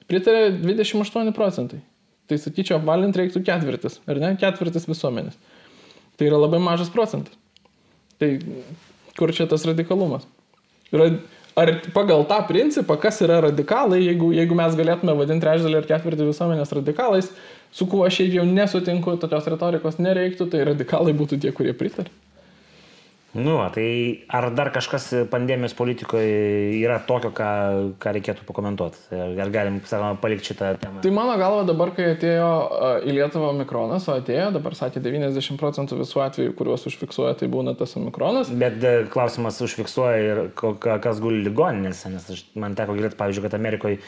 pritarė 0.07 0.53
28 0.61 1.35
procentai. 1.35 1.81
Tai 2.25 2.39
sakyčiau, 2.41 2.79
apvalint 2.79 3.17
reiktų 3.19 3.43
ketvirtis, 3.45 3.99
ar 4.09 4.17
ne? 4.21 4.31
Ketvirtis 4.41 4.87
visuomenės. 4.89 5.35
Tai 6.15 6.29
yra 6.29 6.39
labai 6.39 6.61
mažas 6.63 6.89
procentas. 6.93 7.35
Tai 8.21 8.31
kur 9.19 9.33
čia 9.35 9.45
tas 9.51 9.67
radikalumas? 9.67 10.23
Yra 10.95 11.11
ar 11.55 11.71
pagal 11.95 12.25
tą 12.27 12.41
principą, 12.49 12.97
kas 12.99 13.21
yra 13.23 13.39
radikalai, 13.47 14.01
jeigu, 14.03 14.31
jeigu 14.35 14.57
mes 14.59 14.75
galėtume 14.75 15.15
vadinti 15.15 15.45
trečdalį 15.45 15.81
ir 15.81 15.89
ketvirtį 15.89 16.29
visuomenės 16.29 16.75
radikalais, 16.75 17.31
su 17.71 17.87
kuo 17.91 18.03
aš 18.07 18.21
jau 18.27 18.45
nesutinku, 18.49 19.15
tokios 19.21 19.47
retorikos 19.53 19.99
nereiktų, 20.03 20.49
tai 20.51 20.65
radikalai 20.71 21.15
būtų 21.15 21.39
tie, 21.43 21.55
kurie 21.55 21.73
pritarė. 21.77 22.11
Nu, 23.35 23.57
tai 23.75 24.23
ar 24.31 24.47
dar 24.55 24.69
kažkas 24.71 25.09
pandemijos 25.27 25.73
politikoje 25.75 26.75
yra 26.79 27.01
tokio, 27.03 27.33
ką, 27.35 27.47
ką 27.99 28.13
reikėtų 28.15 28.45
pakomentuoti? 28.47 29.01
Ar 29.11 29.51
galim, 29.51 29.81
sakoma, 29.83 30.13
palikti 30.21 30.53
šitą 30.53 30.69
temą? 30.79 31.01
Tai 31.03 31.11
mano 31.11 31.33
galva 31.41 31.65
dabar, 31.67 31.91
kai 31.97 32.13
atėjo 32.13 32.51
į 33.03 33.17
Lietuvą 33.17 33.49
Mikronas, 33.57 34.07
o 34.07 34.15
atėjo, 34.15 34.53
dabar 34.55 34.77
sakė 34.79 35.03
90 35.03 35.59
procentų 35.59 35.99
visų 35.99 36.23
atvejų, 36.29 36.53
kuriuos 36.55 36.87
užfiksuoja, 36.87 37.35
tai 37.41 37.51
būna 37.51 37.75
tas 37.75 37.97
Mikronas. 37.99 38.53
Bet 38.55 38.79
e, 38.79 38.95
klausimas 39.11 39.59
užfiksuoja 39.67 40.23
ir 40.29 40.41
kas 40.55 41.19
guli 41.19 41.43
ligoninėse, 41.49 42.13
nes 42.15 42.31
aš, 42.31 42.45
man 42.55 42.79
teko 42.79 42.95
girdėti, 42.95 43.19
pavyzdžiui, 43.19 43.49
kad 43.49 43.59
Amerikoje 43.59 43.99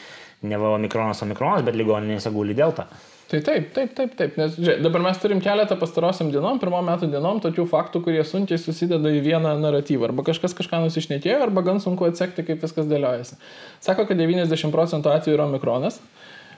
ne 0.48 0.64
va 0.64 0.72
Mikronas, 0.80 1.20
o 1.20 1.28
Mikronas, 1.28 1.68
bet 1.68 1.76
ligoninėse 1.76 2.32
guli 2.32 2.56
Delta. 2.56 2.88
Tai 3.28 3.42
taip, 3.44 3.66
taip, 3.76 3.90
taip, 3.92 4.14
taip, 4.16 4.36
nes 4.40 4.54
žiūrėk, 4.56 4.78
dabar 4.86 5.02
mes 5.04 5.18
turim 5.20 5.40
keletą 5.44 5.76
pastarosiam 5.76 6.30
dienom, 6.32 6.56
pirmo 6.62 6.78
metų 6.86 7.10
dienom, 7.12 7.42
tokių 7.44 7.66
faktų, 7.68 8.00
kurie 8.06 8.22
sunkiai 8.24 8.56
susideda 8.56 9.12
į 9.12 9.20
vieną 9.26 9.52
naratyvą. 9.60 10.08
Arba 10.08 10.24
kažkas 10.30 10.56
kažką 10.56 10.80
nusišnekėjo, 10.86 11.42
arba 11.44 11.60
gan 11.66 11.82
sunku 11.84 12.08
atsekti, 12.08 12.46
kaip 12.48 12.64
viskas 12.64 12.88
dėliojasi. 12.88 13.36
Sako, 13.84 14.06
kad 14.08 14.16
90 14.16 14.72
procentų 14.72 15.12
atvejų 15.12 15.36
yra 15.36 15.44
omikronas. 15.44 16.00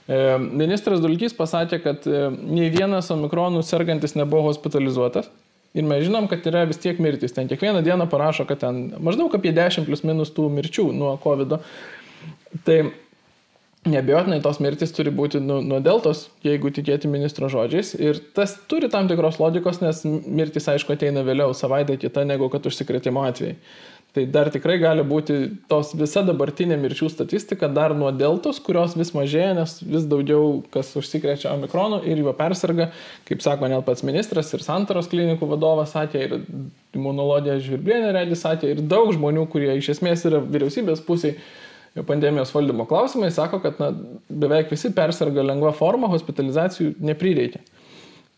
E, 0.07 0.39
ministras 0.39 1.03
Dulkys 1.03 1.35
pasakė, 1.35 1.83
kad 1.83 2.07
e, 2.07 2.23
nei 2.39 2.71
vienas 2.71 3.11
omikronų 3.11 3.65
sergantis 3.67 4.15
nebuvo 4.15 4.47
hospitalizuotas. 4.53 5.27
Ir 5.75 5.91
mes 5.91 6.07
žinom, 6.07 6.31
kad 6.31 6.47
yra 6.47 6.65
vis 6.71 6.79
tiek 6.83 7.03
mirtis. 7.03 7.35
Ten 7.35 7.51
kiekvieną 7.51 7.83
dieną 7.87 8.07
parašo, 8.11 8.47
kad 8.47 8.63
ten 8.63 8.93
maždaug 9.03 9.35
apie 9.35 9.51
10 9.55 9.91
plus 9.91 10.07
minus 10.07 10.31
tų 10.39 10.47
mirčių 10.55 10.87
nuo 10.95 11.17
COVID. 11.23 11.59
-o. 11.59 11.61
Tai 12.67 12.83
Nebejotinai 13.89 14.43
tos 14.45 14.59
mirtis 14.61 14.91
turi 14.93 15.09
būti 15.09 15.39
nu, 15.41 15.63
nuo 15.65 15.79
deltos, 15.81 16.27
jeigu 16.45 16.69
tikėti 16.69 17.09
ministro 17.09 17.49
žodžiais. 17.49 17.95
Ir 17.97 18.19
tas 18.37 18.59
turi 18.69 18.91
tam 18.93 19.07
tikros 19.09 19.39
logikos, 19.41 19.79
nes 19.81 20.03
mirtis, 20.05 20.67
aišku, 20.69 20.93
ateina 20.93 21.23
vėliau, 21.25 21.55
savaitę 21.57 21.97
kita 22.03 22.27
negu 22.29 22.51
kad 22.53 22.69
užsikrėtimo 22.69 23.25
atvejai. 23.25 23.57
Tai 24.13 24.25
dar 24.27 24.51
tikrai 24.51 24.75
gali 24.83 25.05
būti 25.07 25.37
tos 25.71 25.95
visa 25.95 26.25
dabartinė 26.27 26.77
mirčių 26.83 27.09
statistika 27.13 27.71
dar 27.71 27.95
nuo 27.97 28.11
deltos, 28.11 28.59
kurios 28.61 28.97
vis 28.99 29.15
mažėja, 29.15 29.55
nes 29.57 29.77
vis 29.87 30.05
daugiau 30.11 30.59
kas 30.75 30.91
užsikrečia 30.99 31.53
omikronu 31.55 32.03
ir 32.05 32.21
jo 32.21 32.35
persirga, 32.37 32.91
kaip 33.31 33.41
sako 33.45 33.71
net 33.71 33.87
pats 33.87 34.05
ministras 34.05 34.51
ir 34.53 34.67
Santaros 34.67 35.09
klinikų 35.09 35.49
vadovas 35.55 35.95
sakė, 35.95 36.27
ir 36.27 36.37
imunologija 36.99 37.61
Žvirblienė 37.63 38.13
redis 38.19 38.43
sakė, 38.43 38.75
ir 38.75 38.85
daug 38.91 39.15
žmonių, 39.15 39.47
kurie 39.49 39.73
iš 39.79 39.95
esmės 39.95 40.27
yra 40.27 40.43
vyriausybės 40.43 41.07
pusėje 41.07 41.39
pandemijos 42.07 42.55
valdymo 42.55 42.87
klausimai 42.91 43.31
sako, 43.35 43.61
kad 43.65 43.81
na, 43.83 43.91
beveik 44.29 44.71
visi 44.71 44.93
persirga 44.95 45.45
lengva 45.47 45.73
forma, 45.77 46.11
hospitalizacijų 46.13 46.95
neprireikia. 47.03 47.63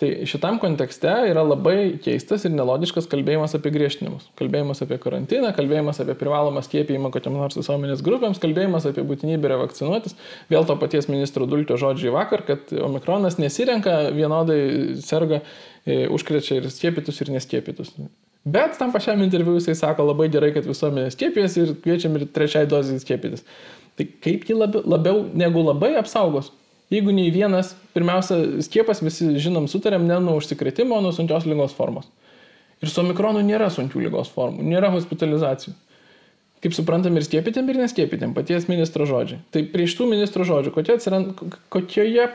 Tai 0.03 0.09
šitam 0.27 0.57
kontekste 0.59 1.11
yra 1.31 1.45
labai 1.47 1.93
keistas 2.03 2.43
ir 2.43 2.51
nelogiškas 2.51 3.07
kalbėjimas 3.11 3.53
apie 3.55 3.71
griežtinimus. 3.71 4.25
Kalbėjimas 4.41 4.83
apie 4.83 4.97
karantiną, 4.99 5.53
kalbėjimas 5.55 6.01
apie 6.03 6.17
privalomą 6.19 6.65
skiepijimą 6.67 7.13
kokiam 7.15 7.37
nors 7.39 7.55
visuomenės 7.61 8.03
grupėms, 8.03 8.41
kalbėjimas 8.43 8.89
apie 8.91 9.05
būtinybę 9.07 9.53
revakcinuotis. 9.53 10.17
Vėl 10.51 10.67
to 10.67 10.75
paties 10.81 11.07
ministro 11.13 11.47
Dulkio 11.47 11.79
žodžiai 11.79 12.17
vakar, 12.17 12.43
kad 12.49 12.75
omikronas 12.75 13.39
nesirenka 13.39 14.09
vienodai 14.17 14.59
serga, 15.07 15.45
e, 15.87 16.09
užkrečia 16.11 16.59
ir 16.59 16.67
skiepytus 16.75 17.23
ir 17.23 17.31
neskiepytus. 17.37 17.95
Bet 18.45 18.75
tam 18.79 18.91
pačiam 18.91 19.21
interviu 19.23 19.55
jisai 19.55 19.77
sako 19.79 20.09
labai 20.09 20.27
gerai, 20.33 20.51
kad 20.55 20.67
visuomenė 20.67 21.13
skiepijas 21.15 21.55
ir 21.61 21.77
kviečiam 21.85 22.17
ir 22.19 22.27
trečiai 22.35 22.67
dozai 22.67 22.99
skiepytis. 22.99 23.45
Tai 23.95 24.07
kaip 24.25 24.49
ji 24.49 24.57
labiau, 24.57 24.83
labiau 24.89 25.23
negu 25.37 25.63
labai 25.63 25.93
apsaugos? 26.01 26.51
Jeigu 26.93 27.15
nei 27.15 27.31
vienas, 27.33 27.73
pirmiausia, 27.95 28.37
skiepas 28.67 29.01
visi 29.01 29.31
žinom 29.41 29.69
sutarėm 29.71 30.05
ne 30.09 30.19
nuo 30.21 30.35
užsikrėtimo, 30.41 30.99
o 30.99 31.05
nuo 31.05 31.13
sunkios 31.15 31.47
lygos 31.49 31.73
formos. 31.77 32.11
Ir 32.83 32.91
su 32.91 33.01
omikronu 33.01 33.41
nėra 33.47 33.71
sunkių 33.73 34.03
lygos 34.09 34.33
formų, 34.35 34.67
nėra 34.67 34.91
hospitalizacijų. 34.93 35.73
Kaip 36.63 36.75
suprantam 36.77 37.17
ir 37.19 37.25
skiepytėm 37.27 37.71
ir 37.71 37.79
neskiepytėm, 37.81 38.35
paties 38.37 38.69
ministro 38.69 39.07
žodžiai. 39.09 39.41
Tai 39.55 39.63
prie 39.71 39.87
šitų 39.91 40.09
ministro 40.11 40.45
žodžių, 40.47 40.75
kokie 40.75 40.99
atsiranda, 40.99 41.35
kokioje 41.73 42.29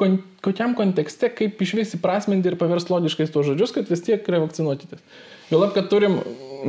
kon, 0.00 0.20
kokiam 0.44 0.74
kontekste, 0.78 1.28
kaip 1.36 1.60
iš 1.60 1.74
vis 1.76 1.92
įprasminti 1.98 2.50
ir 2.50 2.56
paversti 2.60 2.94
logiškais 2.94 3.32
tuos 3.34 3.48
žodžius, 3.50 3.74
kad 3.76 3.90
vis 3.92 4.04
tiek 4.06 4.26
revakcinuotytis. 4.34 5.02
Juolab, 5.50 5.74
kad 5.74 5.90
turim, 5.90 6.18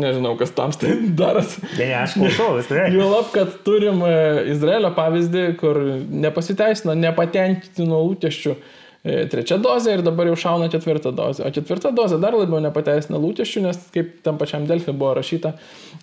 nežinau, 0.02 0.34
kas 0.40 0.54
tam 0.58 0.74
tai 0.76 0.96
daras. 1.22 1.56
Ne, 1.78 1.86
ne, 1.86 1.96
aš 2.02 2.18
klausau, 2.18 2.56
viską. 2.58 2.86
Juolab, 2.96 3.32
kad 3.36 3.58
turim 3.66 4.04
e, 4.08 4.14
Izraelio 4.56 4.92
pavyzdį, 4.98 5.48
kur 5.62 5.80
nepasiteisino, 6.26 6.96
nepatenkino 6.98 8.02
lūkesčių 8.10 8.56
e, 8.56 9.20
trečia 9.32 9.60
dozė 9.62 9.98
ir 9.98 10.06
dabar 10.08 10.32
jau 10.32 10.40
šauna 10.46 10.72
ketvirtą 10.74 11.14
dozę. 11.16 11.46
O 11.48 11.54
ketvirta 11.54 11.94
dozė 11.96 12.20
dar 12.24 12.36
labiau 12.38 12.64
nepateisina 12.64 13.22
lūkesčių, 13.22 13.68
nes 13.68 13.86
kaip 13.94 14.18
tam 14.26 14.42
pačiam 14.42 14.66
Delfi 14.70 14.96
buvo 14.96 15.14
rašyta, 15.20 15.54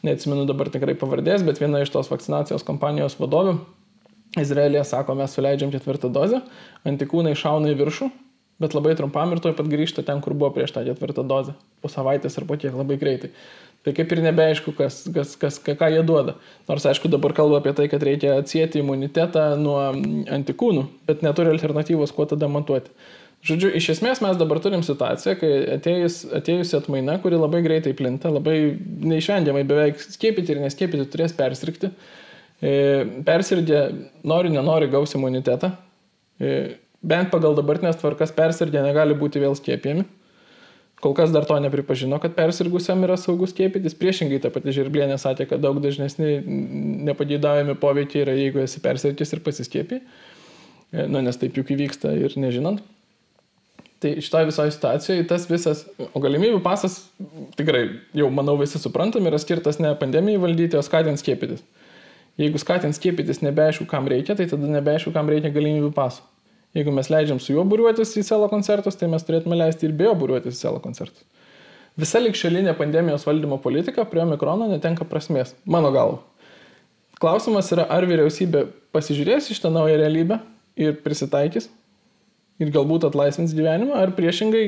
neatsimenu 0.07 0.47
dabar 0.49 0.70
tikrai 0.72 0.97
pavardės, 0.99 1.45
bet 1.47 1.61
viena 1.61 1.83
iš 1.83 1.93
tos 1.97 2.12
vakcinacijos 2.14 2.66
kompanijos 2.68 3.18
vadovių 3.20 3.59
Izraelija 4.45 4.84
sako, 4.86 5.16
mes 5.18 5.34
suleidžiam 5.34 5.70
ketvirtą 5.74 6.11
dozę, 6.12 6.43
antikūnai 6.89 7.36
šauna 7.39 7.72
į 7.72 7.78
viršų, 7.78 8.09
bet 8.62 8.74
labai 8.74 8.97
trumpam 8.99 9.32
ir 9.34 9.41
tuoj 9.43 9.55
pat 9.59 9.70
grįžta 9.70 10.05
ten, 10.07 10.20
kur 10.24 10.34
buvo 10.34 10.51
prieš 10.57 10.74
tą 10.74 10.82
ketvirtą 10.86 11.24
dozę. 11.26 11.55
Po 11.82 11.91
savaitės 11.93 12.39
ar 12.41 12.47
po 12.49 12.59
tiek 12.59 12.74
labai 12.74 12.99
greitai. 13.01 13.30
Tai 13.86 13.95
kaip 13.95 14.11
ir 14.12 14.24
nebeaišku, 14.24 14.74
kas, 14.76 15.05
kas, 15.14 15.36
kas, 15.39 15.61
ką 15.62 15.93
jie 15.95 16.03
duoda. 16.07 16.34
Nors 16.68 16.86
aišku 16.91 17.11
dabar 17.12 17.32
kalba 17.36 17.61
apie 17.62 17.72
tai, 17.78 17.86
kad 17.91 18.03
reikia 18.03 18.34
atsijėti 18.41 18.82
imunitetą 18.82 19.53
nuo 19.61 19.78
antikūnų, 20.34 20.84
bet 21.07 21.22
neturi 21.26 21.55
alternatyvos, 21.55 22.12
kuo 22.16 22.26
tada 22.28 22.51
matuoti. 22.51 22.91
Žodžiu, 23.47 23.70
iš 23.78 23.93
esmės 23.95 24.18
mes 24.18 24.34
dabar 24.34 24.59
turim 24.59 24.82
situaciją, 24.82 25.36
kai 25.39 25.51
atėjus, 25.76 26.24
atėjusi 26.41 26.74
atmaina, 26.80 27.20
kuri 27.22 27.39
labai 27.39 27.62
greitai 27.62 27.93
plinta, 27.95 28.32
labai 28.34 28.57
neišvengiamai 28.82 29.62
beveik 29.68 30.03
skiepyti 30.03 30.57
ir 30.57 30.64
neskiepyti 30.64 31.07
turės 31.12 31.36
persirgti. 31.39 31.93
E, 31.93 32.28
persirgė, 32.61 33.82
nori, 34.26 34.50
nenori, 34.50 34.90
gaus 34.90 35.14
imunitetą. 35.14 35.72
E, 36.38 36.78
bent 37.02 37.30
pagal 37.30 37.54
dabartinės 37.59 37.98
tvarkas 38.00 38.32
persirgė 38.34 38.82
negali 38.82 39.14
būti 39.18 39.42
vėl 39.42 39.54
skiepijami. 39.59 40.06
Kol 40.98 41.14
kas 41.14 41.30
dar 41.30 41.44
to 41.46 41.54
nepripažino, 41.62 42.18
kad 42.18 42.34
persirgusiam 42.34 43.04
yra 43.06 43.14
saugus 43.20 43.52
skiepytis. 43.54 43.94
Priešingai 43.94 44.40
ta 44.42 44.50
pati 44.50 44.74
Žirblienė 44.74 45.14
sakė, 45.22 45.46
kad 45.46 45.62
daug 45.62 45.78
dažnesni 45.82 46.40
nepageidaujami 47.06 47.76
poveikiai 47.78 48.24
yra, 48.24 48.34
jeigu 48.34 48.64
esi 48.64 48.82
persirgęs 48.82 49.36
ir 49.36 49.42
pasiskiepi. 49.46 50.00
E, 50.90 51.06
nu, 51.06 51.22
nes 51.22 51.38
taip 51.38 51.54
juk 51.54 51.70
įvyksta 51.76 52.16
ir 52.18 52.34
nežinant. 52.42 52.82
Tai 54.02 54.12
šitoje 54.22 54.46
visoje 54.50 54.74
situacijoje 54.74 55.26
tas 55.26 55.46
visas, 55.50 55.86
o 56.14 56.20
galimybių 56.22 56.61
pasas 56.62 57.00
tikrai, 57.59 57.84
jau 58.14 58.28
manau 58.30 58.54
visi 58.59 58.78
suprantam, 58.78 59.26
yra 59.26 59.40
skirtas 59.42 59.80
ne 59.82 59.90
pandemijai 59.98 60.42
valdyti, 60.42 60.78
o 60.78 60.82
skatinti 60.86 61.22
skiepytis. 61.22 61.64
Jeigu 62.39 62.61
skatint 62.62 62.95
skiepytis 62.95 63.41
nebeaišku, 63.43 63.86
kam 63.91 64.07
reikia, 64.11 64.36
tai 64.39 64.47
tada 64.51 64.68
nebeaišku, 64.70 65.11
kam 65.14 65.30
reikia 65.30 65.51
galimybių 65.55 65.91
paso. 65.95 66.22
Jeigu 66.76 66.93
mes 66.95 67.09
leidžiam 67.11 67.41
su 67.43 67.55
juo 67.55 67.64
būriuotis 67.66 68.12
į 68.20 68.22
selo 68.28 68.47
koncertus, 68.53 68.99
tai 68.99 69.09
mes 69.11 69.24
turėtume 69.26 69.57
leisti 69.57 69.89
ir 69.89 69.95
be 69.97 70.07
jo 70.07 70.14
būriuotis 70.20 70.55
į 70.55 70.61
selo 70.61 70.82
koncertus. 70.84 71.24
Visa 71.99 72.20
likščiolinė 72.22 72.76
pandemijos 72.78 73.24
valdymo 73.26 73.59
politika 73.59 74.05
prie 74.07 74.22
omikrono 74.22 74.68
netenka 74.70 75.07
prasmės, 75.09 75.57
mano 75.66 75.91
galva. 75.95 76.20
Klausimas 77.18 77.72
yra, 77.74 77.89
ar 77.91 78.07
vyriausybė 78.07 78.68
pasižiūrės 78.95 79.51
iš 79.51 79.59
tą 79.64 79.72
naują 79.74 79.97
realybę 79.99 80.39
ir 80.78 80.95
prisitaikys 81.03 81.66
ir 82.62 82.70
galbūt 82.74 83.09
atlaisvins 83.09 83.55
gyvenimą, 83.57 83.97
ar 83.99 84.14
priešingai 84.14 84.62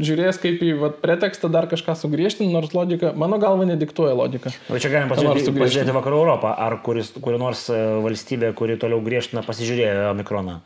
žiūrės 0.00 0.40
kaip 0.42 0.62
į 0.64 0.72
vat, 0.80 0.98
pretekstą 1.02 1.50
dar 1.52 1.68
kažką 1.70 1.96
sugriežtinti, 1.98 2.52
nors 2.52 2.74
logika, 2.76 3.12
mano 3.18 3.38
galva, 3.42 3.66
nediktuoja 3.68 4.16
logika. 4.16 4.52
O 4.70 4.80
čia 4.80 4.90
galim 4.92 5.12
pasižiūrėti, 5.12 5.54
pasižiūrėti 5.56 5.96
vakarų 5.96 6.20
Europą, 6.24 6.52
ar 6.66 6.78
kuris, 6.86 7.12
kuri 7.22 7.40
nors 7.42 7.66
e, 7.72 7.78
valstybė, 8.04 8.52
kuri 8.58 8.78
toliau 8.80 9.00
griežtina, 9.04 9.44
pasižiūrėjo 9.46 10.12
omikroną. 10.12 10.60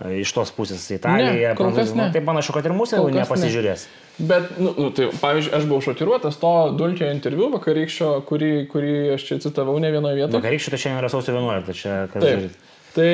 E, 0.00 0.22
iš 0.22 0.32
tos 0.32 0.52
pusės 0.56 0.84
Italija, 0.94 1.52
Prancūzija. 1.58 2.08
Tai 2.14 2.24
panašu, 2.24 2.54
kad 2.56 2.68
ir 2.68 2.76
mūsų 2.76 3.00
jau 3.00 3.12
nepasižiūrės. 3.12 3.86
Ne. 3.86 4.26
Bet, 4.32 4.50
nu, 4.60 4.74
nu, 4.78 4.90
tai, 4.96 5.10
pavyzdžiui, 5.20 5.54
aš 5.58 5.68
buvau 5.68 5.84
šokiruotas 5.84 6.38
to 6.40 6.52
dulkio 6.78 7.08
interviu 7.12 7.50
vakarykščio, 7.52 8.10
kurį, 8.28 8.52
kurį 8.72 8.94
aš 9.16 9.26
čia 9.28 9.40
citavau 9.44 9.78
ne 9.82 9.92
vienoje 9.92 10.20
vietoje. 10.20 10.38
Vakarykščio 10.38 10.74
tai 10.74 10.80
šiandien 10.84 11.02
yra 11.02 11.12
sausio 11.12 11.34
11, 11.36 11.68
tai 11.68 11.76
čia 11.76 11.96
kas 12.12 12.28
žiūri. 12.28 12.52
Tai 12.92 13.12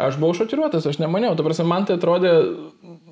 aš 0.00 0.16
buvau 0.20 0.32
šokiruotas, 0.38 0.86
aš 0.88 1.00
nemaniau, 1.02 1.34
prasme, 1.36 1.66
man 1.68 1.84
tai 1.88 1.98
atrodė 1.98 2.32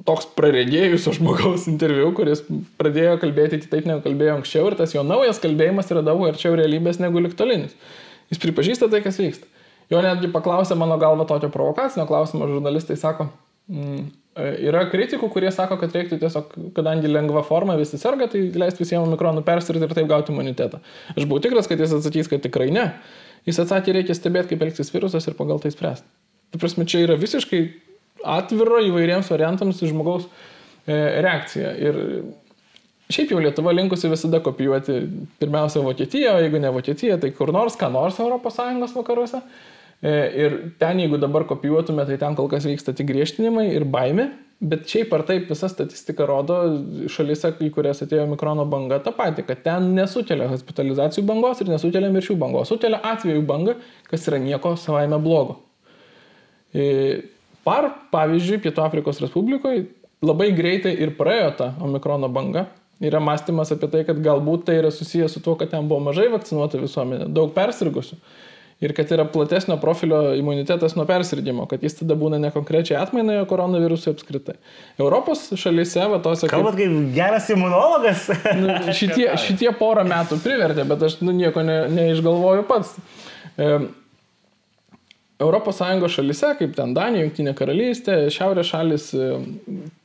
toks 0.08 0.30
praregėjusio 0.38 1.12
žmogaus 1.18 1.68
interviu, 1.70 2.08
kuris 2.16 2.40
pradėjo 2.80 3.18
kalbėti 3.22 3.60
kitaip 3.62 3.86
negu 3.88 4.02
kalbėjo 4.04 4.38
anksčiau 4.38 4.70
ir 4.70 4.78
tas 4.78 4.94
jo 4.96 5.04
naujas 5.06 5.42
kalbėjimas 5.42 5.92
yra 5.92 6.02
daug 6.06 6.24
arčiau 6.26 6.56
realybės 6.58 6.98
negu 7.02 7.22
liktolinis. 7.22 7.76
Jis 8.32 8.40
pripažįsta 8.42 8.88
tai, 8.92 9.02
kas 9.04 9.20
vyksta. 9.20 9.46
Jo 9.92 10.00
netgi 10.00 10.32
paklausė 10.32 10.78
mano 10.80 10.96
galva 10.98 11.28
tokio 11.28 11.52
provokacinio 11.52 12.08
klausimo, 12.08 12.48
žurnalistai 12.48 12.96
sako, 12.96 13.28
mm, 13.68 14.06
E, 14.32 14.44
yra 14.64 14.86
kritikų, 14.88 15.28
kurie 15.32 15.50
sako, 15.52 15.76
kad 15.80 15.92
reiktų 15.92 16.16
tiesiog, 16.22 16.54
kadangi 16.76 17.10
lengva 17.10 17.42
forma 17.44 17.74
visi 17.76 17.98
serga, 18.00 18.30
tai 18.32 18.46
leisti 18.56 18.80
visiems 18.80 19.04
omikronų 19.04 19.42
persirgti 19.44 19.84
ir 19.84 19.92
taip 19.92 20.08
gauti 20.08 20.32
imunitetą. 20.32 20.80
Aš 21.12 21.26
buvau 21.26 21.42
tikras, 21.44 21.68
kad 21.68 21.80
jis 21.80 21.92
atsakys, 21.98 22.30
kad 22.32 22.40
tikrai 22.44 22.70
ne. 22.72 22.86
Jis 23.48 23.58
atsakė, 23.64 23.96
reikia 23.96 24.14
stebėti, 24.14 24.52
kaip 24.52 24.66
elgsis 24.68 24.92
virusas 24.94 25.26
ir 25.26 25.34
pagal 25.38 25.62
tai 25.62 25.72
spręsti. 25.74 26.06
Tai 26.52 26.60
prasme, 26.62 26.86
čia 26.86 27.02
yra 27.06 27.16
visiškai 27.18 27.62
atviro 28.36 28.78
įvairiems 28.86 29.30
variantams 29.32 29.82
žmogaus 29.82 30.28
e, 30.86 30.94
reakcija. 31.24 31.72
Ir 31.82 31.98
šiaip 33.12 33.32
jau 33.34 33.40
Lietuva 33.42 33.74
linkusi 33.74 34.10
visada 34.12 34.40
kopijuoti 34.44 35.00
pirmiausia 35.40 35.82
Vokietiją, 35.84 36.36
o 36.36 36.42
jeigu 36.44 36.60
ne 36.62 36.70
Vokietija, 36.74 37.18
tai 37.22 37.32
kur 37.36 37.52
nors, 37.54 37.76
ką 37.80 37.90
nors 37.92 38.20
ES 38.20 38.96
vakaruose. 38.98 39.42
E, 40.02 40.12
ir 40.34 40.54
ten, 40.82 40.98
jeigu 40.98 41.18
dabar 41.22 41.44
kopijuotume, 41.46 42.02
tai 42.08 42.16
ten 42.18 42.34
kol 42.34 42.48
kas 42.50 42.66
vyksta 42.66 42.94
tik 42.98 43.06
griežtinimai 43.12 43.68
ir 43.70 43.84
baime, 43.86 44.32
bet 44.58 44.82
šiaip 44.90 45.12
ar 45.14 45.22
taip 45.26 45.46
visa 45.50 45.68
statistika 45.70 46.26
rodo 46.26 46.56
šalise, 47.10 47.52
į 47.62 47.70
kurias 47.74 48.02
atėjo 48.02 48.24
mikrono 48.32 48.66
banga, 48.70 48.98
tą 49.02 49.12
patį, 49.14 49.46
kad 49.46 49.62
ten 49.62 49.92
nesukelia 49.94 50.50
hospitalizacijų 50.50 51.24
bangos 51.28 51.62
ir 51.62 51.70
nesukelia 51.70 52.10
mirčių 52.14 52.38
bangos, 52.38 52.74
sukelia 52.74 52.98
atvejų 53.12 53.46
bangą, 53.46 53.76
kas 54.10 54.26
yra 54.30 54.42
nieko 54.42 54.74
savaime 54.78 55.22
blogo. 55.22 55.60
E, 56.74 56.84
par, 57.66 57.92
pavyzdžiui, 58.10 58.62
Pietų 58.64 58.82
Afrikos 58.82 59.22
Respublikoje 59.22 59.86
labai 60.22 60.50
greitai 60.56 60.96
ir 60.98 61.14
praėjo 61.18 61.50
ta 61.58 61.74
omikrono 61.82 62.30
banga. 62.32 62.72
Yra 63.02 63.18
mąstymas 63.22 63.70
apie 63.74 63.88
tai, 63.90 64.06
kad 64.06 64.18
galbūt 64.22 64.66
tai 64.66 64.78
yra 64.78 64.90
susijęs 64.94 65.34
su 65.34 65.42
tuo, 65.42 65.56
kad 65.58 65.70
ten 65.70 65.86
buvo 65.90 66.02
mažai 66.06 66.28
vakcinuota 66.30 66.78
visuomenė, 66.78 67.26
daug 67.34 67.50
persirgusių 67.54 68.18
ir 68.82 68.92
kad 68.96 69.10
yra 69.14 69.24
platesnio 69.30 69.76
profilio 69.80 70.34
imunitetas 70.34 70.96
nuo 70.98 71.06
persirgymo, 71.06 71.68
kad 71.70 71.82
jis 71.84 72.00
tada 72.00 72.16
būna 72.18 72.40
ne 72.42 72.50
konkrečiai 72.54 72.98
atmainai, 72.98 73.38
o 73.42 73.46
koronavirusui 73.48 74.10
apskritai. 74.12 74.56
Europos 74.98 75.44
šalyse, 75.58 76.02
va 76.10 76.18
tose... 76.24 76.50
Kalbat 76.50 76.78
kaip 76.80 76.96
geras 77.14 77.46
imunologas. 77.54 78.26
nu, 78.62 78.74
šitie, 78.98 79.28
šitie 79.40 79.70
porą 79.78 80.04
metų 80.08 80.40
privertė, 80.42 80.86
bet 80.88 81.06
aš 81.08 81.20
nu, 81.22 81.34
nieko 81.36 81.62
ne, 81.66 81.78
neišgalvoju 81.94 82.66
pats. 82.70 82.96
E, 83.54 83.70
Europos 85.42 85.78
Sąjungos 85.78 86.18
šalyse, 86.18 86.52
kaip 86.58 86.74
ten 86.74 86.94
Danija, 86.94 87.26
Junktinė 87.26 87.54
karalystė, 87.58 88.18
Šiaurės 88.34 88.68
šalis, 88.70 89.08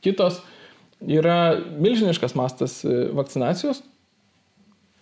kitos, 0.06 0.40
yra 1.02 1.58
milžiniškas 1.78 2.34
mastas 2.38 2.80
e, 2.86 3.08
vakcinacijos 3.14 3.82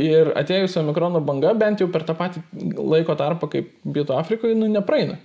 Ir 0.03 0.35
atėjusio 0.37 0.83
mikrono 0.85 1.23
banga 1.25 1.55
bent 1.57 1.81
jau 1.81 1.89
per 1.93 2.05
tą 2.05 2.13
patį 2.19 2.43
laiko 2.77 3.15
tarpą 3.17 3.49
kaip 3.53 3.71
Pietų 3.81 4.19
Afrikoje, 4.19 4.57
nu, 4.59 4.69
nepraeina. 4.69 5.17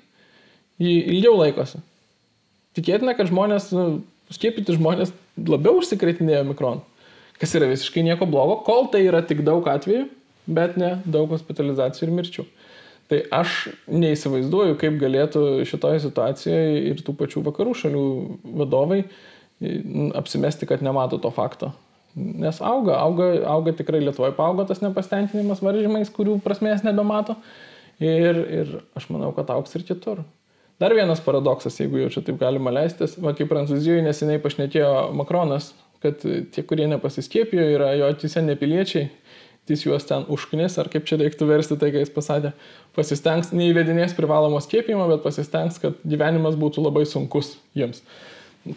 Jį 0.79 0.93
ilgiau 1.11 1.35
laikosi. 1.35 1.81
Tikėtina, 2.77 3.13
kad 3.17 3.27
žmonės, 3.27 3.67
nu, 3.75 3.83
skiepyti 4.31 4.77
žmonės 4.77 5.11
labiau 5.35 5.81
užsikrėtinėjo 5.81 6.45
mikronu. 6.53 6.85
Kas 7.41 7.55
yra 7.57 7.67
visiškai 7.67 8.05
nieko 8.05 8.27
blogo, 8.29 8.61
kol 8.63 8.87
tai 8.93 9.03
yra 9.09 9.19
tik 9.27 9.43
daug 9.43 9.67
atvejų, 9.67 10.05
bet 10.47 10.77
ne 10.79 10.93
daug 11.03 11.31
hospitalizacijų 11.33 12.07
ir 12.07 12.15
mirčių. 12.15 12.47
Tai 13.11 13.19
aš 13.41 13.55
neįsivaizduoju, 13.91 14.77
kaip 14.79 14.95
galėtų 15.01 15.65
šitoje 15.67 15.99
situacijoje 16.05 16.83
ir 16.93 17.01
tų 17.03 17.17
pačių 17.19 17.43
vakarų 17.49 17.73
šalių 17.81 18.03
vadovai 18.61 19.01
apsimesti, 20.15 20.69
kad 20.69 20.85
nemato 20.85 21.19
to 21.19 21.33
fakto. 21.35 21.73
Nes 22.15 22.59
auga, 22.65 22.97
auga, 22.99 23.29
auga 23.47 23.73
tikrai 23.77 24.01
Lietuvoje, 24.03 24.35
paaugo 24.35 24.65
tas 24.67 24.81
nepastenkinimas 24.83 25.61
varžymais, 25.63 26.11
kurių 26.11 26.39
prasmės 26.43 26.83
nebemato. 26.83 27.37
Ir, 28.01 28.37
ir 28.49 28.71
aš 28.97 29.07
manau, 29.13 29.29
kad 29.37 29.51
auks 29.53 29.77
ir 29.77 29.85
kitur. 29.87 30.23
Dar 30.81 30.95
vienas 30.97 31.21
paradoksas, 31.21 31.75
jeigu 31.77 31.99
jau 32.01 32.09
čia 32.15 32.23
taip 32.25 32.39
galima 32.41 32.73
leistis, 32.73 33.13
va 33.21 33.35
kaip 33.37 33.51
Prancūzijoje 33.51 34.01
neseniai 34.01 34.41
pašnekėjo 34.41 35.11
Makronas, 35.13 35.69
kad 36.01 36.23
tie, 36.25 36.63
kurie 36.65 36.87
nepasiskiepijo, 36.89 37.67
yra 37.75 37.91
jo 37.99 38.07
atise 38.09 38.41
nepiliečiai, 38.41 39.11
jis 39.69 39.85
juos 39.85 40.07
ten 40.09 40.25
užknis, 40.33 40.79
ar 40.81 40.89
kaip 40.91 41.05
čia 41.05 41.19
reiktų 41.21 41.47
versti 41.51 41.77
tai, 41.79 41.91
ką 41.93 42.01
jis 42.01 42.13
pasakė, 42.15 42.51
pasistengs, 42.97 43.53
neįvedinės 43.53 44.17
privalomą 44.17 44.63
skiepimą, 44.65 45.05
bet 45.13 45.21
pasistengs, 45.25 45.77
kad 45.83 46.01
gyvenimas 46.01 46.57
būtų 46.59 46.87
labai 46.87 47.05
sunkus 47.05 47.53
jiems. 47.77 48.01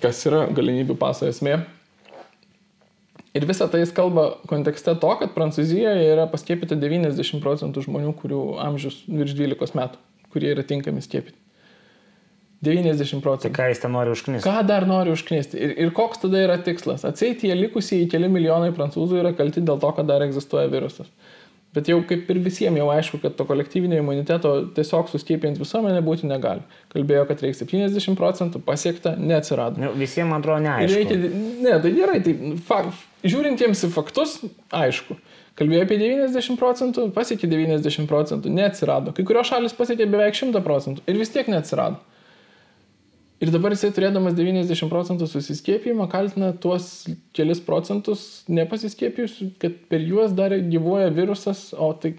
Kas 0.05 0.21
yra 0.29 0.45
galimybių 0.53 0.97
paso 1.01 1.27
esmė. 1.29 1.63
Ir 3.35 3.47
visą 3.49 3.67
tai 3.67 3.81
jis 3.83 3.91
kalba 3.95 4.29
kontekste 4.47 4.93
to, 5.03 5.09
kad 5.19 5.33
Prancūzijoje 5.35 6.05
yra 6.13 6.29
paskiepyta 6.31 6.77
90 6.79 7.41
procentų 7.43 7.83
žmonių, 7.89 8.13
kurių 8.21 8.43
amžius 8.63 9.01
virš 9.11 9.35
12 9.41 9.75
metų, 9.75 9.99
kurie 10.31 10.53
yra 10.55 10.63
tinkami 10.67 11.03
skiepyti. 11.03 11.35
90 12.65 13.21
procentų. 13.25 13.51
Tai 13.51 13.57
ką 13.59 13.67
jis 13.73 13.83
ten 13.83 13.93
nori 13.93 14.13
užknisti? 14.15 14.47
Ką 14.47 14.63
dar 14.69 14.87
nori 14.89 15.13
užknisti? 15.13 15.59
Ir, 15.61 15.75
ir 15.85 15.91
koks 15.97 16.23
tada 16.23 16.45
yra 16.47 16.57
tikslas? 16.65 17.05
Atseit 17.09 17.43
tie 17.43 17.53
likusieji 17.59 18.07
keli 18.13 18.31
milijonai 18.33 18.71
prancūzų 18.77 19.21
yra 19.21 19.35
kalti 19.37 19.65
dėl 19.67 19.83
to, 19.83 19.91
kad 19.99 20.09
dar 20.09 20.25
egzistuoja 20.25 20.71
virusas. 20.73 21.11
Bet 21.75 21.89
jau 21.91 21.97
kaip 22.07 22.29
ir 22.31 22.39
visiems 22.45 22.79
jau 22.79 22.87
aišku, 22.95 23.19
kad 23.23 23.35
to 23.35 23.47
kolektyvinio 23.49 23.99
imuniteto 23.99 24.53
tiesiog 24.77 25.09
suskiepinti 25.11 25.63
visuomenę 25.63 26.05
būti 26.07 26.29
negali. 26.31 26.63
Kalbėjo, 26.95 27.25
kad 27.31 27.43
reikia 27.43 27.65
70 27.65 28.19
procentų, 28.19 28.61
pasiekta, 28.63 29.17
neatsirado. 29.19 29.83
Nu, 29.83 29.91
visiems, 29.99 30.31
man 30.31 30.45
atrodo, 30.45 30.63
neaišku. 30.69 31.01
Reikia, 31.01 31.19
ne, 31.67 31.75
tai 31.83 31.93
gerai, 31.97 32.21
tai 32.23 32.37
fakt, 32.69 33.03
žiūrintiems 33.27 33.83
į 33.89 33.91
faktus, 33.97 34.37
aišku. 34.71 35.19
Kalbėjo 35.59 35.85
apie 35.87 35.99
90 35.99 36.59
procentų, 36.59 37.09
pasiekė 37.15 37.51
90 37.51 38.11
procentų, 38.11 38.55
neatsirado. 38.55 39.15
Kai 39.15 39.27
kurios 39.27 39.51
šalis 39.51 39.75
pasiekė 39.75 40.07
beveik 40.11 40.39
100 40.39 40.63
procentų 40.67 41.05
ir 41.11 41.19
vis 41.19 41.35
tiek 41.35 41.51
neatsirado. 41.51 41.99
Ir 43.45 43.51
dabar 43.53 43.75
jisai 43.75 43.91
turėdamas 43.93 44.33
90 44.39 44.89
procentų 44.89 45.27
susiskiepijimą 45.29 46.07
kaltina 46.09 46.53
tuos 46.57 46.87
kelis 47.37 47.59
procentus 47.65 48.23
nepasiskiepijus, 48.49 49.35
kad 49.61 49.75
per 49.91 50.01
juos 50.01 50.33
dar 50.37 50.55
gyvuoja 50.57 51.11
virusas, 51.13 51.67
o 51.77 51.91
tai 51.93 52.15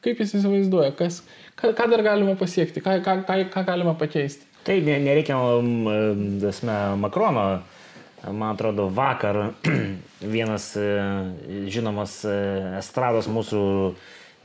kaip 0.00 0.22
jis 0.22 0.38
įsivaizduoja, 0.38 0.94
kas, 0.96 1.18
ką, 1.60 1.74
ką 1.76 1.88
dar 1.92 2.04
galima 2.06 2.36
pasiekti, 2.40 2.80
ką, 2.84 2.96
ką, 3.04 3.16
ką, 3.28 3.36
ką 3.52 3.64
galima 3.66 3.92
pakeisti. 4.00 4.48
Tai 4.64 4.78
nereikia, 4.86 5.36
dasme, 6.40 6.78
Makrono, 7.02 7.44
man 8.24 8.48
atrodo, 8.54 8.88
vakar 8.96 9.50
vienas 10.36 10.70
e, 10.80 10.88
žinomas 11.72 12.22
e, 12.24 12.38
estrados 12.80 13.28
mūsų 13.28 13.60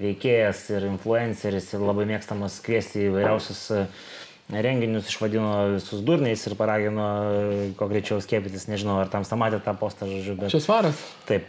veikėjas 0.03 0.67
ir 0.75 0.89
influenceris 0.89 1.71
ir 1.71 1.87
labai 1.87 2.03
mėgstamas 2.09 2.59
kviesti 2.63 3.05
įvairiausius 3.07 3.61
uh, 3.71 4.05
renginius 4.49 5.09
išvadino 5.09 5.51
visus 5.73 6.01
durniais 6.05 6.43
ir 6.45 6.55
paragino 6.57 7.05
kuo 7.77 7.87
greičiau 7.89 8.21
skiepytis. 8.21 8.67
Nežinau, 8.69 8.99
ar 9.01 9.09
tam 9.09 9.25
samatė 9.25 9.61
tą 9.65 9.73
postą, 9.79 10.09
žodžiu. 10.09 10.37
Bet... 10.39 10.53
Čia 10.53 10.61
svaras. 10.61 11.01
Taip. 11.29 11.47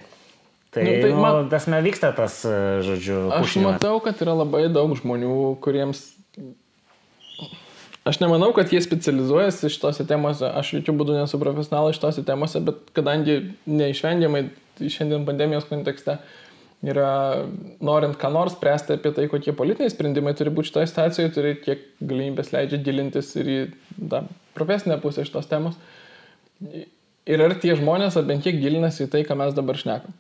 Tai, 0.73 0.85
nu, 0.85 0.95
tai 1.01 1.11
nu, 1.13 1.21
man... 1.21 1.51
tas 1.53 1.69
me 1.73 1.81
vyksta 1.85 2.13
tas, 2.17 2.41
žodžiu. 2.85 3.27
Aš 3.33 3.47
pušinimas. 3.49 3.79
matau, 3.79 4.01
kad 4.05 4.21
yra 4.25 4.37
labai 4.37 4.67
daug 4.73 4.97
žmonių, 4.99 5.37
kuriems... 5.65 6.09
Aš 8.07 8.21
nemanau, 8.23 8.53
kad 8.55 8.71
jie 8.71 8.79
specializuojasi 8.85 9.69
šitose 9.75 10.05
temose, 10.07 10.47
aš 10.47 10.77
jokių 10.77 10.93
būdų 11.01 11.17
nesu 11.17 11.41
profesionalas 11.43 11.97
šitose 11.99 12.23
temose, 12.29 12.61
bet 12.63 12.93
kadangi 12.95 13.41
neišvengiamai 13.67 14.45
šiandien 14.79 15.25
pandemijos 15.27 15.67
kontekste 15.67 16.15
uh, 16.21 16.46
yra, 16.91 17.47
norint 17.85 18.17
ką 18.21 18.31
nors 18.33 18.55
spręsti 18.57 18.97
apie 18.97 19.13
tai, 19.17 19.27
kokie 19.33 19.55
politiniai 19.57 19.93
sprendimai 19.93 20.35
turi 20.39 20.53
būti 20.55 20.71
šitoje 20.71 20.91
situacijoje, 20.91 21.33
turi 21.35 21.55
kiek 21.63 21.87
galimybės 22.01 22.53
leidžia 22.55 22.81
gilintis 22.85 23.33
ir 23.41 23.51
į 23.51 23.57
tą 24.13 24.23
profesinę 24.57 24.99
pusę 25.03 25.25
šitos 25.27 25.49
temos. 25.51 25.79
Ir 27.27 27.43
ar 27.43 27.57
tie 27.63 27.75
žmonės, 27.79 28.19
ar 28.19 28.29
bent 28.29 28.45
kiek 28.45 28.61
gilinasi 28.63 29.07
į 29.07 29.11
tai, 29.13 29.25
ką 29.27 29.39
mes 29.39 29.57
dabar 29.57 29.79
šnekam. 29.81 30.15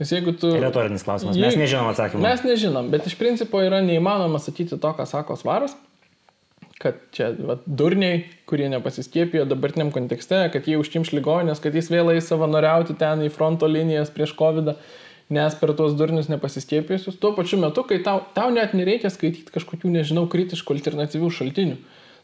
Nes 0.00 0.10
jeigu 0.10 0.34
tu... 0.34 0.50
Retorinis 0.58 1.04
klausimas, 1.06 1.38
mes 1.38 1.56
nežinom 1.60 1.92
atsakymą. 1.92 2.24
Mes 2.24 2.42
nežinom, 2.46 2.88
bet 2.90 3.06
iš 3.06 3.14
principo 3.20 3.60
yra 3.62 3.82
neįmanoma 3.84 4.40
sakyti 4.42 4.80
to, 4.80 4.92
ką 4.96 5.06
sako 5.06 5.36
svaras, 5.38 5.76
kad 6.82 6.96
čia 7.14 7.28
va, 7.38 7.60
durniai, 7.66 8.24
kurie 8.50 8.66
nepasiskiepijo 8.72 9.44
dabartiniam 9.46 9.92
kontekste, 9.94 10.40
kad 10.50 10.66
jie 10.66 10.80
užkimš 10.80 11.12
ligonės, 11.14 11.62
kad 11.62 11.76
jis 11.78 11.92
vėl 11.92 12.10
eis 12.16 12.26
savanoriauti 12.32 12.96
ten 12.98 13.22
į 13.22 13.30
fronto 13.30 13.70
linijas 13.70 14.10
prieš 14.10 14.34
COVID. 14.40 14.72
-ą 14.72 15.00
nes 15.32 15.56
per 15.58 15.72
tuos 15.78 15.96
durnius 15.96 16.28
nepasiskiepijusius, 16.28 17.18
tuo 17.20 17.32
pačiu 17.36 17.58
metu, 17.62 17.84
kai 17.88 18.02
tau, 18.04 18.22
tau 18.36 18.52
net 18.54 18.76
nereikia 18.76 19.10
skaityti 19.12 19.52
kažkokių, 19.54 19.90
nežinau, 19.96 20.26
kritiškų 20.32 20.76
alternatyvių 20.76 21.30
šaltinių, 21.32 21.78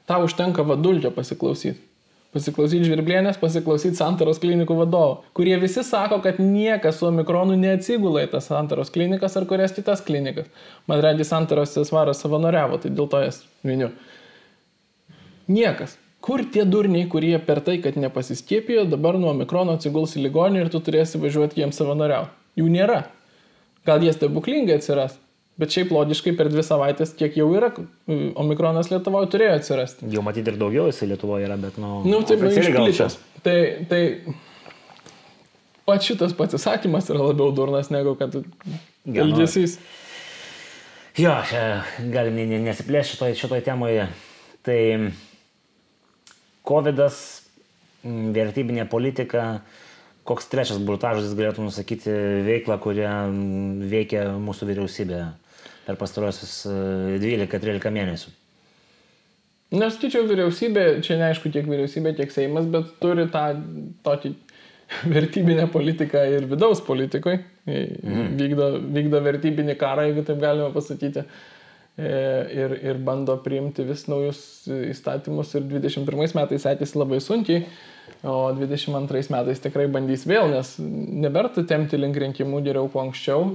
tau 0.09 0.25
užtenka 0.29 0.67
vadulkio 0.69 1.13
pasiklausyti. 1.15 1.81
Pasiklausyti 2.29 2.85
žvirblienės, 2.85 3.39
pasiklausyti 3.41 3.97
santaros 3.97 4.37
klinikų 4.43 4.75
vadovo, 4.83 5.23
kurie 5.33 5.55
visi 5.63 5.81
sako, 5.81 6.19
kad 6.21 6.37
niekas 6.43 6.99
su 7.01 7.07
omikronu 7.09 7.57
neatsigula 7.57 8.27
į 8.27 8.29
tas 8.35 8.51
santaros 8.51 8.93
klinikas 8.93 9.39
ar 9.41 9.47
kurias 9.49 9.73
kitas 9.73 10.03
klinikas. 10.05 10.51
Man 10.91 11.01
regi 11.01 11.25
santaros 11.25 11.73
svaras 11.89 12.21
savanoriavo, 12.21 12.83
tai 12.83 12.93
dėl 12.93 13.09
to 13.09 13.23
jas 13.25 13.41
miniu. 13.65 13.89
Niekas. 15.49 15.97
Kur 16.21 16.43
tie 16.53 16.67
durniai, 16.69 17.07
kurie 17.09 17.39
per 17.41 17.63
tai, 17.65 17.79
kad 17.81 17.97
nepasiskiepijo, 17.97 18.85
dabar 18.93 19.17
nuo 19.17 19.33
mikrono 19.39 19.79
atsiguls 19.79 20.19
į 20.19 20.27
ligonį 20.27 20.67
ir 20.67 20.73
tu 20.75 20.83
turėsi 20.85 21.21
važiuoti 21.23 21.63
jiems 21.63 21.81
savanoriauti? 21.81 22.38
Jų 22.59 22.69
nėra. 22.75 23.03
Gal 23.87 24.03
jie 24.05 24.13
stebuklingai 24.13 24.77
atsiras, 24.81 25.17
Bet 25.59 25.75
šiaip 25.75 25.91
logiškai 25.91 26.37
per 26.39 26.47
dvi 26.53 26.63
savaitės, 26.63 27.17
kiek 27.19 27.35
jau 27.35 27.49
yra, 27.59 27.73
omikronas 28.39 28.93
Lietuvoje 28.93 29.27
turėjo 29.33 29.57
atsirasti. 29.59 30.07
Jau 30.15 30.23
matyti 30.23 30.53
ir 30.53 30.59
daugiau 30.61 30.85
jisai 30.87 31.09
Lietuvoje 31.11 31.49
yra, 31.49 31.57
bet, 31.59 31.81
nu... 31.83 31.97
Nu, 32.07 32.21
taip, 32.23 32.45
nu, 32.47 32.53
išplitęs. 32.55 33.17
Tai, 33.43 33.57
tai 33.91 34.03
pats 35.89 36.07
šitas 36.07 36.37
pasisakymas 36.39 37.11
yra 37.11 37.27
labiau 37.33 37.51
durnas 37.57 37.91
negu 37.91 38.15
kad 38.21 38.39
nu, 38.39 38.45
elgesys. 39.25 39.81
Jo, 41.19 41.35
galim 42.15 42.39
ne- 42.39 42.47
ne- 42.53 42.63
nesiplėsti 42.69 43.17
šitoj, 43.17 43.35
šitoj 43.41 43.65
temoje. 43.67 44.07
Tai 44.63 44.79
COVID-as, 46.71 47.19
m, 48.07 48.31
vertybinė 48.37 48.87
politika, 48.87 49.49
koks 50.29 50.51
trečias 50.53 50.81
burtažas 50.85 51.33
galėtų 51.37 51.65
nusakyti 51.67 52.13
veiklą, 52.47 52.77
kurią 52.85 53.13
veikia 53.89 54.27
mūsų 54.43 54.69
vyriausybė 54.69 55.23
per 55.87 55.97
pastarosius 56.01 56.61
e, 56.69 57.17
12-13 57.23 57.95
mėnesių. 57.97 58.35
Nesakyčiau 59.79 60.25
vyriausybė, 60.29 60.85
čia 61.05 61.19
neaišku 61.21 61.53
tiek 61.53 61.67
vyriausybė, 61.69 62.15
tiek 62.17 62.33
Seimas, 62.33 62.69
bet 62.73 62.95
turi 63.03 63.27
tą 63.33 63.45
tokį 64.07 64.33
vertybinę 65.17 65.69
politiką 65.73 66.25
ir 66.37 66.49
vidaus 66.49 66.81
politikoje. 66.85 67.43
Mhm. 67.69 68.35
Vykdo, 68.41 68.73
vykdo 68.97 69.23
vertybinį 69.25 69.77
karą, 69.81 70.09
jeigu 70.09 70.25
taip 70.29 70.45
galima 70.45 70.73
pasakyti. 70.77 71.25
E, 71.25 71.57
Ir, 71.99 72.77
ir 72.79 72.99
bando 73.03 73.35
priimti 73.43 73.83
vis 73.83 74.05
naujus 74.07 74.41
įstatymus 74.71 75.51
ir 75.59 75.65
21 75.67 76.37
metais 76.39 76.63
sekėsi 76.63 76.95
labai 76.95 77.19
sunkiai, 77.19 77.65
o 78.23 78.53
22 78.57 79.31
metais 79.35 79.63
tikrai 79.63 79.87
bandys 79.93 80.27
vėl, 80.29 80.51
nes 80.53 80.75
neberta 80.79 81.65
temti 81.67 82.01
link 82.01 82.19
rinkimų 82.19 82.63
geriau 82.67 82.91
kuo 82.91 83.05
anksčiau. 83.07 83.47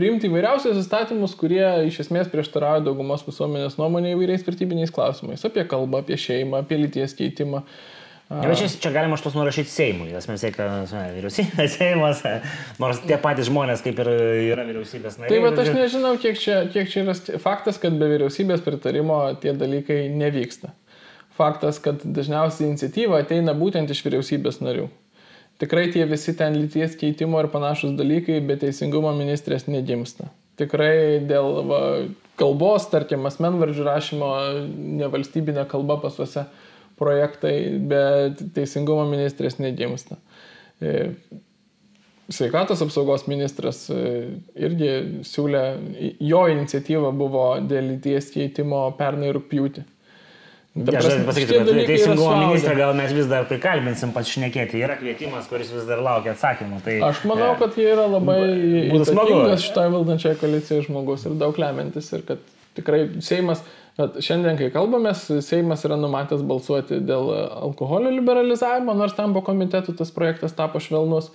Priimti 0.00 0.30
įvairiausius 0.30 0.78
įstatymus, 0.80 1.34
kurie 1.36 1.64
iš 1.90 1.98
esmės 2.06 2.30
prieštarauja 2.32 2.84
daugumos 2.86 3.26
visuomenės 3.26 3.76
nuomonė 3.76 4.14
įvairiais 4.14 4.46
vertybiniais 4.46 4.92
klausimais. 4.94 5.44
Apie 5.44 5.66
kalbą, 5.68 6.00
apie 6.00 6.16
šeimą, 6.20 6.62
apie 6.64 6.78
lyties 6.80 7.16
keitimą. 7.18 7.66
Bet 8.30 8.60
čia, 8.60 8.68
čia 8.78 8.92
galima 8.94 9.16
šitos 9.18 9.34
nurašyti 9.34 9.72
Seimui, 9.72 10.12
nes 10.14 10.28
mes 10.30 10.38
sėka 10.38 10.68
vyriausybė, 10.86 11.64
Seimas, 11.74 12.20
nors 12.78 13.00
tie 13.02 13.16
patys 13.18 13.48
žmonės 13.50 13.82
kaip 13.82 13.98
ir 14.04 14.10
yra 14.52 14.64
vyriausybės 14.68 15.18
nariai. 15.18 15.34
Tai 15.34 15.40
bet 15.48 15.58
aš 15.64 15.70
nežinau, 15.74 16.12
kiek 16.22 16.38
čia, 16.38 16.60
kiek 16.70 16.86
čia 16.92 17.02
yra 17.02 17.16
faktas, 17.42 17.82
kad 17.82 17.98
be 17.98 18.06
vyriausybės 18.12 18.62
pritarimo 18.62 19.18
tie 19.42 19.50
dalykai 19.58 20.04
nevyksta. 20.14 20.70
Faktas, 21.36 21.78
kad 21.82 22.02
dažniausiai 22.04 22.68
iniciatyva 22.68 23.20
ateina 23.22 23.54
būtent 23.56 23.90
iš 23.92 24.02
vyriausybės 24.04 24.60
narių. 24.64 24.88
Tikrai 25.60 25.90
tie 25.92 26.06
visi 26.08 26.32
ten 26.36 26.56
lyties 26.56 26.96
keitimo 27.00 27.40
ir 27.42 27.50
panašus 27.52 27.92
dalykai 27.98 28.38
be 28.44 28.56
teisingumo 28.60 29.12
ministrės 29.16 29.66
negimsta. 29.68 30.30
Tikrai 30.60 31.20
dėl 31.28 31.60
va, 31.68 31.80
kalbos, 32.40 32.88
tarkim, 32.92 33.26
asmenvardžių 33.28 33.84
rašymo 33.84 34.30
nevalstybinė 35.02 35.66
kalba 35.68 35.98
pasuose 36.00 36.46
projektai 37.00 37.54
be 37.92 38.02
teisingumo 38.56 39.04
ministrės 39.08 39.60
negimsta. 39.60 40.18
E, 40.80 41.12
Sveikatos 42.30 42.80
apsaugos 42.84 43.24
ministras 43.26 43.88
e, 43.90 44.00
irgi 44.54 44.90
siūlė, 45.26 45.62
jo 46.22 46.44
iniciatyva 46.52 47.10
buvo 47.16 47.46
dėl 47.66 47.96
lyties 47.96 48.30
keitimo 48.32 48.84
pernai 49.00 49.32
rūpjūtį. 49.34 49.82
Ja, 50.80 51.00
prasme, 51.00 51.34
šitie 51.36 51.58
kad 51.60 51.68
teisingumo 51.90 52.36
ministrą 52.40 52.76
gal 52.78 52.94
mes 52.96 53.12
vis 53.12 53.26
dar 53.28 53.44
prikalbinsim 53.48 54.14
pašnekėti. 54.16 54.80
Yra 54.80 54.96
kvietimas, 55.00 55.48
kuris 55.50 55.72
vis 55.74 55.84
dar 55.88 56.00
laukia 56.04 56.32
atsakymų. 56.32 56.80
Tai, 56.86 56.94
Aš 57.10 57.20
manau, 57.28 57.50
e, 57.52 57.58
kad 57.60 57.76
jie 57.76 57.90
yra 57.92 58.06
labai 58.08 58.38
įtakingas 59.00 59.66
šitoje 59.66 59.92
valdančioje 59.96 60.38
koalicijoje 60.40 60.86
žmogus 60.88 61.26
ir 61.28 61.36
daug 61.40 61.60
lemiantis 61.60 62.08
ir 62.16 62.24
kad 62.28 62.46
tikrai 62.78 63.02
Seimas, 63.24 63.60
bet 63.98 64.20
šiandien, 64.24 64.56
kai 64.60 64.70
kalbamės, 64.72 65.26
Seimas 65.44 65.84
yra 65.88 65.98
numatęs 66.00 66.46
balsuoti 66.48 67.02
dėl 67.04 67.28
alkoholio 67.34 68.14
liberalizavimo, 68.14 68.94
nors 68.96 69.16
tam 69.18 69.36
po 69.36 69.44
komitetų 69.46 69.98
tas 70.00 70.14
projektas 70.14 70.56
tapo 70.56 70.80
švelnus, 70.80 71.28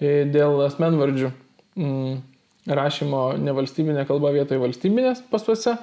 e, 0.00 0.22
dėl 0.28 0.60
asmenvardžių 0.66 1.32
mm, 1.80 2.16
rašymo 2.76 3.24
nevalstybinė 3.42 4.04
kalba 4.10 4.34
vietoje 4.36 4.60
valstybinės 4.62 5.24
pasuose, 5.32 5.78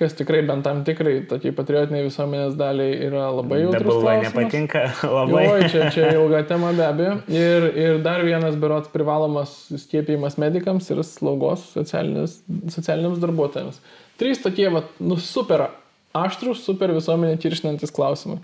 kas 0.00 0.14
tikrai 0.16 0.40
bent 0.48 0.64
tam 0.64 0.80
tikrai, 0.86 1.18
tokiai 1.28 1.52
patriotiniai 1.56 2.06
visuomenės 2.06 2.54
daliai 2.58 2.94
yra 3.04 3.26
labai 3.36 3.58
jautrus 3.66 3.98
klausimas. 3.98 4.30
nepatinka 4.30 4.84
labai. 5.18 5.42
Oi, 5.52 5.66
čia, 5.72 5.90
čia 5.92 6.12
ilga 6.16 6.40
tema 6.48 6.72
be 6.76 6.86
abejo. 6.86 7.18
Ir, 7.28 7.66
ir 7.76 7.98
dar 8.04 8.24
vienas 8.24 8.56
berots 8.60 8.88
privalomas 8.92 9.52
skiepijimas 9.84 10.38
medikams 10.40 10.88
ir 10.94 11.02
slaugos 11.04 11.66
socialiniams 11.76 13.20
darbuotojams. 13.20 13.82
Trys 14.20 14.40
tokie, 14.40 14.70
vat, 14.72 14.88
nu, 15.04 15.20
super 15.20 15.68
aštrus, 16.16 16.64
super 16.64 16.96
visuomenė 16.96 17.36
kiršinantis 17.40 17.92
klausimai. 17.94 18.40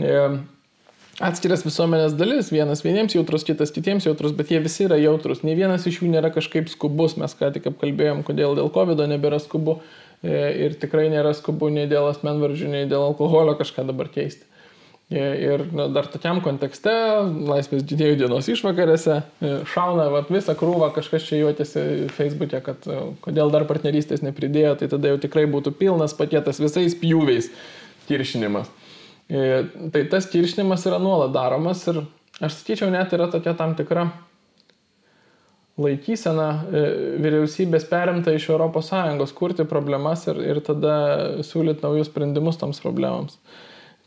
E, 0.00 0.16
Atskiras 1.20 1.60
visuomenės 1.66 2.14
dalis, 2.16 2.48
vienas 2.48 2.80
vieniems 2.80 3.12
jautrus, 3.12 3.42
kitas 3.44 3.74
kitiems 3.76 4.06
jautrus, 4.06 4.32
bet 4.32 4.48
jie 4.48 4.56
visi 4.64 4.86
yra 4.86 4.96
jautrus. 4.96 5.42
Ne 5.44 5.52
vienas 5.58 5.84
iš 5.84 5.98
jų 6.00 6.08
nėra 6.14 6.30
kažkaip 6.32 6.70
skubus, 6.72 7.18
mes 7.20 7.34
ką 7.36 7.50
tik 7.52 7.66
apkalbėjom, 7.68 8.22
kodėl 8.24 8.56
dėl 8.56 8.70
COVID 8.72 9.02
nebėra 9.10 9.36
skubu 9.42 9.82
ir 10.26 10.76
tikrai 10.80 11.08
nėra 11.12 11.32
skubu 11.36 11.70
nei 11.72 11.88
dėl 11.88 12.10
asmenvardžių, 12.10 12.70
nei 12.72 12.88
dėl 12.90 13.06
alkoholio 13.10 13.54
kažką 13.58 13.86
dabar 13.88 14.10
keisti. 14.12 14.44
E, 15.10 15.22
Ir 15.42 15.64
na, 15.74 15.88
dar 15.90 16.06
tokiam 16.06 16.38
kontekste, 16.44 16.92
Laisvės 17.48 17.82
didėjų 17.82 18.20
dienos 18.20 18.46
išvakarėse, 18.52 19.16
e, 19.42 19.54
šauna 19.72 20.06
vat, 20.12 20.30
visą 20.30 20.54
krūvą, 20.54 20.92
kažkas 20.94 21.26
čia 21.26 21.40
juotėsi 21.40 21.82
Facebook'e, 22.14 22.60
kad 22.62 22.86
e, 22.86 23.00
kodėl 23.24 23.50
dar 23.50 23.66
partnerystės 23.66 24.22
nepridėjo, 24.22 24.76
tai 24.78 24.90
tada 24.92 25.10
jau 25.10 25.18
tikrai 25.24 25.48
būtų 25.50 25.74
pilnas 25.80 26.14
paketas 26.14 26.62
visais 26.62 26.94
pjūviais 27.00 27.50
kiršinimas. 28.06 28.70
E, 29.26 29.64
Tai 29.90 30.04
tas 30.12 30.30
kiršinimas 30.30 30.86
yra 30.86 31.02
nuolat 31.02 31.34
daromas 31.34 31.82
ir 31.90 32.04
aš 32.38 32.60
sakyčiau, 32.60 32.92
net 32.94 33.10
yra 33.16 33.26
tokia 33.32 33.56
tam 33.58 33.74
tikra 33.78 34.12
laikysena 35.80 36.48
e, 36.60 36.84
vyriausybės 37.22 37.86
perimta 37.90 38.34
iš 38.36 38.50
ES 38.52 39.34
kurti 39.36 39.66
problemas 39.68 40.26
ir, 40.28 40.40
ir 40.52 40.62
tada 40.64 40.94
siūlyti 41.46 41.84
naujus 41.84 42.10
sprendimus 42.12 42.60
toms 42.60 42.80
problemams. 42.82 43.38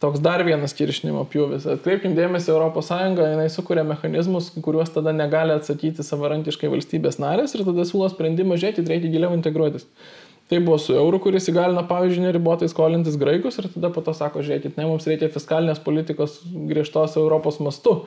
Toks 0.03 0.19
dar 0.19 0.41
vienas 0.43 0.73
kiršinimo 0.75 1.21
pjūvis. 1.31 1.63
Atkreipkim 1.77 2.11
dėmesį, 2.17 2.51
ES 2.51 2.89
jinai 2.91 3.47
sukuria 3.51 3.85
mechanizmus, 3.87 4.49
kuriuos 4.65 4.91
tada 4.91 5.13
negali 5.15 5.55
atsakyti 5.55 6.03
savarankiškai 6.03 6.71
valstybės 6.73 7.21
narės 7.23 7.55
ir 7.55 7.63
tada 7.63 7.85
siūlo 7.87 8.09
sprendimą, 8.11 8.59
žiūrėkit, 8.59 8.89
reikia 8.91 9.13
giliau 9.13 9.31
integruotis. 9.37 9.87
Tai 10.51 10.59
buvo 10.59 10.75
su 10.77 10.91
euru, 10.91 11.21
kuris 11.23 11.47
įgalina, 11.47 11.85
pavyzdžiui, 11.87 12.25
neribotai 12.25 12.67
skolintis 12.67 13.15
graikus 13.17 13.61
ir 13.61 13.69
tada 13.71 13.93
po 13.95 14.03
to 14.03 14.11
sako, 14.17 14.43
žiūrėkit, 14.43 14.75
ne, 14.75 14.89
mums 14.89 15.07
reikia 15.07 15.31
fiskalinės 15.31 15.79
politikos 15.85 16.41
griežtos 16.67 17.15
Europos 17.17 17.61
mastu, 17.63 18.01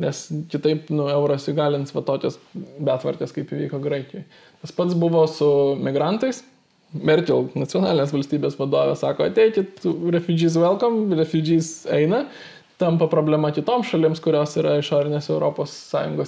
nes 0.00 0.22
kitaip, 0.52 0.88
nu, 0.94 1.06
euras 1.12 1.46
įgalins 1.52 1.92
va 1.96 2.02
tokias 2.06 2.38
betvartės, 2.56 3.34
kaip 3.36 3.52
įvyko 3.56 3.80
Graikijoje. 3.84 4.24
Tas 4.62 4.72
pats 4.76 4.96
buvo 4.98 5.26
su 5.30 5.50
migrantais. 5.80 6.42
Merkel, 6.90 7.44
nacionalinės 7.54 8.10
valstybės 8.10 8.56
vadovė, 8.58 8.96
sako, 8.98 9.28
ateikit, 9.30 9.84
refugees 10.10 10.56
welcome, 10.58 11.04
refugees 11.14 11.84
eina, 11.86 12.24
tampa 12.82 13.06
problema 13.12 13.52
kitoms 13.54 13.92
šalims, 13.92 14.18
kurios 14.24 14.56
yra 14.58 14.72
išorinės 14.80 15.28
ES 15.30 15.76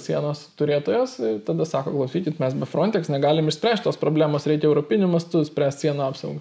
sienos 0.05 0.45
turėtojos, 0.55 1.17
tada 1.43 1.67
sako, 1.67 1.91
klausykit, 1.97 2.39
mes 2.39 2.55
be 2.55 2.69
Frontex 2.69 3.11
negalim 3.11 3.51
išspręsti 3.51 3.89
tos 3.89 3.99
problemos, 3.99 4.47
reikia 4.47 4.69
europinių 4.71 5.09
mastų 5.17 5.43
spręsti 5.49 5.89
sienų 5.89 6.05
apsaugą. 6.07 6.39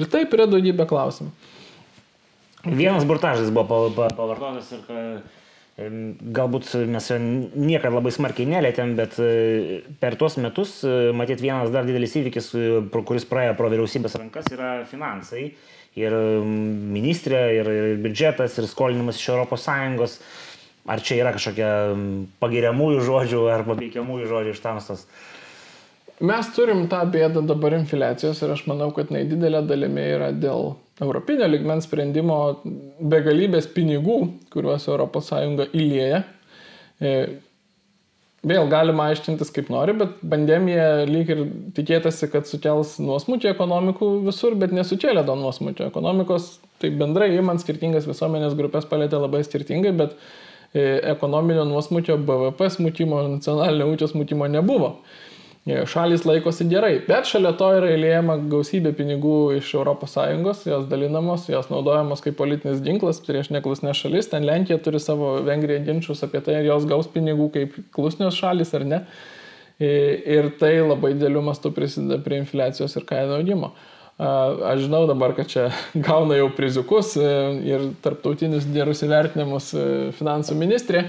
Ir 0.00 0.08
taip 0.10 0.34
yra 0.34 0.48
daugybė 0.50 0.88
klausimų. 0.90 1.30
Vienas 2.74 3.06
burtažas 3.08 3.52
buvo 3.54 3.68
pa- 3.70 4.08
pa- 4.08 4.14
pavartotas 4.18 4.72
ir 4.74 4.82
galbūt 5.78 6.72
mes 6.90 7.06
jo 7.08 7.16
niekada 7.20 7.94
labai 7.94 8.12
smarkiai 8.12 8.48
nelėtėm, 8.50 8.94
bet 8.98 9.16
e, 9.22 9.80
per 10.00 10.16
tuos 10.20 10.36
metus, 10.42 10.80
e, 10.84 11.10
matyt, 11.16 11.40
vienas 11.40 11.72
dar 11.72 11.86
didelis 11.88 12.16
įvykis, 12.20 12.50
e, 12.58 13.02
kuris 13.06 13.26
praėjo 13.28 13.56
pro 13.58 13.70
vyriausybės 13.72 14.18
rankas, 14.20 14.50
yra 14.52 14.80
finansai. 14.90 15.50
Ir 15.98 16.14
ministrė, 16.14 17.40
ir, 17.56 17.68
ir 17.74 17.96
biudžetas, 18.04 18.58
ir 18.60 18.68
skolinimas 18.70 19.18
iš 19.18 19.32
ES. 19.34 20.20
Ar 20.90 21.02
čia 21.04 21.18
yra 21.20 21.32
kažkokia 21.34 21.70
pagiriamųjų 22.40 23.02
žodžių 23.04 23.40
ar 23.52 23.66
paveikiamųjų 23.66 24.28
žodžių 24.30 24.54
iš 24.54 24.62
tamstos? 24.64 25.02
Mes 26.20 26.48
turim 26.54 26.86
tą 26.92 27.02
bėdą 27.10 27.42
dabar 27.48 27.74
infliacijos 27.78 28.40
ir 28.44 28.54
aš 28.54 28.66
manau, 28.68 28.90
kad 28.96 29.10
jinai 29.10 29.26
didelė 29.28 29.62
dalimi 29.66 30.06
yra 30.16 30.30
dėl 30.36 30.74
europinio 31.00 31.48
ligmens 31.50 31.86
sprendimo 31.88 32.40
begalybės 33.00 33.68
pinigų, 33.74 34.18
kuriuos 34.52 34.88
ES 34.88 35.32
įlėja. 35.72 36.24
E, 37.00 37.14
Vėl 38.40 38.70
galima 38.72 39.10
aiškintis 39.10 39.50
kaip 39.52 39.66
nori, 39.68 39.92
bet 40.00 40.14
pandemija 40.24 41.02
lyg 41.04 41.28
ir 41.28 41.40
tikėtasi, 41.76 42.30
kad 42.32 42.46
sukels 42.48 42.94
nuosmutį 42.96 43.50
ekonomikų 43.50 44.08
visur, 44.24 44.54
bet 44.56 44.72
nesukėlė 44.72 45.26
to 45.28 45.34
nuosmutio. 45.36 45.90
Ekonomikos, 45.92 46.54
tai 46.80 46.88
bendrai 47.02 47.34
įmant 47.34 47.60
skirtingas 47.60 48.08
visuomenės 48.08 48.56
grupės 48.56 48.88
palėtė 48.88 49.20
labai 49.20 49.42
skirtingai, 49.44 49.92
bet 49.98 50.14
e, 50.72 51.02
ekonominio 51.12 51.66
nuosmutio 51.68 52.16
BVP 52.16 52.70
smūtimo, 52.78 53.20
nacionalinio 53.34 53.90
ūkio 53.92 54.08
smūtimo 54.08 54.48
nebuvo. 54.48 54.94
E, 55.68 55.82
šalis 55.84 56.22
laikosi 56.24 56.64
gerai, 56.70 56.94
bet 57.04 57.28
šalia 57.28 57.50
to 57.60 57.66
yra 57.76 57.90
įlėjama 57.92 58.38
gausybė 58.48 58.94
pinigų 58.96 59.34
iš 59.58 59.74
ES, 59.76 60.62
jos 60.70 60.86
dalinamos, 60.88 61.44
jos 61.52 61.68
naudojamos 61.68 62.24
kaip 62.24 62.38
politinis 62.38 62.80
ginklas 62.80 63.20
prieš 63.26 63.50
neklusnės 63.52 64.00
šalis, 64.00 64.30
ten 64.32 64.46
Lenkija 64.48 64.80
turi 64.80 65.02
savo 65.02 65.34
Vengriją 65.44 65.84
ginčius 65.84 66.24
apie 66.24 66.40
tai, 66.40 66.62
ar 66.62 66.70
jos 66.70 66.88
gaus 66.88 67.10
pinigų 67.12 67.50
kaip 67.52 67.76
klusnios 67.92 68.40
šalis 68.40 68.72
ar 68.78 68.86
ne. 68.88 69.02
E, 69.80 69.90
ir 70.32 70.48
tai 70.60 70.78
labai 70.80 71.12
dėliu 71.20 71.42
mastu 71.44 71.72
prisideda 71.76 72.20
prie 72.24 72.40
infliacijos 72.40 72.96
ir 72.96 73.08
kainų 73.08 73.36
augimo. 73.40 73.74
Aš 74.20 74.82
žinau 74.84 75.06
dabar, 75.08 75.32
kad 75.36 75.48
čia 75.48 75.70
gauna 76.08 76.36
jau 76.36 76.50
priziukus 76.56 77.14
e, 77.16 77.28
ir 77.68 77.86
tarptautinius 78.04 78.64
gerus 78.72 79.00
įvertinimus 79.04 79.70
e, 79.76 79.84
finansų 80.16 80.56
ministrė, 80.60 81.04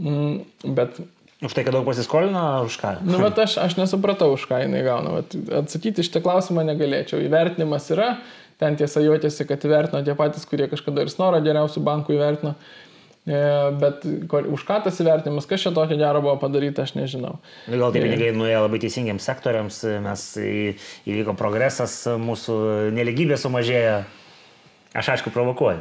mm, 0.00 0.68
bet... 0.76 1.00
Už 1.40 1.54
tai, 1.56 1.64
kad 1.64 1.72
daug 1.72 1.86
pasiskolino, 1.88 2.68
už 2.68 2.76
ką? 2.76 2.90
Nu, 3.00 3.16
bet 3.22 3.38
aš, 3.40 3.56
aš 3.62 3.78
nesupratau, 3.80 4.34
už 4.36 4.44
ką 4.44 4.60
jinai 4.60 4.82
gauna. 4.84 5.22
Bet 5.22 5.32
atsakyti 5.62 6.04
šitą 6.04 6.20
klausimą 6.20 6.66
negalėčiau. 6.68 7.22
Įvertinimas 7.24 7.88
yra, 7.94 8.10
ten 8.60 8.76
tiesa 8.76 9.00
juotėsi, 9.00 9.46
kad 9.48 9.64
įvertino 9.64 10.02
tie 10.04 10.12
patys, 10.18 10.44
kurie 10.48 10.68
kažkada 10.68 11.06
ir 11.06 11.12
snorą 11.12 11.40
geriausių 11.40 11.80
bankų 11.86 12.18
įvertino. 12.18 12.52
E, 13.24 13.40
bet 13.80 14.04
už 14.52 14.66
ką 14.68 14.82
tas 14.84 15.00
įvertinimas, 15.00 15.48
kas 15.48 15.64
čia 15.64 15.72
tokio 15.76 15.96
gero 16.00 16.20
buvo 16.24 16.36
padaryta, 16.40 16.84
aš 16.84 16.92
nežinau. 16.98 17.38
Nu, 17.68 17.80
gal 17.80 17.96
tie 17.96 18.04
pinigai 18.04 18.34
nuėjo 18.36 18.60
labai 18.66 18.82
teisingiams 18.84 19.24
sektoriams, 19.24 19.80
mes 20.04 20.26
įvyko 20.44 21.36
progresas, 21.40 22.02
mūsų 22.20 22.58
neligybė 22.96 23.40
sumažėjo. 23.40 24.02
Aš 24.92 25.14
aišku 25.14 25.32
provokuoju. 25.32 25.80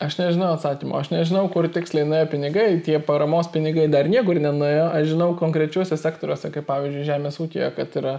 Aš 0.00 0.14
nežinau 0.16 0.54
atsakymą, 0.54 1.02
aš 1.02 1.10
nežinau, 1.12 1.42
kur 1.52 1.66
tiksliai 1.68 2.06
nuėjo 2.08 2.28
pinigai, 2.32 2.68
tie 2.84 2.96
paramos 3.04 3.50
pinigai 3.52 3.84
dar 3.92 4.08
niekur 4.08 4.40
nenuėjo, 4.40 4.86
aš 4.96 5.10
žinau 5.12 5.34
konkrečiuose 5.36 5.98
sektoriuose, 6.00 6.48
kaip 6.54 6.64
pavyzdžiui 6.70 7.04
žemės 7.04 7.36
ūkėje, 7.44 7.68
kad 7.76 7.98
yra 8.00 8.14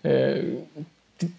e, 0.00 0.14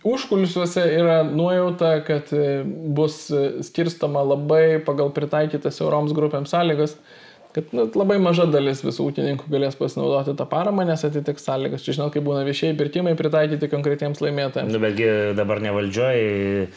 Užkulisiuose 0.04 0.82
yra 0.92 1.22
nuojauta, 1.24 1.94
kad 2.04 2.34
e, 2.36 2.64
bus 2.66 3.30
e, 3.32 3.64
skirstama 3.64 4.26
labai 4.28 4.82
pagal 4.84 5.14
pritaikytas 5.16 5.80
euroms 5.80 6.12
grupėms 6.16 6.52
sąlygas, 6.52 6.98
kad 7.56 7.72
nu, 7.72 7.86
labai 7.96 8.18
maža 8.20 8.50
dalis 8.52 8.84
visų 8.84 9.08
ūkininkų 9.08 9.48
galės 9.54 9.80
pasinaudoti 9.80 10.36
tą 10.36 10.48
paramą, 10.52 10.84
nes 10.90 11.06
atitiks 11.08 11.48
sąlygas. 11.48 11.86
Čia 11.86 11.96
žinot, 11.96 12.12
kaip 12.12 12.28
būna 12.28 12.44
viešieji 12.50 12.76
pirkimai 12.82 13.16
pritaikyti 13.20 13.72
konkretiems 13.72 14.20
laimėtojams. 14.26 14.74
Nu, 14.76 14.84
betgi 14.84 15.08
dabar 15.40 15.64
nevaldžioji. 15.64 16.68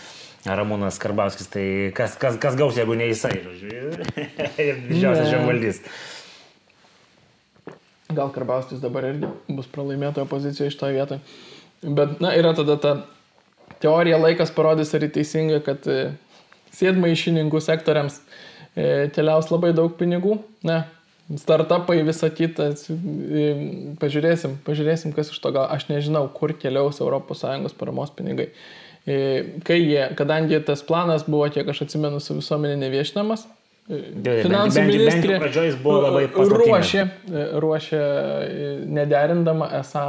Ramūnas 0.42 0.98
Karbauskis, 0.98 1.46
tai 1.52 1.64
kas, 1.94 2.16
kas, 2.18 2.36
kas 2.42 2.56
gaus, 2.58 2.74
jeigu 2.78 2.96
ne 2.98 3.06
jisai, 3.12 3.36
žodžiu. 3.44 3.92
Didžiausias 4.88 5.30
žemvaldys. 5.30 5.82
Gal 8.12 8.32
Karbauskis 8.34 8.82
dabar 8.82 9.06
irgi 9.12 9.30
bus 9.46 9.68
pralaimėtojo 9.70 10.26
pozicijoje 10.30 10.72
iš 10.72 10.78
to 10.80 10.90
vietoje. 10.90 11.22
Bet, 11.82 12.18
na, 12.22 12.34
yra 12.38 12.52
tada 12.58 12.76
ta 12.82 12.94
teorija, 13.82 14.18
laikas 14.18 14.52
parodys, 14.54 14.92
ar 14.94 15.06
teisinga, 15.14 15.62
kad 15.66 15.86
e, 15.90 16.12
sėdmaišininkų 16.74 17.62
sektoriams 17.62 18.18
e, 18.74 19.08
keliaus 19.14 19.50
labai 19.54 19.72
daug 19.76 19.94
pinigų. 19.98 20.40
Na, 20.66 20.84
startupai, 21.38 22.00
visa 22.06 22.30
kita. 22.34 22.72
E, 22.74 23.48
pažiūrėsim, 24.02 24.58
pažiūrėsim, 24.66 25.14
kas 25.16 25.32
iš 25.32 25.42
to 25.42 25.54
gal. 25.54 25.66
Aš 25.70 25.88
nežinau, 25.90 26.26
kur 26.34 26.54
keliaus 26.58 27.02
ES 27.02 27.78
paramos 27.78 28.14
pinigai. 28.14 28.50
Kai 29.02 29.80
jie, 29.80 30.04
kadangi 30.18 30.60
tas 30.66 30.84
planas 30.86 31.26
buvo, 31.26 31.48
kiek 31.50 31.68
aš 31.68 31.84
atsimenu, 31.88 32.20
su 32.22 32.36
visuomenė 32.38 32.76
neviešinamas, 32.84 33.48
Finansų 33.82 34.82
ministrė 34.86 35.38
ruošė, 35.42 37.00
ruošė 37.58 38.02
nederindama 38.94 39.66
esą, 39.80 40.04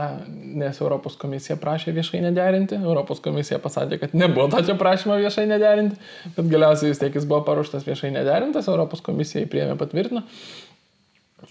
nes 0.61 0.77
Europos 0.77 1.15
komisija 1.17 1.57
prašė 1.57 1.95
viešai 1.95 2.21
nederinti. 2.21 2.77
Europos 2.77 3.23
komisija 3.25 3.57
pasakė, 3.63 3.97
kad 4.03 4.13
nebuvo 4.13 4.45
tokio 4.53 4.75
prašymo 4.77 5.17
viešai 5.23 5.47
nederinti, 5.49 5.97
bet 6.35 6.51
galiausiai 6.51 6.91
vis 6.93 7.01
tiek 7.01 7.17
jis 7.17 7.25
buvo 7.25 7.41
paruoštas 7.49 7.87
viešai 7.89 8.13
nederintas, 8.13 8.69
Europos 8.69 9.01
komisija 9.01 9.41
jį 9.41 9.49
priėmė 9.55 9.79
patvirtino. 9.81 10.21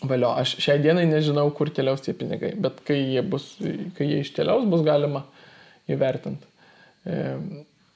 Valio, 0.06 0.30
aš 0.38 0.54
šiai 0.62 0.78
dienai 0.82 1.08
nežinau, 1.10 1.48
kur 1.58 1.74
keliaus 1.74 2.06
tie 2.06 2.14
pinigai, 2.16 2.54
bet 2.54 2.78
kai 2.86 3.00
jie, 3.00 3.26
bus, 3.26 3.50
kai 3.98 4.06
jie 4.06 4.22
iškeliaus, 4.22 4.70
bus 4.70 4.86
galima 4.86 5.26
įvertinti. 5.90 6.51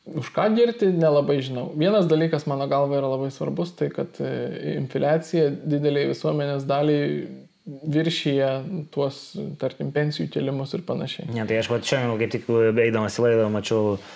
Už 0.07 0.29
ką 0.31 0.45
girti, 0.55 0.87
nelabai 0.95 1.41
žinau. 1.43 1.73
Vienas 1.75 2.07
dalykas 2.07 2.47
mano 2.47 2.69
galva 2.71 3.01
yra 3.01 3.09
labai 3.11 3.33
svarbus, 3.35 3.73
tai 3.75 3.89
kad 3.91 4.21
e, 4.23 4.77
infliacija 4.77 5.49
dideliai 5.67 6.13
visuomenės 6.13 6.63
daliai 6.69 7.25
viršyje 7.67 8.51
tuos, 8.95 9.19
tarkim, 9.59 9.91
pensijų 9.95 10.29
kelimus 10.31 10.77
ir 10.79 10.85
panašiai. 10.87 11.27
Ne, 11.35 11.43
tai 11.51 11.59
aš 11.59 11.73
va 11.73 11.81
čia, 11.83 12.05
kaip 12.23 12.37
tik 12.37 12.47
eidamas 12.79 13.19
į 13.19 13.25
laidą, 13.25 13.49
mačiau 13.51 13.97
uh, 13.97 14.07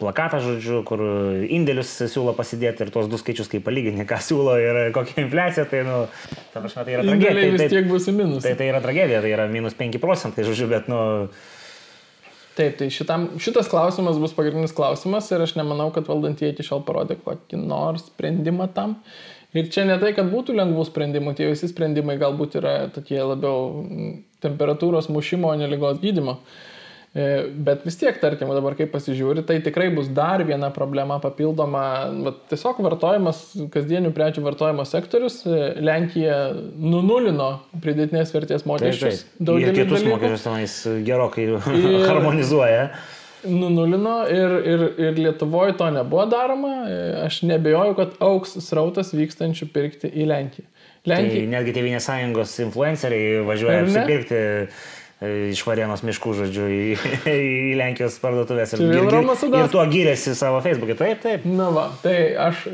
plakatą, 0.00 0.40
žodžiu, 0.40 0.80
kur 0.88 1.02
indėlius 1.52 1.90
siūlo 2.08 2.32
pasidėti 2.36 2.86
ir 2.86 2.92
tuos 2.94 3.10
du 3.12 3.20
skaičius, 3.20 3.50
kaip 3.52 3.66
palyginti, 3.66 4.06
ką 4.08 4.20
siūlo 4.24 4.54
ir 4.56 4.78
kokia 4.96 5.20
infliacija, 5.26 5.66
tai, 5.68 5.82
nu, 5.84 5.98
ta 6.54 6.62
prasme, 6.62 6.86
tai 6.86 6.94
yra 6.96 7.04
tragedija. 7.04 7.34
Indėliai 7.34 7.52
vis 7.52 7.60
tai, 7.60 7.68
tiek 7.74 7.90
bus 7.90 8.08
minus. 8.08 8.40
Tai, 8.46 8.54
tai 8.56 8.70
yra 8.72 8.80
tragedija, 8.80 9.20
tai 9.20 9.34
yra 9.36 9.44
minus 9.52 9.76
5 9.76 10.00
procentai, 10.00 10.46
žodžiu, 10.48 10.70
bet, 10.72 10.88
nu, 10.88 11.02
Taip, 12.56 12.78
tai 12.80 12.88
šitam, 12.92 13.26
šitas 13.42 13.68
klausimas 13.68 14.16
bus 14.20 14.32
pagrindinis 14.36 14.72
klausimas 14.76 15.28
ir 15.32 15.42
aš 15.44 15.56
nemanau, 15.58 15.90
kad 15.92 16.08
valdantieji 16.08 16.54
iki 16.54 16.64
šiol 16.64 16.86
parodė 16.86 17.18
kokį 17.20 17.60
nors 17.60 18.06
sprendimą 18.08 18.70
tam. 18.76 18.96
Ir 19.56 19.68
čia 19.72 19.84
ne 19.88 19.96
tai, 20.00 20.14
kad 20.16 20.30
būtų 20.32 20.56
lengvų 20.56 20.86
sprendimų, 20.88 21.34
tie 21.36 21.50
visi 21.50 21.68
sprendimai 21.68 22.16
galbūt 22.20 22.56
yra 22.60 22.74
tokie 22.92 23.20
labiau 23.20 23.84
temperatūros 24.44 25.10
mušimo, 25.12 25.52
o 25.52 25.60
ne 25.60 25.68
lygos 25.68 26.00
gydimo. 26.00 26.38
Uh, 26.40 26.75
bet 27.66 27.84
vis 27.86 27.96
tiek, 27.96 28.16
tarkim, 28.20 28.50
dabar 28.52 28.74
kaip 28.76 28.90
pasižiūri, 28.92 29.44
tai 29.48 29.56
tikrai 29.64 29.88
bus 29.94 30.10
dar 30.12 30.42
viena 30.44 30.68
problema 30.74 31.16
papildoma. 31.22 31.84
Bet 32.26 32.42
tiesiog 32.50 32.82
vartojimas, 32.84 33.42
kasdienių 33.72 34.10
prekių 34.16 34.44
vartojimo 34.44 34.84
sektorius, 34.88 35.38
e, 35.48 35.60
Lenkija 35.86 36.36
nunulino 36.76 37.50
pridėtinės 37.84 38.34
vertės 38.34 38.66
mokesčius. 38.68 39.22
Daugelį 39.40 39.78
kitus 39.78 40.02
dalykų. 40.02 40.12
mokesčius 40.12 40.44
tenais 40.44 40.74
gerokai 41.06 41.46
ir, 41.46 41.70
harmonizuoja. 42.10 42.90
Nunulino 43.46 44.18
ir, 44.32 44.52
ir, 44.66 44.84
ir 45.06 45.20
Lietuvoje 45.22 45.76
to 45.78 45.88
nebuvo 45.94 46.26
daroma. 46.28 46.74
E, 46.90 47.00
aš 47.22 47.40
nebejoju, 47.48 47.96
kad 47.96 48.20
auks 48.28 48.58
srautas 48.66 49.14
vykstančių 49.16 49.70
pirkti 49.72 50.12
į 50.12 50.28
Lenkiją. 50.34 50.68
Lenkija. 51.06 51.38
Tai 51.38 51.48
netgi 51.54 51.72
Tevinės 51.76 52.10
sąjungos 52.10 52.52
influenceriai 52.66 53.40
važiuoja 53.46 53.84
apsipirkti 53.86 54.40
iš 55.24 55.62
Varėnos 55.64 56.02
miškų, 56.04 56.32
žodžiu, 56.36 56.64
į, 56.68 56.80
į 57.32 57.76
Lenkijos 57.80 58.18
parduotuvės 58.20 58.74
ir, 58.76 58.82
ir, 58.84 59.06
ir, 59.08 59.70
tuo 59.72 59.84
gyrėsi 59.88 60.34
savo 60.36 60.58
Facebook'e. 60.64 60.96
Taip, 60.98 61.22
taip. 61.22 61.46
Na 61.48 61.70
va, 61.72 61.86
tai 62.02 62.34
aš, 62.48 62.66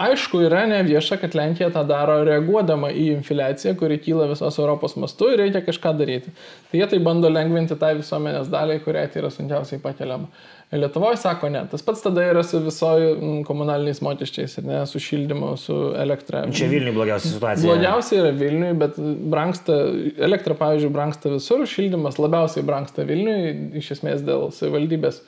aišku, 0.00 0.40
yra 0.46 0.62
nevieša, 0.70 1.18
kad 1.20 1.36
Lenkija 1.36 1.68
tą 1.74 1.84
daro 1.88 2.16
reaguodama 2.24 2.88
į 2.88 3.10
infiliaciją, 3.18 3.74
kuri 3.80 4.00
kyla 4.00 4.30
visos 4.32 4.56
Europos 4.62 4.96
mastu 4.96 5.28
ir 5.34 5.42
reikia 5.44 5.60
kažką 5.66 5.92
daryti. 6.00 6.32
Tai 6.70 6.80
jie 6.80 6.88
tai 6.88 7.02
bando 7.04 7.28
lengvinti 7.28 7.76
tą 7.76 7.82
tai 7.84 7.98
visuomenės 8.00 8.48
dalį, 8.48 8.80
kuriai 8.86 9.12
tai 9.12 9.20
yra 9.20 9.34
sunkiausiai 9.34 9.84
pakeliama. 9.84 10.32
Lietuvoje 10.72 11.16
sako 11.18 11.48
ne. 11.50 11.64
Tas 11.70 11.82
pats 11.82 12.02
tada 12.02 12.22
yra 12.30 12.44
su 12.46 12.60
visoju 12.62 13.14
mm, 13.16 13.38
komunaliniais 13.48 13.98
mokesčiais, 14.06 14.54
ne, 14.62 14.84
su 14.86 15.00
šildymu, 15.02 15.48
su 15.58 15.78
elektra. 15.98 16.44
Čia 16.54 16.68
Vilniui 16.70 16.94
blogiausia 16.94 17.32
situacija. 17.32 17.66
Blogiausia 17.66 18.20
yra 18.20 18.30
Vilniui, 18.38 18.76
bet 18.78 19.00
brangsta, 19.32 19.80
elektra, 20.22 20.54
pavyzdžiui, 20.60 20.92
brangsta 20.94 21.32
visur, 21.34 21.64
šildymas 21.66 22.20
labiausiai 22.22 22.62
brangsta 22.66 23.02
Vilniui, 23.08 23.50
iš 23.82 23.90
esmės 23.96 24.22
dėl 24.26 24.52
savivaldybės 24.54 25.18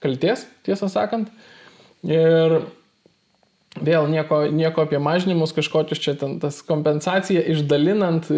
kalties, 0.00 0.46
tiesą 0.64 0.88
sakant. 0.92 1.28
Ir 2.08 2.56
vėl 3.76 4.08
nieko, 4.08 4.46
nieko 4.48 4.86
apie 4.86 5.02
mažinimus, 5.02 5.52
kažkokius 5.56 6.00
čia 6.00 6.16
ten 6.16 6.38
tas 6.40 6.62
kompensacija 6.64 7.44
išdalinant 7.52 8.32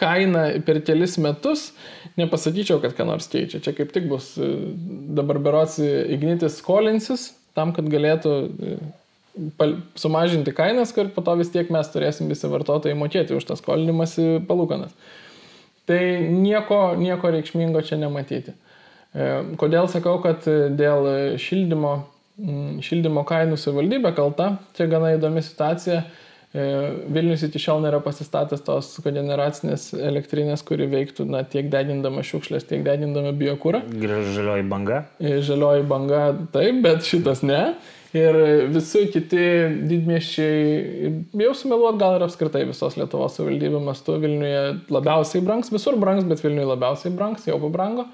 kainą 0.00 0.46
per 0.66 0.80
kelis 0.86 1.18
metus, 1.22 1.68
nepasakyčiau, 2.20 2.80
kad 2.82 2.94
ką 2.96 3.06
nors 3.08 3.28
keičia. 3.30 3.60
Čia 3.62 3.74
kaip 3.76 3.92
tik 3.94 4.06
bus 4.10 4.34
e, 4.38 4.50
dabar 5.16 5.40
berots 5.42 5.80
Ignitis 5.82 6.60
skolinsis 6.60 7.32
tam, 7.56 7.74
kad 7.74 7.88
galėtų 7.90 8.34
e, 8.44 8.76
sumažinti 9.98 10.54
kainas, 10.54 10.94
kad 10.94 11.10
po 11.14 11.24
to 11.26 11.34
vis 11.40 11.50
tiek 11.54 11.70
mes 11.74 11.90
turėsim 11.90 12.30
visi 12.30 12.50
vartotojai 12.50 12.98
mokėti 12.98 13.36
už 13.36 13.46
tą 13.48 13.58
skolinimąsi 13.58 14.44
palūkanas. 14.48 14.94
Tai 15.90 16.00
nieko, 16.32 16.94
nieko 16.96 17.30
reikšmingo 17.34 17.82
čia 17.84 17.98
nematyti. 18.00 18.54
E, 18.54 19.30
kodėl 19.60 19.90
sakau, 19.90 20.20
kad 20.22 20.46
dėl 20.46 21.36
šildymo, 21.42 21.96
šildymo 22.82 23.26
kainų 23.26 23.58
savivaldybė 23.60 24.14
kalta, 24.16 24.54
čia 24.78 24.86
gana 24.90 25.16
įdomi 25.18 25.42
situacija 25.44 26.04
Vilnius 26.54 27.42
iki 27.42 27.58
šiol 27.58 27.80
nėra 27.82 27.98
pasistatęs 28.04 28.60
tos 28.62 28.92
kogeneracinės 29.02 29.88
elektrinės, 29.98 30.62
kuri 30.62 30.86
veiktų 30.92 31.26
na, 31.26 31.40
tiek 31.42 31.66
degindama 31.72 32.22
šiukšlės, 32.22 32.68
tiek 32.68 32.84
degindama 32.86 33.32
biokūrą. 33.34 33.80
Žalioji 34.36 34.66
banga. 34.70 35.00
E, 35.18 35.40
žalioji 35.42 35.82
banga 35.90 36.20
taip, 36.54 36.78
bet 36.84 37.02
šitas 37.08 37.42
ne. 37.42 37.62
Ir 38.14 38.38
visi 38.70 39.08
kiti 39.10 39.46
didmiešiai, 39.90 41.08
jau 41.42 41.56
sumeluot 41.58 41.98
gal 41.98 42.20
ir 42.20 42.26
apskritai 42.28 42.62
visos 42.68 42.94
Lietuvos 42.94 43.34
savivaldybių 43.34 43.80
mastu 43.82 44.14
Vilniuje 44.22 44.60
labiausiai 44.94 45.42
brangs, 45.42 45.72
visur 45.74 45.98
brangs, 45.98 46.22
bet 46.30 46.44
Vilniuje 46.44 46.68
labiausiai 46.70 47.10
brangs, 47.18 47.48
jau 47.50 47.58
pabrango. 47.64 48.06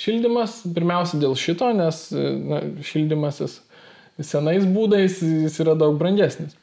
Šildymas 0.00 0.62
pirmiausia 0.72 1.20
dėl 1.20 1.36
šito, 1.36 1.68
nes 1.76 2.06
na, 2.16 2.62
šildymasis 2.88 3.60
senais 4.24 4.64
būdais 4.64 5.20
jis 5.20 5.60
yra 5.60 5.76
daug 5.76 6.00
brangesnis. 6.00 6.56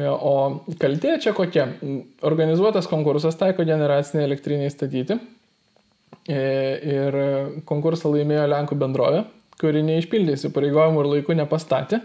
O 0.00 0.64
kaltė 0.80 1.18
čia 1.20 1.34
kokia? 1.36 1.66
Organizuotas 2.24 2.88
konkursas 2.88 3.36
taiko 3.36 3.66
generacinį 3.68 4.24
elektrinį 4.24 4.70
statyti. 4.72 5.18
E, 6.22 6.38
ir 6.86 7.18
konkursą 7.68 8.12
laimėjo 8.12 8.46
Lenkų 8.48 8.78
bendrovė, 8.80 9.24
kuri 9.60 9.82
neišpildė 9.84 10.38
įsipareigojimų 10.38 11.02
ir 11.02 11.10
laiku 11.16 11.36
nepastatė. 11.36 12.00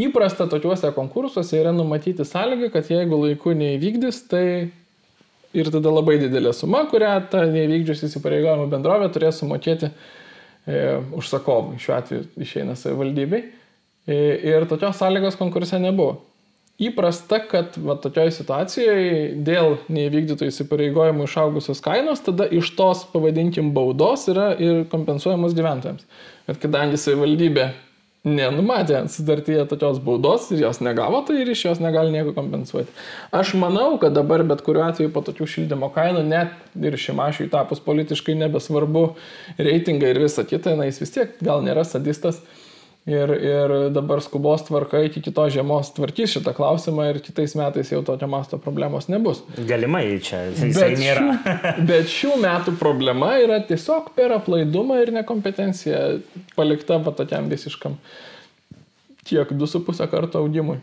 Įprasta 0.00 0.46
tokiuose 0.48 0.88
konkursuose 0.96 1.58
yra 1.60 1.74
numatyti 1.76 2.24
sąlygą, 2.24 2.70
kad 2.72 2.88
jeigu 2.88 3.18
laiku 3.26 3.52
neįvykdys, 3.58 4.22
tai 4.30 4.46
ir 5.52 5.68
tada 5.74 5.92
labai 5.92 6.16
didelė 6.22 6.54
suma, 6.56 6.86
kurią 6.88 7.12
ta 7.32 7.44
neįvykdžius 7.50 8.06
įsipareigojimų 8.08 8.70
bendrovė 8.72 9.10
turės 9.12 9.42
sumokėti 9.42 9.90
e, 9.90 10.78
užsakovui, 11.18 11.76
šiuo 11.82 11.98
atveju 11.98 12.28
išeina 12.40 12.78
savivaldybei. 12.78 13.44
E, 14.08 14.16
ir 14.54 14.64
tokios 14.70 14.96
sąlygos 15.02 15.36
konkurse 15.36 15.76
nebuvo. 15.82 16.22
Įprasta, 16.82 17.38
kad 17.46 17.76
va, 17.78 17.94
tokioje 18.00 18.32
situacijoje 18.40 19.12
dėl 19.46 19.76
neįvykdytų 19.92 20.48
įsipareigojimų 20.50 21.28
išaugusios 21.28 21.82
kainos, 21.84 22.24
tada 22.26 22.48
iš 22.50 22.72
tos, 22.78 23.04
pavadinkim, 23.12 23.70
baudos 23.76 24.26
yra 24.32 24.50
ir 24.58 24.82
kompensuojamos 24.90 25.54
gyventojams. 25.58 26.06
Bet 26.48 26.58
kadangi 26.64 26.98
savivaldybė 26.98 27.70
nenumatė 28.22 29.00
sudartyje 29.10 29.64
tokios 29.70 29.98
baudos 30.02 30.46
ir 30.54 30.62
jos 30.62 30.78
negavo, 30.84 31.24
tai 31.26 31.40
ir 31.42 31.50
iš 31.50 31.64
jos 31.66 31.80
negali 31.82 32.14
nieko 32.14 32.34
kompensuoti. 32.36 32.90
Aš 33.34 33.54
manau, 33.58 33.96
kad 34.02 34.14
dabar 34.14 34.44
bet 34.46 34.62
kuriuo 34.62 34.84
atveju 34.86 35.10
po 35.14 35.24
tokių 35.26 35.48
šildymo 35.54 35.90
kainų, 35.94 36.22
net 36.30 36.78
ir 36.78 36.98
šimašiui 36.98 37.50
tapus 37.50 37.82
politiškai 37.82 38.36
nebesvarbu 38.44 39.08
reitingai 39.58 40.14
ir 40.14 40.22
visa 40.22 40.46
kita, 40.46 40.76
na 40.78 40.86
jis 40.86 41.02
vis 41.02 41.14
tiek 41.18 41.34
gal 41.42 41.66
nėra 41.66 41.82
sadistas 41.86 42.38
Ir, 43.02 43.30
ir 43.34 43.72
dabar 43.90 44.20
skubos 44.22 44.62
tvarka 44.62 45.00
iki 45.02 45.18
kitos 45.24 45.50
žiemos 45.56 45.88
tvarkys 45.96 46.36
šitą 46.36 46.52
klausimą 46.54 47.08
ir 47.10 47.16
kitais 47.18 47.56
metais 47.58 47.88
jau 47.90 47.98
tokio 48.06 48.28
masto 48.30 48.60
problemos 48.62 49.08
nebus. 49.10 49.40
Galimai 49.58 50.04
čia 50.22 50.44
bet 50.54 50.94
nėra. 51.00 51.24
Šių, 51.34 51.62
bet 51.90 52.12
šių 52.12 52.36
metų 52.44 52.76
problema 52.78 53.32
yra 53.42 53.58
tiesiog 53.66 54.12
per 54.14 54.36
aplaidumą 54.36 55.00
ir 55.02 55.10
nekompetenciją 55.16 56.02
palikta 56.54 57.00
patokiam 57.02 57.50
visiškam 57.50 57.98
tiek 59.26 59.50
2,5 59.50 60.06
karto 60.12 60.44
augimui. 60.46 60.78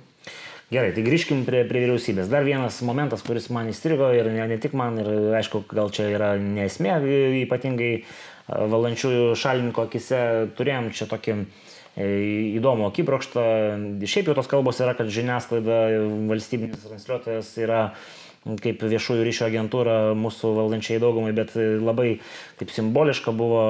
Gerai, 0.76 0.92
tai 0.92 1.06
grįžkim 1.08 1.46
prie, 1.48 1.64
prie 1.72 1.86
vyriausybės. 1.86 2.28
Dar 2.30 2.44
vienas 2.44 2.82
momentas, 2.86 3.24
kuris 3.24 3.48
man 3.48 3.72
įstrigo 3.72 4.12
ir 4.14 4.28
ne, 4.28 4.44
ne 4.52 4.60
tik 4.60 4.76
man, 4.78 5.00
ir 5.00 5.40
aišku, 5.40 5.64
gal 5.72 5.88
čia 5.96 6.12
yra 6.12 6.34
nesmė, 6.36 7.00
ypatingai 7.46 7.94
valančiųjų 8.76 9.34
šalininko 9.40 9.88
akise 9.88 10.22
turėjom 10.60 10.92
čia 11.00 11.08
tokį 11.10 11.40
uh, 11.40 11.66
įdomų 12.00 12.88
akibrokštą. 12.90 13.44
Šiaip 14.08 14.32
jau 14.32 14.38
tos 14.38 14.50
kalbos 14.52 14.80
yra, 14.84 14.96
kad 14.98 15.12
žiniasklaida, 15.12 15.84
valstybinis 16.30 16.86
transliuotojas 16.86 17.54
yra 17.60 17.84
kaip 18.64 18.84
viešųjų 18.88 19.24
ryšio 19.28 19.48
agentūra 19.50 19.96
mūsų 20.16 20.54
valdančiai 20.56 21.02
daugumai, 21.04 21.34
bet 21.36 21.52
labai 21.56 22.22
taip 22.60 22.72
simboliška 22.72 23.34
buvo, 23.36 23.64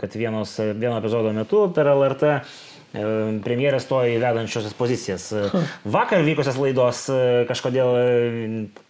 kad 0.00 0.14
vienos, 0.14 0.54
vieno 0.62 0.94
epizodo 1.00 1.32
metu 1.34 1.64
per 1.74 1.90
LRT 1.90 2.36
Premjerės 2.92 3.86
to 3.88 4.02
įvedančiosios 4.04 4.74
pozicijas. 4.76 5.30
Vakar 5.88 6.20
vykusios 6.26 6.58
laidos 6.60 7.06
kažkodėl 7.48 7.96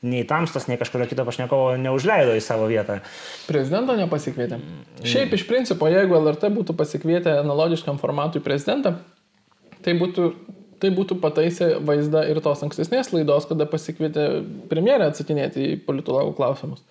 nei 0.03 0.25
tamstas, 0.27 0.67
nei 0.67 0.79
kažkurio 0.81 1.07
kito 1.11 1.27
pašnekovo 1.29 1.77
neužleido 1.79 2.35
į 2.35 2.43
savo 2.43 2.67
vietą. 2.71 2.99
Prezidento 3.47 3.95
nepasikvietė. 3.99 4.59
Šiaip 5.07 5.37
iš 5.39 5.47
principo, 5.47 5.87
jeigu 5.91 6.19
LRT 6.19 6.51
būtų 6.57 6.75
pasikvietę 6.79 7.37
analogiškam 7.45 8.03
formatui 8.03 8.43
prezidentą, 8.43 8.97
tai 9.87 9.95
būtų, 9.99 10.29
tai 10.83 10.91
būtų 10.95 11.21
pataisę 11.23 11.77
vaizdą 11.87 12.25
ir 12.31 12.43
tos 12.43 12.67
ankstesnės 12.67 13.15
laidos, 13.15 13.47
kada 13.51 13.71
pasikvietė 13.71 14.29
premjerę 14.71 15.13
atsakinėti 15.13 15.69
į 15.77 15.81
politologų 15.87 16.35
klausimus. 16.41 16.83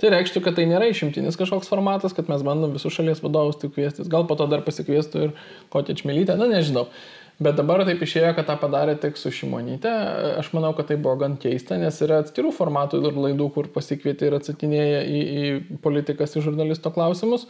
Tai 0.00 0.10
reikštų, 0.14 0.40
kad 0.44 0.56
tai 0.56 0.64
nėra 0.68 0.88
išimtinis 0.88 1.36
kažkoks 1.36 1.68
formatas, 1.68 2.14
kad 2.16 2.28
mes 2.32 2.44
bandom 2.46 2.72
visus 2.72 2.94
šalies 2.96 3.20
vadovus 3.20 3.58
tik 3.60 3.74
kviestis. 3.76 4.08
Gal 4.08 4.24
po 4.28 4.36
to 4.38 4.46
dar 4.48 4.64
pasikviestų 4.64 5.26
ir 5.26 5.34
kokią 5.72 5.98
čmelytę, 6.00 6.38
na 6.40 6.48
nežinau. 6.48 6.86
Bet 7.40 7.56
dabar 7.56 7.80
taip 7.88 8.02
išėjo, 8.04 8.34
kad 8.36 8.48
tą 8.50 8.56
padarė 8.60 8.98
tik 9.00 9.16
su 9.16 9.30
Šimonyte. 9.32 9.90
Aš 10.42 10.50
manau, 10.52 10.74
kad 10.76 10.90
tai 10.90 10.98
buvo 11.00 11.14
gan 11.22 11.38
keista, 11.40 11.78
nes 11.80 11.96
yra 12.04 12.18
atskirų 12.20 12.52
formatų 12.52 13.00
ir 13.00 13.16
laidų, 13.16 13.46
kur 13.54 13.68
pasikvietė 13.72 14.28
ir 14.28 14.36
atsakinėja 14.36 14.98
į, 15.08 15.20
į 15.20 15.78
politikas, 15.84 16.36
į 16.36 16.44
žurnalisto 16.50 16.92
klausimus. 16.92 17.46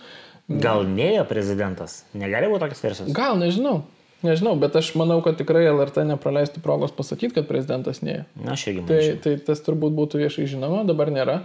Gal 0.51 0.87
neėjo 0.87 1.25
prezidentas? 1.31 2.05
Negali 2.15 2.51
būti 2.53 2.63
tokios 2.69 2.85
versijos? 2.87 3.11
Gal, 3.15 3.35
nežinau. 3.43 3.81
Nežinau, 4.23 4.53
bet 4.61 4.75
aš 4.77 4.93
manau, 5.01 5.19
kad 5.25 5.39
tikrai 5.41 5.65
LRT 5.71 6.05
nepraleistų 6.05 6.61
progos 6.63 6.93
pasakyti, 6.93 7.33
kad 7.39 7.47
prezidentas 7.49 8.03
neėjo. 8.05 8.27
Na, 8.37 8.53
aš 8.53 8.67
irgi 8.69 8.83
manau. 8.85 8.93
Tai, 8.93 9.15
tai 9.25 9.35
tas 9.47 9.63
turbūt 9.65 9.95
būtų 9.97 10.21
viešai 10.21 10.47
žinoma, 10.51 10.85
dabar 10.87 11.11
nėra. 11.15 11.39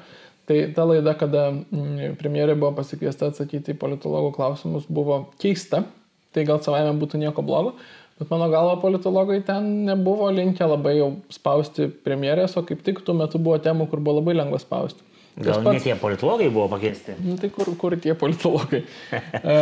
Tai 0.45 0.57
ta 0.77 0.85
laida, 0.85 1.15
kada 1.17 1.47
mm, 1.51 2.15
premjerė 2.19 2.53
buvo 2.53 2.75
pasikviesta 2.77 3.31
atsakyti 3.31 3.73
į 3.73 3.79
politologų 3.81 4.33
klausimus, 4.35 4.85
buvo 4.85 5.23
keista. 5.41 5.83
Tai 6.35 6.43
gal 6.45 6.59
savaime 6.61 6.93
būtų 6.99 7.21
nieko 7.21 7.41
blogo. 7.45 7.73
Bet 8.19 8.29
mano 8.31 8.47
galva 8.51 8.77
politologai 8.79 9.41
ten 9.43 9.65
nebuvo 9.89 10.29
linkę 10.31 10.67
labai 10.69 10.93
jau 10.99 11.09
spausti 11.33 11.89
premjerės, 12.05 12.55
o 12.55 12.63
kaip 12.67 12.83
tik 12.85 13.01
tuo 13.03 13.15
metu 13.17 13.41
buvo 13.41 13.57
temų, 13.59 13.89
kur 13.91 13.99
buvo 14.03 14.21
labai 14.21 14.37
lengva 14.37 14.59
spausti. 14.61 15.03
Gal 15.35 15.59
pats, 15.65 15.81
ne 15.81 15.83
tie 15.83 15.95
politologai 15.99 16.47
buvo 16.47 16.69
pakviesti? 16.71 17.17
Nu, 17.19 17.35
tai 17.35 17.49
kur, 17.51 17.73
kur 17.75 17.97
tie 17.99 18.13
politologai? 18.15 18.85
e, 19.17 19.57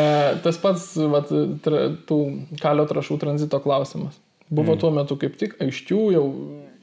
tas 0.46 0.60
pats 0.62 0.92
vat, 1.16 1.34
tra, 1.66 1.88
tų 2.06 2.20
kalio 2.62 2.86
trašų 2.92 3.18
tranzito 3.24 3.58
klausimas. 3.64 4.20
Buvo 4.54 4.76
mm. 4.76 4.84
tuo 4.84 4.92
metu 4.94 5.18
kaip 5.18 5.40
tik 5.42 5.58
aiškių 5.64 6.04
jau 6.14 6.28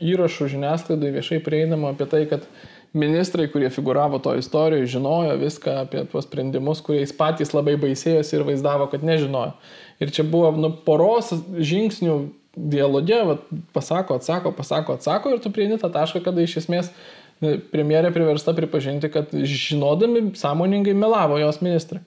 įrašų 0.03 0.49
žiniasklaidai 0.57 1.13
viešai 1.21 1.39
prieinama 1.45 1.93
apie 1.95 2.09
tai, 2.11 2.25
kad 2.27 2.49
ministrai, 2.93 3.49
kurie 3.53 3.71
figuravo 3.71 4.19
to 4.19 4.35
istorijoje, 4.39 4.87
žinojo 4.97 5.37
viską 5.39 5.77
apie 5.85 6.03
tuos 6.11 6.27
sprendimus, 6.27 6.83
kuriais 6.83 7.15
patys 7.17 7.55
labai 7.55 7.77
baisėjosi 7.81 8.37
ir 8.37 8.45
vaizdavo, 8.49 8.89
kad 8.91 9.05
nežinojo. 9.07 9.55
Ir 10.01 10.11
čia 10.15 10.25
buvo 10.27 10.51
nu, 10.57 10.73
poros 10.87 11.31
žingsnių 11.55 12.17
dialoge, 12.57 13.21
vat, 13.29 13.47
pasako, 13.73 14.19
atsako, 14.19 14.53
pasako, 14.57 14.99
atsako 14.99 15.35
ir 15.35 15.43
tu 15.43 15.53
prieini 15.55 15.79
tą 15.79 15.91
tašką, 15.93 16.23
kada 16.25 16.43
iš 16.43 16.57
esmės 16.65 16.91
e, 16.91 17.59
premjerė 17.71 18.11
priversta 18.15 18.55
pripažinti, 18.57 19.11
kad 19.13 19.31
žinodami 19.31 20.33
sąmoningai 20.39 20.97
melavo 20.99 21.39
jos 21.39 21.61
ministrai. 21.63 22.03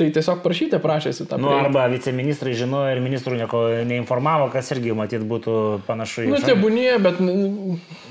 Tai 0.00 0.06
tiesiog 0.08 0.40
prašyti 0.40 0.78
prašėsi 0.80 1.26
tą. 1.28 1.36
Nu, 1.40 1.50
arba 1.52 1.84
viceministrai 1.92 2.54
žinojo 2.56 2.94
ir 2.94 3.00
ministrų 3.04 3.36
nieko 3.42 3.58
neinformavo, 3.88 4.46
kas 4.54 4.70
irgi 4.72 4.94
matyt 4.96 5.26
būtų 5.28 5.56
panašu 5.84 6.24
į... 6.24 6.30
Nu, 6.32 6.38
tie 6.40 6.54
būnie, 6.56 6.88
bet 7.04 7.20
nu, 7.20 7.34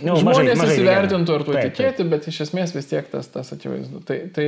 žmonės 0.04 0.28
mažai, 0.28 0.46
mažai 0.60 0.76
įsivertintų, 0.78 1.40
ar 1.40 1.46
tu 1.48 1.56
taip, 1.56 1.72
tikėti, 1.72 2.06
bet 2.12 2.30
iš 2.30 2.44
esmės 2.46 2.76
vis 2.78 2.90
tiek 2.92 3.10
tas, 3.10 3.32
tas 3.34 3.50
akivaizdu. 3.56 4.04
Tai, 4.06 4.20
tai 4.36 4.48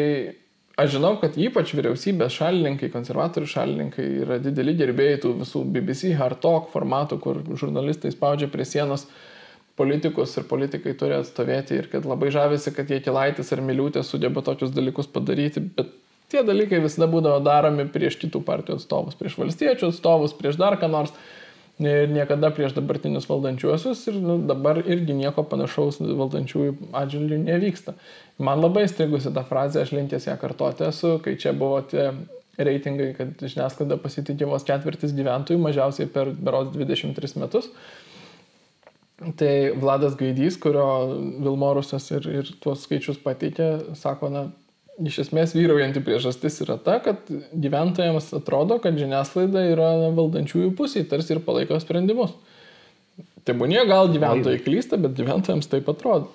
aš 0.77 0.93
žinau, 0.99 1.15
kad 1.23 1.39
ypač 1.41 1.73
vyriausybės 1.73 2.38
šalininkai, 2.38 2.91
konservatorių 2.93 3.49
šalininkai 3.49 4.07
yra 4.27 4.38
dideli 4.43 4.77
gerbėjai 4.84 5.23
tų 5.25 5.34
visų 5.41 5.65
BBC 5.73 6.13
hard 6.19 6.38
talk 6.45 6.69
formatų, 6.75 7.17
kur 7.25 7.41
žurnalistai 7.49 8.13
spaudžia 8.13 8.51
prie 8.53 8.69
sienos 8.69 9.07
politikus 9.73 10.38
ir 10.38 10.45
politikai 10.45 10.93
turi 10.93 11.17
atstovėti 11.17 11.81
ir 11.81 11.89
kad 11.89 12.05
labai 12.05 12.29
žavisi, 12.29 12.77
kad 12.77 12.93
jie 12.93 13.01
kilaitis 13.01 13.49
ar 13.55 13.65
miliutė 13.65 14.05
sugeba 14.05 14.45
tokius 14.45 14.69
dalykus 14.69 15.09
padaryti, 15.09 15.65
bet 15.73 15.89
Tie 16.34 16.41
dalykai 16.41 16.81
visada 16.81 17.05
būdavo 17.11 17.43
daromi 17.45 17.86
prieš 17.93 18.17
kitų 18.23 18.41
partijų 18.47 18.79
atstovus, 18.79 19.17
prieš 19.19 19.38
valstiečių 19.38 19.91
atstovus, 19.91 20.34
prieš 20.34 20.57
dar 20.57 20.79
ką 20.81 20.89
nors 20.89 21.13
ir 21.81 22.09
niekada 22.09 22.49
prieš 22.53 22.73
dabartinius 22.73 23.27
valdančiuosius 23.29 24.01
ir 24.09 24.17
nu, 24.21 24.38
dabar 24.49 24.79
irgi 24.81 25.13
nieko 25.17 25.43
panašaus 25.49 25.99
valdančiųjų 26.01 26.75
atžvilgių 26.97 27.38
nevyksta. 27.43 27.93
Man 28.41 28.61
labai 28.65 28.88
strigusi 28.89 29.34
ta 29.34 29.43
frazė, 29.45 29.84
aš 29.84 29.93
linkęs 29.93 30.25
ją 30.31 30.38
kartoti 30.41 30.88
esu, 30.89 31.19
kai 31.21 31.36
čia 31.38 31.53
buvo 31.57 31.84
tie 31.89 32.09
reitingai, 32.57 33.11
kad 33.17 33.38
žiniasklaida 33.41 33.97
pasitikė 34.01 34.49
vos 34.49 34.65
ketvirtis 34.65 35.13
gyventojų, 35.17 35.61
mažiausiai 35.61 36.09
per 36.13 36.34
beros 36.34 36.73
23 36.73 37.38
metus. 37.41 37.69
Tai 39.38 39.53
Vladas 39.79 40.17
Gaidys, 40.19 40.57
kurio 40.61 40.86
Vilmorusas 41.45 42.09
ir, 42.11 42.25
ir 42.41 42.49
tuos 42.61 42.84
skaičius 42.86 43.21
pateikė, 43.23 43.95
sako, 43.97 44.29
na, 44.34 44.47
iš 45.01 45.19
esmės 45.25 45.55
vyraujanti 45.57 46.03
priežastis 46.05 46.59
yra 46.65 46.77
ta, 46.81 46.99
kad 47.03 47.29
gyventojams 47.53 48.29
atrodo, 48.37 48.77
kad 48.83 48.97
žiniasklaida 48.99 49.65
yra 49.71 49.89
valdančiųjų 50.13 50.73
pusėje, 50.77 51.07
tarsi 51.11 51.35
ir 51.35 51.43
palaiko 51.45 51.79
sprendimus. 51.81 52.35
Tebūnie 53.47 53.81
gal 53.89 54.11
gyventojai 54.13 54.61
klysta, 54.63 54.99
bet 55.01 55.17
gyventojams 55.17 55.67
taip 55.71 55.89
atrodo. 55.91 56.31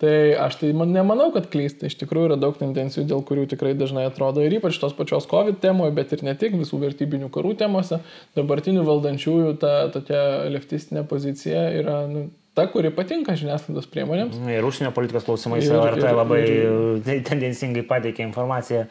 Tai 0.00 0.12
aš 0.40 0.54
tai 0.56 0.70
man, 0.72 0.94
nemanau, 0.96 1.26
kad 1.34 1.50
klysta. 1.52 1.84
Iš 1.88 1.98
tikrųjų 2.00 2.30
yra 2.30 2.36
daug 2.40 2.54
tendencijų, 2.56 3.04
dėl 3.08 3.20
kurių 3.28 3.44
tikrai 3.50 3.74
dažnai 3.76 4.06
atrodo 4.08 4.40
ir 4.40 4.54
ypač 4.56 4.78
tos 4.80 4.94
pačios 4.96 5.26
COVID 5.28 5.58
temoje, 5.60 5.92
bet 5.96 6.14
ir 6.16 6.24
ne 6.24 6.32
tik 6.40 6.56
visų 6.56 6.80
vertybinių 6.80 7.28
karų 7.32 7.52
temose. 7.60 8.00
Dabartinių 8.36 8.86
valdančiųjų 8.88 9.50
ta 9.60 9.74
tokia 9.92 10.22
leftistinė 10.54 11.04
pozicija 11.08 11.66
yra 11.82 11.98
nu, 12.08 12.30
ta, 12.58 12.66
kuri 12.72 12.90
patinka 12.94 13.36
žiniasklaidos 13.38 13.88
priemonėms. 13.92 14.36
Ir 14.50 14.66
užsienio 14.66 14.92
politikos 14.96 15.26
klausimais 15.28 15.68
LRT 15.68 16.04
ir- 16.04 16.18
labai 16.18 16.42
ir- 16.44 17.24
tendencingai 17.30 17.86
pateikia 17.88 18.26
informaciją. 18.28 18.86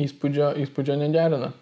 Įspūdžio, 0.00 0.52
įspūdžio 0.64 0.98
negerina. 1.00 1.54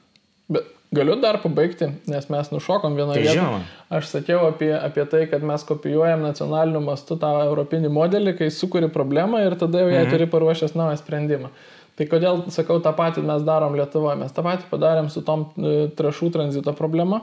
Bet 0.51 0.72
galiu 0.95 1.14
dar 1.22 1.39
pabaigti, 1.43 1.89
nes 2.11 2.27
mes 2.31 2.51
nušokom 2.53 2.97
vienoje 2.99 3.22
Tai 3.22 3.37
žinoma. 3.37 3.61
Aš 3.95 4.11
sakiau 4.11 4.49
apie, 4.49 4.70
apie 4.75 5.05
tai, 5.11 5.25
kad 5.31 5.45
mes 5.47 5.64
kopijuojam 5.66 6.25
nacionaliniu 6.25 6.83
mastu 6.85 7.16
tą 7.20 7.31
europinį 7.47 7.91
modelį, 7.95 8.35
kai 8.41 8.51
sukuri 8.55 8.91
problemą 8.93 9.45
ir 9.47 9.57
tada 9.61 9.85
jau 9.85 9.91
jai 9.93 10.03
mhm. 10.05 10.12
turi 10.12 10.29
paruošęs 10.31 10.77
naują 10.79 10.99
sprendimą. 11.01 11.53
Tai 11.95 12.07
kodėl, 12.11 12.41
sakau, 12.51 12.81
tą 12.83 12.91
patį 12.97 13.22
mes 13.22 13.45
darom 13.47 13.77
Lietuvoje? 13.79 14.18
Mes 14.18 14.33
tą 14.35 14.43
patį 14.43 14.66
padarėm 14.70 15.11
su 15.14 15.22
tom 15.27 15.47
e, 15.55 15.75
trašų 15.95 16.33
tranzito 16.35 16.75
problema, 16.75 17.20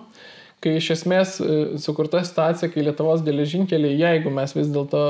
kai 0.61 0.75
iš 0.77 0.91
esmės 0.97 1.39
e, 1.41 1.57
sukurta 1.81 2.21
situacija, 2.25 2.69
kai 2.71 2.85
Lietuvos 2.85 3.23
geležinkeliai, 3.25 3.97
jeigu 3.97 4.33
mes 4.33 4.53
vis 4.57 4.69
dėlto 4.71 5.01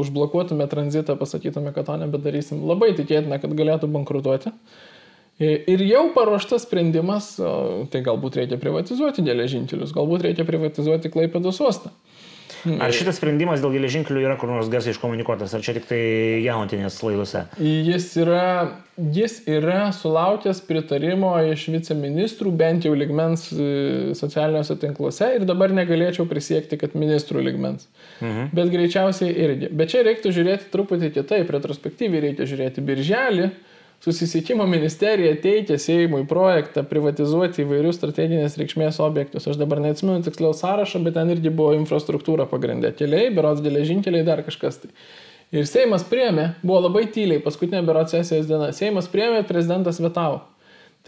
užblokuotume 0.00 0.66
tranzitą, 0.70 1.18
pasakytume, 1.20 1.74
kad 1.76 1.88
to 1.90 1.98
nebedarysim, 2.00 2.64
labai 2.68 2.94
tikėtina, 2.96 3.40
kad 3.42 3.52
galėtų 3.56 3.90
bankrutuoti. 3.92 4.54
E, 4.54 5.52
Ir 5.70 5.82
jau 5.82 6.06
paruoštas 6.14 6.62
sprendimas, 6.62 7.34
tai 7.90 8.02
galbūt 8.06 8.40
reikia 8.40 8.58
privatizuoti 8.62 9.24
geležinkelius, 9.26 9.92
galbūt 9.96 10.28
reikia 10.28 10.46
privatizuoti 10.48 11.10
Klaipėdos 11.12 11.58
uostą. 11.64 11.90
Ar 12.64 12.94
šitas 12.94 13.18
sprendimas 13.20 13.62
dėl 13.62 13.74
geležinkelių 13.76 14.22
yra 14.24 14.36
kur 14.40 14.50
nors 14.52 14.70
garsiai 14.72 14.94
iškomunikuotas, 14.94 15.52
ar 15.56 15.64
čia 15.64 15.74
tik 15.76 15.88
tai 15.88 16.00
jautinės 16.44 16.96
laidose? 17.04 17.44
Jis 17.60 18.06
yra, 18.22 18.46
jis 19.14 19.36
yra 19.50 19.90
sulaukęs 19.96 20.62
pritarimo 20.68 21.34
iš 21.52 21.66
viceministrų, 21.74 22.54
bent 22.56 22.88
jau 22.88 22.94
ligmens 22.96 23.50
e, 23.52 23.68
socialiniuose 24.16 24.78
tinkluose 24.80 25.30
ir 25.36 25.46
dabar 25.48 25.74
negalėčiau 25.76 26.28
prisiekti, 26.30 26.80
kad 26.80 26.96
ministrų 26.98 27.44
ligmens. 27.50 27.88
Mhm. 28.20 28.50
Bet 28.56 28.72
greičiausiai 28.72 29.36
irgi. 29.46 29.70
Bet 29.76 29.92
čia 29.92 30.04
reiktų 30.06 30.32
žiūrėti 30.34 30.72
truputį 30.72 31.12
kitaip, 31.20 31.52
retrospektyviai 31.54 32.30
reikia 32.30 32.48
žiūrėti. 32.48 32.84
Birželį 32.84 33.52
Susisiekimo 34.04 34.66
ministerija 34.66 35.32
teikia 35.40 35.78
Seimui 35.80 36.26
projektą 36.28 36.82
privatizuoti 36.84 37.62
įvairius 37.64 37.96
strateginės 37.96 38.58
reikšmės 38.60 38.98
objektus. 39.00 39.46
Aš 39.48 39.56
dabar 39.56 39.80
neatsimenu 39.80 40.20
tiksliau 40.26 40.50
sąrašą, 40.52 41.00
bet 41.06 41.16
ten 41.16 41.32
irgi 41.32 41.48
buvo 41.48 41.70
infrastruktūra 41.78 42.44
pagrindė. 42.50 42.90
Keliai, 42.98 43.30
berots 43.32 43.64
geležinkeliai, 43.64 44.26
dar 44.26 44.42
kažkas 44.44 44.82
tai. 44.82 44.90
Ir 45.56 45.64
Seimas 45.70 46.04
priemė, 46.04 46.50
buvo 46.60 46.82
labai 46.84 47.06
tyliai, 47.16 47.40
paskutinė 47.40 47.80
berots 47.88 48.12
sesijos 48.12 48.44
diena. 48.50 48.68
Seimas 48.76 49.08
priemė, 49.08 49.40
prezidentas 49.48 50.02
vetavo. 50.04 50.42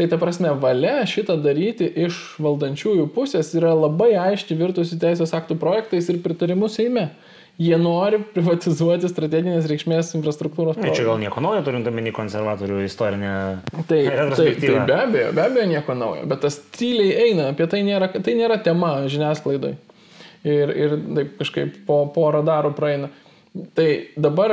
Tai 0.01 0.09
ta 0.09 0.16
prasme, 0.20 0.57
valia 0.64 1.03
šitą 1.05 1.36
daryti 1.44 1.90
iš 2.07 2.22
valdančiųjų 2.40 3.11
pusės 3.12 3.53
yra 3.61 3.76
labai 3.76 4.14
aiškiai 4.24 4.57
virtusi 4.57 4.97
teisės 5.01 5.36
aktų 5.36 5.61
projektais 5.61 6.09
ir 6.09 6.24
pritarimu 6.24 6.72
Seime 6.72 7.11
jie 7.61 7.76
nori 7.80 8.20
privatizuoti 8.34 9.09
strateginės 9.11 9.68
reikšmės 9.70 10.12
infrastruktūros 10.18 10.78
Tai 10.80 10.92
čia 10.96 11.07
gal 11.09 11.20
nieko 11.22 11.42
naujo, 11.44 11.62
turint 11.66 11.88
omeny 11.88 12.12
konservatorių 12.16 12.82
istorinę 12.84 13.34
Tai, 13.72 13.82
tai, 13.90 14.00
tai 14.04 14.16
retrospektyvą. 14.20 14.86
be 14.88 14.96
abejo, 15.00 15.34
be 15.36 15.44
abejo 15.46 15.66
nieko 15.72 15.96
naujo, 15.98 16.24
bet 16.28 16.44
tas 16.44 16.59
tyliai 16.76 17.28
eina, 17.28 17.50
apie 17.54 17.68
tai 17.72 17.82
nėra, 17.86 18.11
tai 18.16 18.36
nėra 18.38 18.61
tema 18.64 18.96
žiniasklaidai. 19.12 19.76
Ir, 20.46 20.72
ir 20.78 20.98
taip 21.16 21.38
kažkaip 21.40 21.80
po, 21.88 22.04
po 22.14 22.28
radarų 22.34 22.70
praeina. 22.76 23.09
Tai 23.74 23.86
dabar 24.20 24.52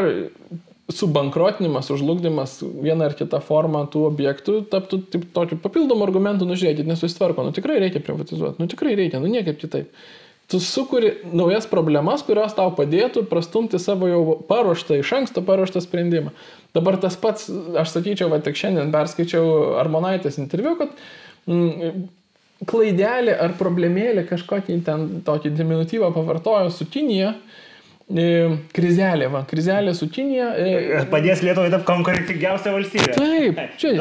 subankrotinimas, 0.91 1.89
užlugdymas 1.93 2.57
vieną 2.83 3.07
ar 3.07 3.15
kitą 3.17 3.39
formą 3.43 3.85
tų 3.91 4.07
objektų 4.09 4.57
taptų 4.71 4.99
taip, 5.13 5.27
tokiu 5.35 5.57
papildomu 5.63 6.03
argumentu, 6.05 6.47
nu 6.47 6.57
žiūrėkit, 6.59 6.87
nesusitvarko, 6.89 7.45
nu 7.47 7.55
tikrai 7.55 7.77
reikia 7.83 8.01
privatizuoti, 8.03 8.59
nu 8.59 8.67
tikrai 8.71 8.95
reikia, 8.99 9.21
nu 9.23 9.31
niekaip 9.31 9.59
kitaip. 9.61 9.91
Tu 10.51 10.59
sukuri 10.59 11.13
naujas 11.31 11.65
problemas, 11.71 12.21
kurios 12.27 12.53
tau 12.53 12.73
padėtų 12.75 13.23
prastumti 13.29 13.79
savo 13.81 14.09
jau 14.11 14.21
paruoštą, 14.49 14.99
iš 14.99 15.13
anksto 15.17 15.41
paruoštą 15.45 15.81
sprendimą. 15.81 16.33
Dabar 16.75 16.99
tas 17.01 17.15
pats, 17.17 17.47
aš 17.79 17.93
sakyčiau, 17.95 18.27
va 18.33 18.41
tik 18.43 18.59
šiandien 18.59 18.91
perskaičiau 18.93 19.77
Armonaitės 19.81 20.37
interviu, 20.41 20.75
kad 20.81 20.93
mm, 21.47 22.05
klaidelė 22.69 23.37
ar 23.39 23.55
problemėlė 23.59 24.25
kažkokį 24.29 24.79
ten 24.85 25.07
tokį 25.25 25.53
diminutyvą 25.57 26.11
pavartojo 26.15 26.73
su 26.75 26.89
Kinija. 26.91 27.33
E, 27.33 27.62
krizelė, 28.75 29.29
va, 29.31 29.43
krizelė 29.47 29.93
su 29.95 30.09
Kinija. 30.11 30.49
E, 30.59 31.03
Padės 31.11 31.43
Lietuvai 31.45 31.69
tapti 31.71 31.87
konkurencingiausią 31.87 32.73
valstybę. 32.75 33.13
Taip, 33.15 33.61
čia 33.79 33.93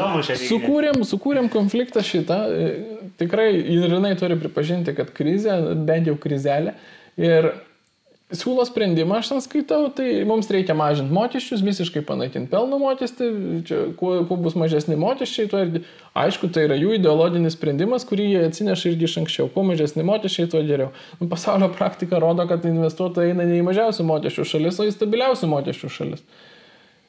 sukūrėm, 0.43 1.03
sukūrėm 1.07 1.49
konfliktą 1.53 2.03
šitą. 2.05 2.39
e, 2.51 2.73
Tikrai 3.17 3.51
ir 3.55 3.87
jinai 3.93 4.15
turi 4.19 4.35
pripažinti, 4.41 4.95
kad 4.97 5.11
krizė, 5.15 5.55
bent 5.87 6.09
jau 6.09 6.17
krizelė. 6.19 6.73
Ir 7.21 7.51
siūlo 8.37 8.63
sprendimą, 8.67 9.19
aš 9.19 9.31
ten 9.31 9.41
skaitau, 9.43 9.87
tai 9.95 10.23
mums 10.27 10.49
reikia 10.51 10.75
mažinti 10.77 11.13
mokesčius, 11.13 11.63
visiškai 11.65 12.03
panaikinti 12.07 12.51
pelno 12.51 12.79
mokestį, 12.81 13.27
čia, 13.67 13.81
kuo, 13.99 14.15
kuo 14.29 14.37
bus 14.41 14.57
mažesni 14.59 14.97
mokesčiai, 14.99 15.49
tuo 15.51 15.61
irgi, 15.63 15.83
aišku, 16.17 16.49
tai 16.53 16.65
yra 16.67 16.77
jų 16.79 16.95
ideologinis 16.97 17.57
sprendimas, 17.57 18.07
kurį 18.09 18.29
jie 18.31 18.45
atsineša 18.47 18.91
irgi 18.91 19.09
iš 19.09 19.17
anksčiau. 19.23 19.51
Kuo 19.53 19.65
mažesni 19.67 20.05
mokesčiai, 20.07 20.49
tuo 20.51 20.63
geriau. 20.65 20.91
Nu, 21.19 21.29
pasaulio 21.31 21.69
praktika 21.73 22.21
rodo, 22.23 22.47
kad 22.49 22.65
investuotojai 22.69 23.33
eina 23.33 23.47
ne 23.49 23.61
į 23.61 23.67
mažiausių 23.69 24.07
mokesčių 24.09 24.49
šalis, 24.55 24.81
o 24.81 24.89
į 24.89 24.95
stabiliausių 24.97 25.51
mokesčių 25.53 25.93
šalis. 25.99 26.25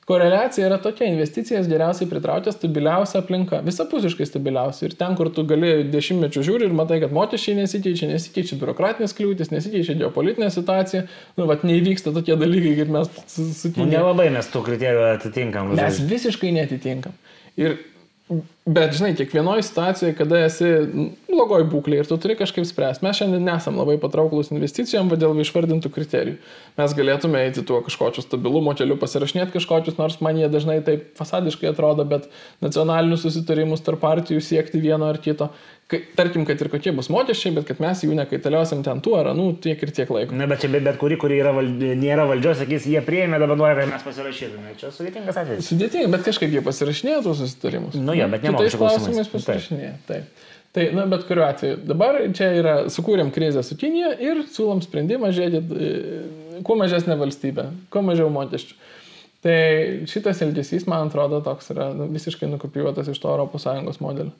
Koreliacija 0.04 0.66
yra 0.68 0.76
tokia, 0.84 1.06
investicijas 1.08 1.68
geriausiai 1.70 2.08
pritraukia 2.10 2.52
stabiliausia 2.52 3.22
aplinka, 3.22 3.62
visapusiškai 3.64 4.26
stabiliausia. 4.28 4.90
Ir 4.90 4.96
ten, 5.00 5.14
kur 5.16 5.30
tu 5.32 5.46
gali 5.48 5.70
dešimtmečių 5.88 6.42
žiūri 6.44 6.68
ir 6.68 6.74
matai, 6.76 6.98
kad 7.00 7.14
mokesčiai 7.16 7.56
nesikeičia, 7.62 8.10
nesikeičia 8.12 8.58
biurokratinės 8.60 9.16
kliūtis, 9.16 9.52
nesikeičia 9.54 9.96
geopolitinė 10.02 10.50
situacija, 10.52 11.06
nu, 11.40 11.48
vat 11.48 11.64
neįvyksta 11.64 12.12
tokie 12.12 12.36
dalykai, 12.36 12.74
kaip 12.82 12.92
mes 12.98 13.08
su, 13.24 13.48
su 13.56 13.72
Nu, 13.78 13.88
nelabai 13.88 14.28
mes 14.34 14.52
tų 14.52 14.66
kriterijų 14.68 15.06
atitinkam. 15.14 15.72
Mes 15.78 16.02
visiškai 16.12 16.52
netitinkam. 16.52 17.16
Ir, 17.56 17.78
bet, 18.66 18.94
žinai, 18.96 19.12
kiekvienoje 19.18 19.62
situacijoje, 19.66 20.14
kada 20.16 20.40
esi 20.46 20.70
blogoj 21.28 21.66
būklėje 21.68 22.04
ir 22.04 22.08
tu 22.08 22.18
turi 22.20 22.36
kažkaip 22.38 22.66
spręsti, 22.68 23.04
mes 23.04 23.18
šiandien 23.18 23.44
nesam 23.44 23.76
labai 23.80 23.96
patrauklus 24.00 24.52
investicijom, 24.54 25.10
bet 25.12 25.20
dėl 25.22 25.36
išvardintų 25.42 25.90
kriterijų. 25.92 26.38
Mes 26.80 26.96
galėtume 26.96 27.42
eiti 27.44 27.64
tuo 27.66 27.82
kažkokiu 27.84 28.24
stabilumo 28.24 28.72
keliu, 28.78 28.96
pasirašinėti 29.00 29.58
kažkokius, 29.58 29.98
nors 30.00 30.16
man 30.24 30.40
jie 30.40 30.48
dažnai 30.52 30.80
taip 30.86 31.12
fasadiškai 31.18 31.72
atrodo, 31.74 32.06
bet 32.08 32.30
nacionalinius 32.64 33.26
susitarimus 33.26 33.84
tarp 33.84 34.02
partijų 34.04 34.42
siekti 34.44 34.82
vieno 34.82 35.10
ar 35.12 35.20
kito. 35.22 35.50
Tarkim, 36.16 36.46
kad 36.48 36.58
ir 36.64 36.70
kokie 36.72 36.94
bus 36.96 37.10
mokesčiai, 37.12 37.52
bet 37.58 37.66
kad 37.68 37.80
mes 37.84 38.00
jų 38.06 38.14
nekaitaliosim 38.16 38.80
ten 38.86 39.02
tuo 39.04 39.18
ar 39.18 39.28
anų 39.34 39.50
tiek 39.62 39.82
ir 39.84 39.90
tiek 39.94 40.08
laiko. 40.10 40.32
Na, 40.34 40.46
bet 40.48 40.62
čia 40.62 40.70
bet, 40.72 40.80
bet 40.86 40.96
kuri, 40.98 41.18
kuri 41.20 41.36
yra 41.42 41.52
val... 41.54 41.68
nėra 41.68 42.24
valdžios, 42.30 42.62
sakys, 42.62 42.86
jie 42.88 43.02
prieėmė, 43.04 43.36
dabar 43.42 43.60
nori, 43.60 43.76
kad 43.82 43.92
mes 43.92 44.06
pasirašytume. 44.06 44.72
Čia 44.80 44.90
sudėtingas 44.96 45.38
atvejis. 45.42 45.68
Sudėtinga, 45.68 46.08
bet 46.16 46.24
kažkaip 46.24 46.56
jie 46.56 46.64
pasirašinėja 46.64 47.20
tuos 47.26 47.42
susitarimus. 47.44 47.98
Nu 48.00 48.16
jo, 48.16 48.30
bet 48.32 48.48
ne 48.48 48.53
Kitais 48.58 48.78
klausimais. 48.80 49.30
pasirašinėja. 49.32 49.94
Taip. 50.08 50.42
Tai, 50.74 50.88
na, 50.96 51.04
bet 51.06 51.22
kuriuo 51.28 51.44
atveju. 51.46 51.76
Dabar 51.86 52.18
čia 52.34 52.48
yra, 52.58 52.74
sukūrėm 52.90 53.30
krizę 53.34 53.62
su 53.62 53.76
Kinija 53.78 54.10
ir 54.18 54.42
siūlom 54.50 54.80
sprendimą, 54.82 55.30
žiūrėkit, 55.36 55.70
e, 55.70 56.62
kuo 56.66 56.74
mažesnė 56.80 57.14
valstybė, 57.20 57.68
kuo 57.94 58.02
mažiau 58.02 58.26
mokesčių. 58.34 58.74
Tai 59.44 59.54
šitas 60.10 60.40
elgesys, 60.42 60.88
man 60.90 61.12
atrodo, 61.12 61.38
toks 61.44 61.70
yra 61.70 61.92
nu, 61.94 62.08
visiškai 62.10 62.48
nukopijuotas 62.50 63.12
iš 63.12 63.20
to 63.22 63.36
ES 63.54 64.00
modelio. 64.02 64.32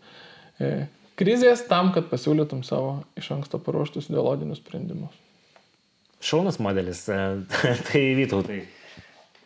E, 0.59 0.75
Krizės 1.15 1.63
tam, 1.69 1.93
kad 1.95 2.09
pasiūlytum 2.11 2.65
savo 2.67 2.97
iš 3.15 3.29
anksto 3.37 3.61
paruoštus 3.63 4.09
ideologinius 4.11 4.59
sprendimus. 4.59 5.15
Šaunas 6.25 6.59
modelis. 6.59 7.05
e, 7.07 7.21
tai 7.91 8.03
vytautai. 8.19 8.65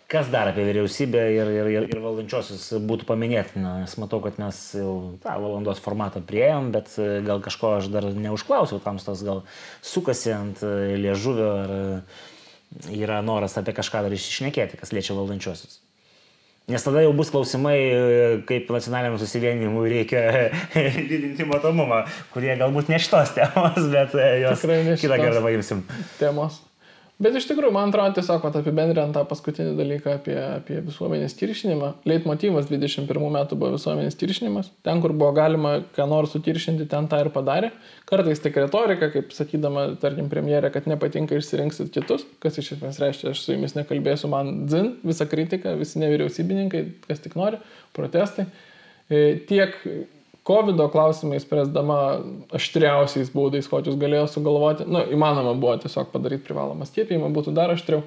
Kas 0.09 0.31
dar 0.33 0.49
apie 0.49 0.63
vyriausybę 0.65 1.21
ir, 1.35 1.49
ir, 1.53 1.67
ir, 1.69 1.87
ir 1.93 1.99
valdančiosius 2.01 2.63
būtų 2.89 3.05
paminėtina? 3.11 3.75
Nes 3.83 3.93
matau, 4.01 4.23
kad 4.25 4.39
mes 4.41 4.57
jau 4.73 4.93
tą 5.21 5.35
valandos 5.37 5.83
formatą 5.85 6.23
prieėm, 6.25 6.71
bet 6.73 6.95
e, 6.97 7.19
gal 7.27 7.43
kažko 7.45 7.75
aš 7.77 7.91
dar 7.93 8.07
neužklausiau, 8.17 8.81
tamstos 8.81 9.21
gal 9.27 9.43
sukasi 9.85 10.33
ant 10.33 10.63
e, 10.65 10.95
liežuvio 11.03 11.49
ar 11.59 11.75
e, 11.77 11.83
yra 12.97 13.19
noras 13.21 13.59
apie 13.61 13.75
kažką 13.77 14.01
dar 14.07 14.17
išnekėti, 14.17 14.81
kas 14.81 14.95
liečia 14.97 15.17
valdančiosius. 15.19 15.83
Nes 16.73 16.85
tada 16.85 17.03
jau 17.05 17.13
bus 17.17 17.29
klausimai, 17.33 17.77
kaip 18.49 18.73
nacionaliniam 18.73 19.21
susivienimui 19.21 19.93
reikia 19.93 20.23
didinti 21.13 21.45
matomumą, 21.53 22.07
kurie 22.33 22.57
galbūt 22.57 22.89
ne 22.89 23.01
šitos 23.05 23.37
temos, 23.37 23.85
bet 23.93 24.17
jos 24.41 24.65
kitą 25.05 25.21
kartą 25.21 25.45
paimsim. 25.45 25.85
Temos. 26.17 26.63
Bet 27.19 27.35
iš 27.35 27.49
tikrųjų, 27.49 27.73
man 27.75 27.91
atrodo, 27.91 28.15
tiesiog 28.15 28.45
apibendrinant 28.47 29.11
tą 29.17 29.25
paskutinį 29.27 29.73
dalyką 29.75 30.13
apie, 30.21 30.37
apie 30.39 30.77
visuomenės 30.87 31.33
kiršinimą. 31.41 31.89
Leitmotyvas 32.07 32.69
21 32.71 33.33
metų 33.35 33.57
buvo 33.59 33.73
visuomenės 33.75 34.15
kiršinimas. 34.21 34.69
Ten, 34.87 35.01
kur 35.03 35.11
buvo 35.19 35.33
galima 35.35 35.81
ką 35.97 36.07
nors 36.07 36.31
sutiršinti, 36.37 36.87
ten 36.93 37.09
tą 37.11 37.19
ir 37.25 37.33
padarė. 37.35 37.73
Kartais 38.07 38.39
tik 38.45 38.61
retorika, 38.63 39.09
kaip 39.11 39.35
sakydama, 39.35 39.89
tarkim, 39.99 40.29
premjerė, 40.31 40.71
kad 40.75 40.87
nepatinka 40.87 41.35
išsirinksit 41.41 41.91
kitus, 41.97 42.23
kas 42.39 42.61
iš 42.63 42.77
esmės 42.77 43.01
reiškia, 43.03 43.33
aš 43.35 43.43
su 43.43 43.57
jumis 43.57 43.75
nekalbėsiu, 43.75 44.31
man 44.31 44.53
dzin, 44.71 44.93
visa 45.03 45.27
kritika, 45.27 45.75
visi 45.81 45.99
nevyriausybininkai, 46.05 46.85
kas 47.11 47.27
tik 47.27 47.35
nori, 47.41 47.59
protestai. 47.99 48.47
E, 49.11 49.25
tiek 49.51 49.75
COVID 50.49 50.81
klausimais 50.93 51.45
spręsdama 51.45 51.99
aštriausiais 52.57 53.29
būdais, 53.35 53.69
kokius 53.69 53.99
galėjo 54.01 54.25
sugalvoti. 54.33 54.87
Na, 54.89 55.03
nu, 55.03 55.17
įmanoma 55.17 55.53
buvo 55.61 55.75
tiesiog 55.83 56.09
padaryti 56.15 56.47
privalomą 56.47 56.87
skiepijimą, 56.89 57.29
būtų 57.37 57.53
dar 57.57 57.75
aštriau, 57.75 58.01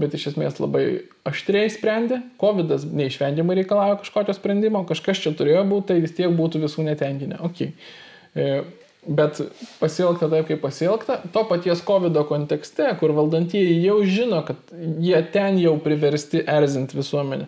bet 0.00 0.16
iš 0.18 0.32
esmės 0.32 0.58
labai 0.58 0.86
aštriai 1.28 1.68
sprendė. 1.70 2.18
COVID 2.42 2.72
neišvengiamai 2.90 3.60
reikalavo 3.60 4.00
kažkokio 4.00 4.34
sprendimo, 4.34 4.82
kažkas 4.88 5.22
čia 5.22 5.30
turėjo 5.38 5.62
būti, 5.70 5.92
tai 5.92 6.00
vis 6.02 6.16
tiek 6.16 6.34
būtų 6.34 6.64
visų 6.64 6.88
netenkinę. 6.88 7.38
Okay. 7.46 7.70
E, 8.34 8.64
bet 9.06 9.38
pasielgta 9.78 10.26
taip, 10.32 10.48
kaip 10.48 10.64
pasielgta, 10.64 11.20
to 11.32 11.44
paties 11.46 11.84
COVID 11.86 12.18
kontekste, 12.26 12.88
kur 12.98 13.14
valdantieji 13.14 13.78
jau 13.84 14.00
žino, 14.02 14.40
kad 14.48 14.74
jie 14.74 15.22
ten 15.30 15.62
jau 15.62 15.76
priversti 15.86 16.42
erzinti 16.42 16.98
visuomenę, 16.98 17.46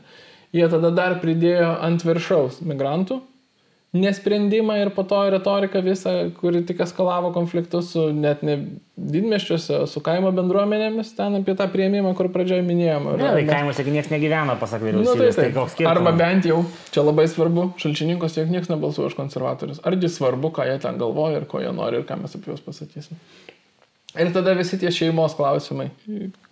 jie 0.55 0.71
tada 0.71 0.93
dar 0.95 1.19
pridėjo 1.25 1.75
ant 1.89 2.07
viršaus 2.07 2.63
migrantų 2.63 3.19
nesprendimą 3.93 4.77
ir 4.83 4.91
po 4.93 5.05
to 5.05 5.31
retoriką 5.31 5.81
visą, 5.83 6.11
kuri 6.41 6.61
tik 6.69 6.81
eskalavo 6.85 7.31
konfliktus 7.33 7.93
su 7.95 8.11
net 8.13 8.43
ne 8.45 8.59
didmeščiuose, 8.99 9.81
su 9.89 10.03
kaimo 10.05 10.29
bendruomenėmis, 10.37 11.15
ten 11.17 11.39
apie 11.39 11.55
tą 11.57 11.69
prieimimą, 11.73 12.13
kur 12.19 12.29
pradžioje 12.35 12.67
minėjome. 12.67 13.17
Ne, 13.17 13.31
tai 13.39 13.47
kaimuose 13.49 13.87
niekas 13.89 14.13
negyvena, 14.13 14.59
pasak 14.61 14.85
vyriausybės. 14.85 15.09
Nu, 15.09 15.23
tai, 15.23 15.31
tai, 15.33 15.49
tai 15.49 15.57
koks 15.57 15.77
skirtumas? 15.77 16.03
Arba 16.03 16.13
bent 16.21 16.51
jau, 16.51 16.61
čia 16.93 17.07
labai 17.07 17.25
svarbu, 17.33 17.69
šalčininkos 17.81 18.37
tiek 18.37 18.53
niekas 18.53 18.69
nebalsuoja 18.73 19.09
už 19.09 19.17
konservatorius. 19.17 19.81
Argi 19.89 20.13
svarbu, 20.13 20.53
ką 20.59 20.69
jie 20.69 20.79
ten 20.85 21.01
galvoja 21.01 21.41
ir 21.41 21.49
ko 21.49 21.65
jie 21.65 21.73
nori 21.73 22.03
ir 22.03 22.09
ką 22.09 22.21
mes 22.21 22.37
apie 22.37 22.53
juos 22.53 22.65
pasakysim. 22.65 23.17
Ir 24.19 24.35
tada 24.37 24.53
visi 24.59 24.77
tie 24.81 24.93
šeimos 24.93 25.37
klausimai. 25.39 25.89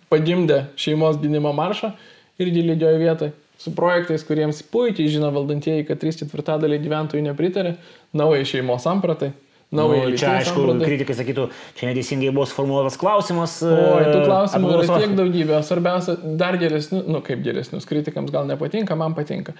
Pagimdė 0.09 0.63
šeimos 0.79 1.19
gynimo 1.21 1.53
maršą 1.53 1.93
irgi 2.41 2.63
lygioje 2.65 3.03
vietoje 3.03 3.33
su 3.57 3.73
projektais, 3.75 4.23
kuriems 4.27 4.61
puikiai 4.71 5.09
žino 5.11 5.31
valdantieji, 5.33 5.85
kad 5.87 6.01
3 6.01 6.23
ketvirtadaliai 6.23 6.81
gyventojų 6.83 7.25
nepritarė, 7.25 7.75
naujai 8.17 8.45
šeimos 8.47 8.85
sampratai. 8.87 9.33
Naujai 9.75 10.13
nu, 10.13 10.15
čia, 10.15 10.29
aišku, 10.39 10.61
sampratai. 10.61 10.87
kritikai 10.87 11.15
sakytų, 11.17 11.45
čia 11.75 11.89
neteisingai 11.89 12.29
buvo 12.31 12.45
sformuoluotas 12.47 12.95
klausimas. 13.01 13.57
O, 13.67 13.73
tų 13.99 14.21
klausimų 14.23 14.69
apklauso. 14.69 14.93
yra 14.93 15.01
tiek 15.01 15.15
daugybė, 15.17 15.57
svarbiausia, 15.67 16.15
dar 16.39 16.55
geresnius, 16.61 17.03
nu 17.11 17.19
kaip 17.25 17.41
geresnius, 17.43 17.87
kritikams 17.89 18.31
gal 18.31 18.47
nepatinka, 18.47 18.95
man 18.95 19.17
patinka. 19.17 19.57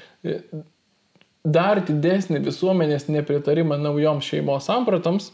Dar 1.44 1.82
didesnį 1.84 2.40
visuomenės 2.46 3.10
nepritarimą 3.12 3.76
naujoms 3.82 4.32
šeimos 4.32 4.70
sampratoms 4.72 5.34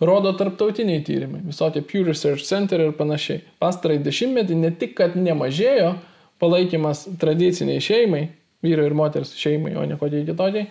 rodo 0.00 0.32
tarptautiniai 0.36 1.00
tyrimai, 1.04 1.40
visokie 1.44 1.82
Pew 1.84 2.04
Research 2.04 2.44
Center 2.44 2.80
ir 2.80 2.92
panašiai. 2.96 3.42
Pastarai 3.60 3.98
dešimtmetį 4.04 4.56
ne 4.56 4.70
tik, 4.72 4.94
kad 5.00 5.16
nemažėjo, 5.16 5.94
palaikymas 6.40 7.06
tradiciniai 7.20 7.82
šeimai, 7.84 8.24
vyro 8.64 8.84
ir 8.86 8.96
moters 8.96 9.34
šeimai, 9.38 9.74
o 9.78 9.84
ne 9.88 9.98
kokiai 10.00 10.26
kitokiai, 10.28 10.68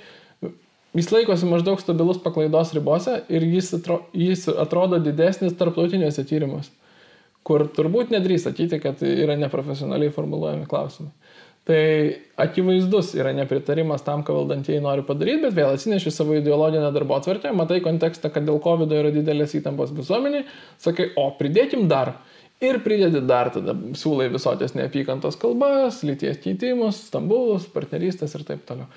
jis 0.97 1.11
laikosi 1.13 1.49
maždaug 1.49 1.81
stabilus 1.81 2.21
paklaidos 2.23 2.73
ribose 2.77 3.21
ir 3.29 3.45
jis, 3.45 3.73
atro, 3.77 4.01
jis 4.13 4.47
atrodo 4.49 4.99
didesnis 5.03 5.57
tarptautiniuose 5.59 6.25
tyrimuose, 6.29 6.73
kur 7.45 7.67
turbūt 7.75 8.13
nedrįs 8.13 8.47
sakyti, 8.49 8.81
kad 8.83 9.01
yra 9.05 9.37
neprofesionaliai 9.39 10.13
formuluojami 10.13 10.67
klausimai. 10.69 11.13
Tai 11.69 11.81
akivaizdus 12.41 13.11
yra 13.19 13.29
nepritarimas 13.37 14.01
tam, 14.01 14.23
ką 14.25 14.33
valdantieji 14.33 14.81
nori 14.81 15.03
padaryti, 15.05 15.43
bet 15.43 15.53
vėl 15.53 15.75
atsineši 15.75 16.09
savo 16.13 16.33
ideologinę 16.39 16.87
darbo 16.95 17.13
atvarkę, 17.19 17.51
matai 17.53 17.77
kontekstą, 17.85 18.31
kad 18.33 18.47
dėl 18.47 18.57
COVID 18.63 18.95
yra 18.97 19.11
didelės 19.13 19.53
įtampos 19.59 19.91
visuomeniai, 19.93 20.47
sakai, 20.81 21.11
o 21.19 21.27
pridėkim 21.37 21.85
dar 21.91 22.15
Ir 22.59 22.81
pridedi 22.83 23.21
dar 23.23 23.47
tada, 23.55 23.71
siūlai 23.95 24.27
visokias 24.33 24.73
neapykantos 24.75 25.37
kalbas, 25.39 26.01
lyties 26.03 26.41
keitimus, 26.43 27.05
stambulus, 27.07 27.69
partnerystės 27.71 28.35
ir 28.35 28.43
taip 28.49 28.65
toliau. 28.67 28.89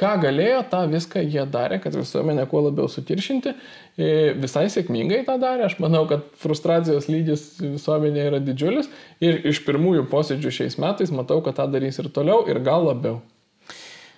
Ką 0.00 0.14
galėjo, 0.22 0.62
tą 0.70 0.86
viską 0.88 1.20
jie 1.26 1.42
darė, 1.52 1.76
kad 1.84 1.92
visuomenę 1.98 2.46
kuo 2.48 2.62
labiau 2.64 2.88
sutiršinti. 2.88 3.52
E, 4.00 4.06
visai 4.40 4.64
sėkmingai 4.72 5.18
tą 5.26 5.34
darė. 5.42 5.66
Aš 5.66 5.76
manau, 5.82 6.06
kad 6.08 6.24
frustracijos 6.40 7.10
lygis 7.12 7.44
visuomenėje 7.60 8.30
yra 8.30 8.40
didžiulis. 8.40 8.88
Ir 9.20 9.42
iš 9.52 9.60
pirmųjų 9.66 10.06
posėdžių 10.08 10.54
šiais 10.56 10.78
metais 10.80 11.12
matau, 11.12 11.42
kad 11.44 11.58
tą 11.60 11.68
darys 11.68 12.00
ir 12.00 12.08
toliau, 12.16 12.46
ir 12.48 12.62
gal 12.64 12.88
labiau. 12.88 13.20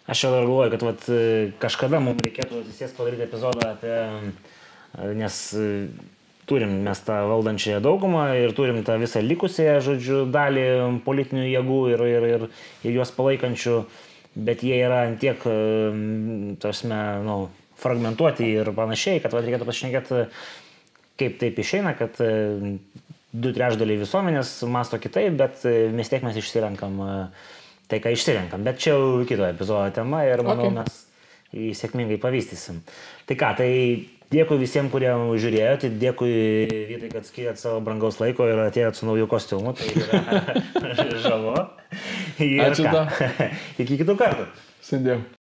Aš 0.07 0.29
jau 0.29 0.35
galvoju, 0.37 0.71
kad 0.77 0.87
vat, 0.87 1.11
kažkada 1.63 1.99
mums 2.03 2.23
reikėtų 2.23 2.63
atsisės 2.63 2.95
padaryti 2.95 3.27
epizodą 3.27 3.73
apie... 3.75 3.99
Nes 5.17 5.37
turim 6.51 6.75
mes 6.87 7.03
tą 7.07 7.19
valdančiąją 7.31 7.81
daugumą 7.85 8.25
ir 8.39 8.55
turim 8.57 8.83
tą 8.87 8.99
visą 9.01 9.23
likusią, 9.25 9.79
žodžiu, 9.85 10.25
dalį 10.33 10.65
politinių 11.07 11.47
jėgų 11.47 11.81
ir, 11.93 12.05
ir, 12.17 12.27
ir, 12.35 12.47
ir 12.83 12.97
juos 12.99 13.13
palaikančių, 13.15 13.77
bet 14.49 14.65
jie 14.67 14.81
yra 14.83 15.05
antiek, 15.07 15.47
tasme, 16.63 17.01
nu, 17.27 17.39
fragmentuoti 17.83 18.51
ir 18.59 18.73
panašiai, 18.77 19.23
kad 19.23 19.35
va, 19.35 19.43
reikėtų 19.45 19.69
pašnekėti, 19.69 20.27
kaip 21.21 21.39
taip 21.41 21.59
išeina, 21.63 21.95
kad 21.99 22.19
du 23.33 23.55
trešdaliai 23.55 24.01
visuomenės 24.03 24.55
masto 24.71 24.99
kitaip, 25.03 25.37
bet 25.39 25.65
vis 25.95 26.11
tiek 26.13 26.25
mes 26.27 26.37
išsirenkam 26.39 26.99
tai, 27.89 28.01
ką 28.01 28.13
išsirenkam. 28.15 28.65
Bet 28.67 28.81
čia 28.81 28.97
jau 28.97 29.23
kito 29.29 29.47
epizodo 29.49 29.87
tema 29.95 30.23
ir 30.29 30.43
manau, 30.47 30.69
okay. 30.69 30.77
mes 30.81 31.01
jį 31.53 31.73
sėkmingai 31.77 32.19
pavystysim. 32.21 32.81
Tai 33.29 33.37
ką, 33.41 33.51
tai 33.61 33.71
Dėkui 34.33 34.57
visiems, 34.63 34.89
kurie 34.93 35.11
žiūrėjote, 35.13 35.91
dėkui 36.01 36.33
Vytai, 36.89 37.11
kad 37.13 37.29
skiriat 37.29 37.61
savo 37.61 37.83
brangaus 37.85 38.17
laiko 38.23 38.47
ir 38.49 38.63
atėjot 38.65 38.97
su 38.97 39.09
nauju 39.09 39.29
kostiumu, 39.29 39.75
tai 39.77 39.91
yra 39.93 41.09
žavu. 41.27 41.55
Ačiū. 42.67 42.89
Iki 43.85 44.01
kitų 44.03 44.17
kartų. 44.21 44.49
Sėdėjau. 44.83 45.23